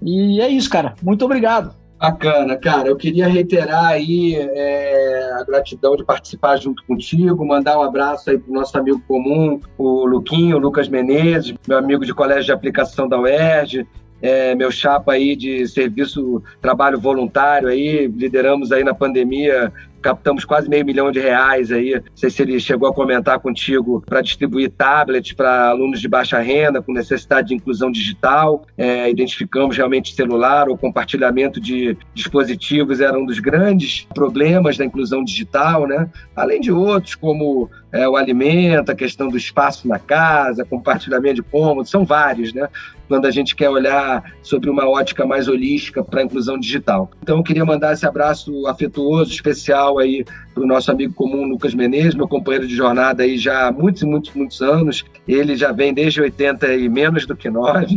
E 0.00 0.40
é 0.40 0.48
isso, 0.48 0.70
cara. 0.70 0.94
Muito 1.02 1.24
obrigado. 1.24 1.74
Bacana, 2.02 2.56
cara. 2.56 2.88
Eu 2.88 2.96
queria 2.96 3.28
reiterar 3.28 3.86
aí 3.86 4.34
é, 4.34 5.30
a 5.38 5.44
gratidão 5.44 5.94
de 5.94 6.04
participar 6.04 6.56
junto 6.56 6.84
contigo, 6.84 7.46
mandar 7.46 7.78
um 7.78 7.82
abraço 7.82 8.28
aí 8.28 8.36
para 8.36 8.50
o 8.50 8.52
nosso 8.52 8.76
amigo 8.76 9.00
comum, 9.06 9.60
o 9.78 10.04
Luquinho, 10.04 10.56
o 10.56 10.58
Lucas 10.58 10.88
Menezes, 10.88 11.54
meu 11.68 11.78
amigo 11.78 12.04
de 12.04 12.12
colégio 12.12 12.46
de 12.46 12.52
aplicação 12.52 13.08
da 13.08 13.20
UERJ, 13.20 13.86
é, 14.20 14.52
meu 14.56 14.72
chapa 14.72 15.12
aí 15.12 15.36
de 15.36 15.64
serviço, 15.68 16.42
trabalho 16.60 16.98
voluntário 16.98 17.68
aí, 17.68 18.08
lideramos 18.08 18.72
aí 18.72 18.82
na 18.82 18.94
pandemia 18.94 19.72
captamos 20.02 20.44
quase 20.44 20.68
meio 20.68 20.84
milhão 20.84 21.10
de 21.10 21.20
reais 21.20 21.70
aí. 21.72 21.94
Não 21.94 22.16
sei 22.16 22.28
se 22.28 22.42
ele 22.42 22.58
chegou 22.60 22.88
a 22.88 22.94
comentar 22.94 23.38
contigo 23.38 24.02
para 24.04 24.20
distribuir 24.20 24.70
tablets 24.70 25.32
para 25.32 25.70
alunos 25.70 26.00
de 26.00 26.08
baixa 26.08 26.38
renda 26.38 26.82
com 26.82 26.92
necessidade 26.92 27.48
de 27.48 27.54
inclusão 27.54 27.90
digital. 27.90 28.66
É, 28.76 29.08
identificamos 29.08 29.76
realmente 29.76 30.14
celular 30.14 30.68
ou 30.68 30.76
compartilhamento 30.76 31.60
de 31.60 31.96
dispositivos 32.14 33.00
era 33.00 33.18
um 33.18 33.24
dos 33.24 33.38
grandes 33.38 34.06
problemas 34.14 34.76
da 34.76 34.84
inclusão 34.84 35.24
digital, 35.24 35.86
né? 35.86 36.10
Além 36.34 36.60
de 36.60 36.72
outros 36.72 37.14
como 37.14 37.70
é, 37.92 38.08
o 38.08 38.16
alimento, 38.16 38.90
a 38.90 38.94
questão 38.94 39.28
do 39.28 39.36
espaço 39.36 39.86
na 39.86 39.98
casa, 39.98 40.64
compartilhamento 40.64 41.36
de 41.36 41.42
cômodos, 41.42 41.90
são 41.90 42.04
vários, 42.04 42.52
né? 42.52 42.68
Quando 43.06 43.26
a 43.26 43.30
gente 43.30 43.54
quer 43.54 43.68
olhar 43.68 44.32
sobre 44.42 44.70
uma 44.70 44.88
ótica 44.88 45.26
mais 45.26 45.46
holística 45.46 46.02
para 46.02 46.20
a 46.20 46.24
inclusão 46.24 46.58
digital. 46.58 47.10
Então, 47.22 47.36
eu 47.36 47.42
queria 47.42 47.64
mandar 47.64 47.92
esse 47.92 48.06
abraço 48.06 48.66
afetuoso, 48.66 49.30
especial 49.30 49.91
aí 49.98 50.24
para 50.54 50.62
o 50.62 50.66
nosso 50.66 50.90
amigo 50.90 51.14
comum 51.14 51.44
Lucas 51.44 51.74
Menezes, 51.74 52.14
meu 52.14 52.28
companheiro 52.28 52.66
de 52.66 52.74
jornada 52.74 53.22
aí 53.22 53.38
já 53.38 53.68
há 53.68 53.72
muitos 53.72 54.02
muitos, 54.02 54.32
muitos 54.34 54.60
anos. 54.60 55.04
Ele 55.26 55.56
já 55.56 55.72
vem 55.72 55.94
desde 55.94 56.20
80 56.20 56.74
e 56.74 56.88
menos 56.88 57.26
do 57.26 57.36
que 57.36 57.48
nós. 57.48 57.90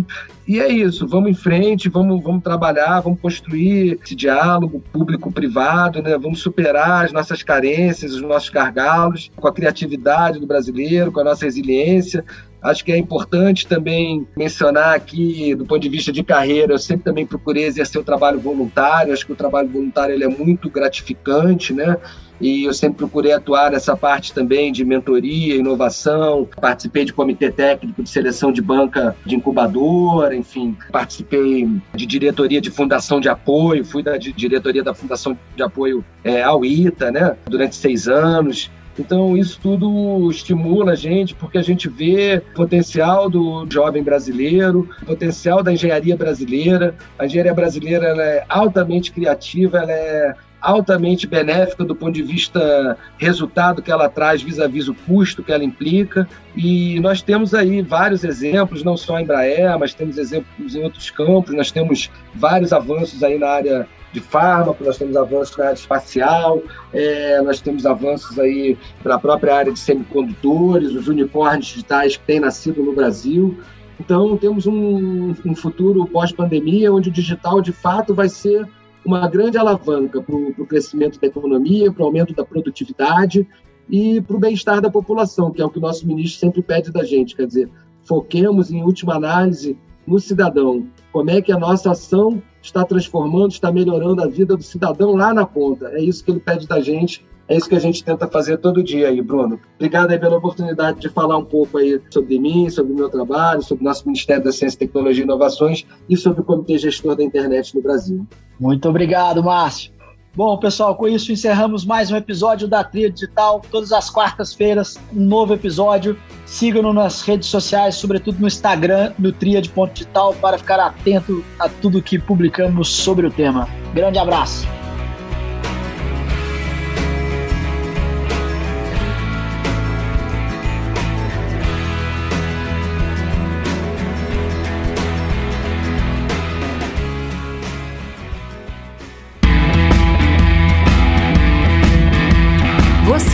E 0.48 0.60
é 0.60 0.72
isso, 0.72 1.08
vamos 1.08 1.32
em 1.32 1.34
frente, 1.34 1.89
vamos, 1.89 2.22
vamos 2.22 2.43
trabalhar, 2.43 3.00
vamos 3.00 3.20
construir 3.20 4.00
esse 4.04 4.14
diálogo 4.14 4.82
público-privado, 4.93 6.04
né? 6.04 6.16
vamos 6.20 6.39
superar 6.39 7.06
as 7.06 7.12
nossas 7.12 7.41
carências, 7.41 8.14
os 8.14 8.22
nossos 8.22 8.50
gargalos, 8.50 9.32
com 9.36 9.48
a 9.48 9.54
criatividade 9.54 10.39
do 10.39 10.46
brasileiro, 10.46 11.12
com 11.12 11.20
a 11.20 11.24
nossa 11.24 11.46
resiliência. 11.46 12.24
Acho 12.66 12.84
que 12.84 12.91
é 12.91 12.97
importante 12.97 13.68
também 13.68 14.28
mencionar 14.36 14.95
aqui, 14.95 15.53
do 15.53 15.66
ponto 15.66 15.82
de 15.82 15.89
vista 15.89 16.11
de 16.11 16.24
carreira, 16.24 16.74
eu 16.74 16.80
sempre 16.80 17.03
também 17.03 17.26
procurei 17.26 17.66
exercer 17.66 18.01
o 18.01 18.03
trabalho 18.03 18.39
voluntário, 18.39 19.13
acho 19.13 19.26
que 19.26 19.32
o 19.32 19.36
trabalho 19.36 19.70
voluntário 19.70 20.16
ele 20.16 20.24
é 20.24 20.28
muito 20.28 20.68
gratificante, 20.70 21.74
né? 21.74 21.95
e 22.39 22.66
eu 22.66 22.74
sempre 22.74 22.97
procurei 22.97 23.32
atuar 23.32 23.72
nessa 23.72 23.95
parte 23.95 24.34
também 24.34 24.72
de 24.72 24.84
mentoria, 24.84 25.55
inovação. 25.55 26.47
Participei 26.59 27.05
de 27.05 27.13
comitê 27.13 27.51
técnico 27.51 28.03
de 28.03 28.09
seleção 28.09 28.51
de 28.51 28.61
banca 28.61 29.16
de 29.26 29.36
incubadora, 29.36 30.36
enfim, 30.36 30.76
participei 30.91 31.70
de 31.93 32.05
diretoria 32.05 32.59
de 32.59 32.70
fundação 32.70 33.20
de 33.20 33.30
apoio, 33.30 33.86
fui 33.86 34.03
da 34.03 34.18
diretoria 34.18 34.84
da 34.84 34.93
fundação 34.93 35.38
de 35.55 35.63
apoio 35.63 36.03
é, 36.24 36.41
ao 36.41 36.66
ITA, 36.66 37.11
né, 37.11 37.38
durante 37.47 37.76
seis 37.76 38.07
anos. 38.07 38.70
Então, 38.98 39.36
isso 39.36 39.60
tudo 39.62 40.30
estimula 40.32 40.93
a 40.93 40.96
gente, 40.96 41.36
porque 41.36 41.58
a 41.58 41.62
gente 41.62 41.89
vê 41.89 42.41
potencial 42.54 43.30
do 43.30 43.68
jovem 43.70 44.02
brasileiro, 44.02 44.89
potencial 45.06 45.62
da 45.62 45.74
engenharia 45.74 46.16
brasileira. 46.16 46.96
A 47.20 47.26
engenharia 47.26 47.54
brasileira 47.54 48.08
é 48.08 48.46
altamente 48.48 49.12
criativa, 49.12 49.80
ela 49.80 49.91
é 49.91 50.36
altamente 50.66 51.28
benéfica 51.28 51.86
do 51.86 51.96
ponto 51.96 52.14
de 52.14 52.24
vista 52.24 52.98
resultado 53.20 53.84
que 53.84 53.91
ela 53.91 54.10
traz 54.10 54.41
vis-à-vis 54.41 54.88
o 54.88 54.96
custo 54.96 55.43
que 55.43 55.52
ela 55.52 55.64
implica. 55.64 56.28
E 56.56 57.00
nós 57.02 57.22
temos 57.22 57.54
aí 57.54 57.84
vários 57.84 58.24
exemplos, 58.24 58.84
não 58.84 58.98
só 58.98 59.20
em 59.20 59.24
Embraer, 59.24 59.78
mas 59.78 59.93
temos 59.93 60.18
exemplos 60.18 60.76
em 60.76 60.84
outros 60.84 61.12
campos. 61.12 61.54
Nós 61.54 61.72
temos 61.72 62.10
vários 62.34 62.74
avanços 62.74 63.22
aí 63.24 63.38
na 63.38 63.48
área 63.48 63.88
de 64.16 64.22
fármaco, 64.22 64.84
nós 64.84 64.97
temos 64.97 65.16
avanços 65.18 65.57
na 65.57 65.66
área 65.66 65.76
espacial, 65.76 66.63
é, 66.93 67.41
nós 67.41 67.59
temos 67.59 67.86
avanços 67.86 68.39
aí 68.39 68.78
para 69.03 69.16
a 69.16 69.20
própria 69.20 69.53
área 69.53 69.74
de 69.74 69.80
semicondutores, 69.80 70.93
os 70.93 71.09
unicórnios 71.09 71.68
digitais 71.68 72.16
que 72.16 72.24
têm 72.26 72.39
nascido 72.39 72.82
no 72.82 72.93
Brasil. 72.93 73.59
Então, 73.99 74.38
temos 74.38 74.66
um, 74.66 75.36
um 75.45 75.55
futuro 75.55 76.05
pós-pandemia 76.07 76.93
onde 76.93 77.09
o 77.09 77.11
digital, 77.11 77.61
de 77.61 77.74
fato, 77.74 78.16
vai 78.16 78.30
ser 78.30 78.68
uma 79.05 79.28
grande 79.28 79.57
alavanca 79.57 80.22
para 80.22 80.36
o 80.36 80.66
crescimento 80.66 81.20
da 81.20 81.28
economia, 81.28 81.91
para 81.91 82.03
o 82.03 82.05
aumento 82.05 82.34
da 82.34 82.43
produtividade 82.43 83.47
e 83.89 84.22
para 84.22 84.36
o 84.36 84.39
bem-estar 84.39 84.82
da 84.82 84.89
população, 84.89 85.51
que 85.51 85.61
é 85.61 85.66
o 85.66 85.70
que 85.70 85.78
o 85.78 85.82
nosso 85.82 86.07
ministro 86.07 86.39
sempre 86.39 86.61
pede 86.61 86.91
da 86.91 87.03
gente. 87.03 87.36
Quer 87.36 87.47
dizer, 87.47 87.70
foquemos, 88.03 88.72
em 88.72 88.82
última 88.82 89.16
análise, 89.16 89.78
no 90.07 90.20
cidadão. 90.20 90.88
Como 91.11 91.30
é 91.30 91.41
que 91.41 91.51
a 91.51 91.59
nossa 91.59 91.91
ação 91.91 92.41
está 92.66 92.84
transformando, 92.84 93.51
está 93.51 93.72
melhorando 93.72 94.22
a 94.22 94.28
vida 94.28 94.55
do 94.55 94.63
cidadão 94.63 95.16
lá 95.16 95.34
na 95.34 95.45
ponta. 95.45 95.89
É 95.89 96.01
isso 96.01 96.24
que 96.24 96.32
ele 96.32 96.39
pede 96.39 96.68
da 96.68 96.80
gente 96.80 97.26
é 97.47 97.55
isso 97.55 97.70
que 97.70 97.76
a 97.76 97.80
gente 97.80 98.03
tenta 98.03 98.28
fazer 98.28 98.57
todo 98.57 98.84
dia 98.84 99.07
aí, 99.07 99.22
Bruno. 99.22 99.59
Obrigado 99.76 100.09
aí 100.09 100.18
pela 100.18 100.38
oportunidade 100.38 100.99
de 100.99 101.09
falar 101.09 101.38
um 101.38 101.45
pouco 101.45 101.78
aí 101.78 102.01
sobre 102.09 102.39
mim, 102.39 102.70
sobre 102.72 102.91
o 102.91 102.95
meu 102.95 103.07
trabalho, 103.07 103.61
sobre 103.61 103.84
o 103.84 103.88
nosso 103.88 104.07
Ministério 104.07 104.43
da 104.43 104.51
Ciência, 104.51 104.80
Tecnologia 104.80 105.24
e 105.24 105.26
Inovações 105.26 105.86
e 106.09 106.18
sobre 106.18 106.41
o 106.41 106.43
Comitê 106.43 106.78
Gestor 106.80 107.16
da 107.16 107.24
Internet 107.24 107.76
no 107.76 107.84
Brasil. 107.84 108.26
Muito 108.59 108.89
obrigado, 108.89 109.43
Márcio. 109.43 109.95
Bom, 110.36 110.58
pessoal, 110.58 110.94
com 110.96 111.08
isso 111.08 111.32
encerramos 111.32 111.86
mais 111.86 112.12
um 112.12 112.18
episódio 112.18 112.68
da 112.68 112.84
Tria 112.84 113.10
Digital. 113.10 113.62
Todas 113.72 113.94
as 113.94 114.10
quartas-feiras, 114.10 115.00
um 115.14 115.22
novo 115.22 115.54
episódio. 115.54 116.20
Sigam-nos 116.46 116.94
nas 116.94 117.22
redes 117.22 117.48
sociais, 117.48 117.96
sobretudo 117.96 118.40
no 118.40 118.48
Instagram, 118.48 119.14
no 119.18 119.32
Digital, 119.32 120.34
para 120.36 120.58
ficar 120.58 120.80
atento 120.80 121.44
a 121.58 121.70
tudo 121.70 122.02
que 122.02 122.20
publicamos 122.20 122.90
sobre 122.90 123.26
o 123.26 123.32
tema. 123.32 123.70
Grande 123.94 124.20
abraço! 124.20 124.85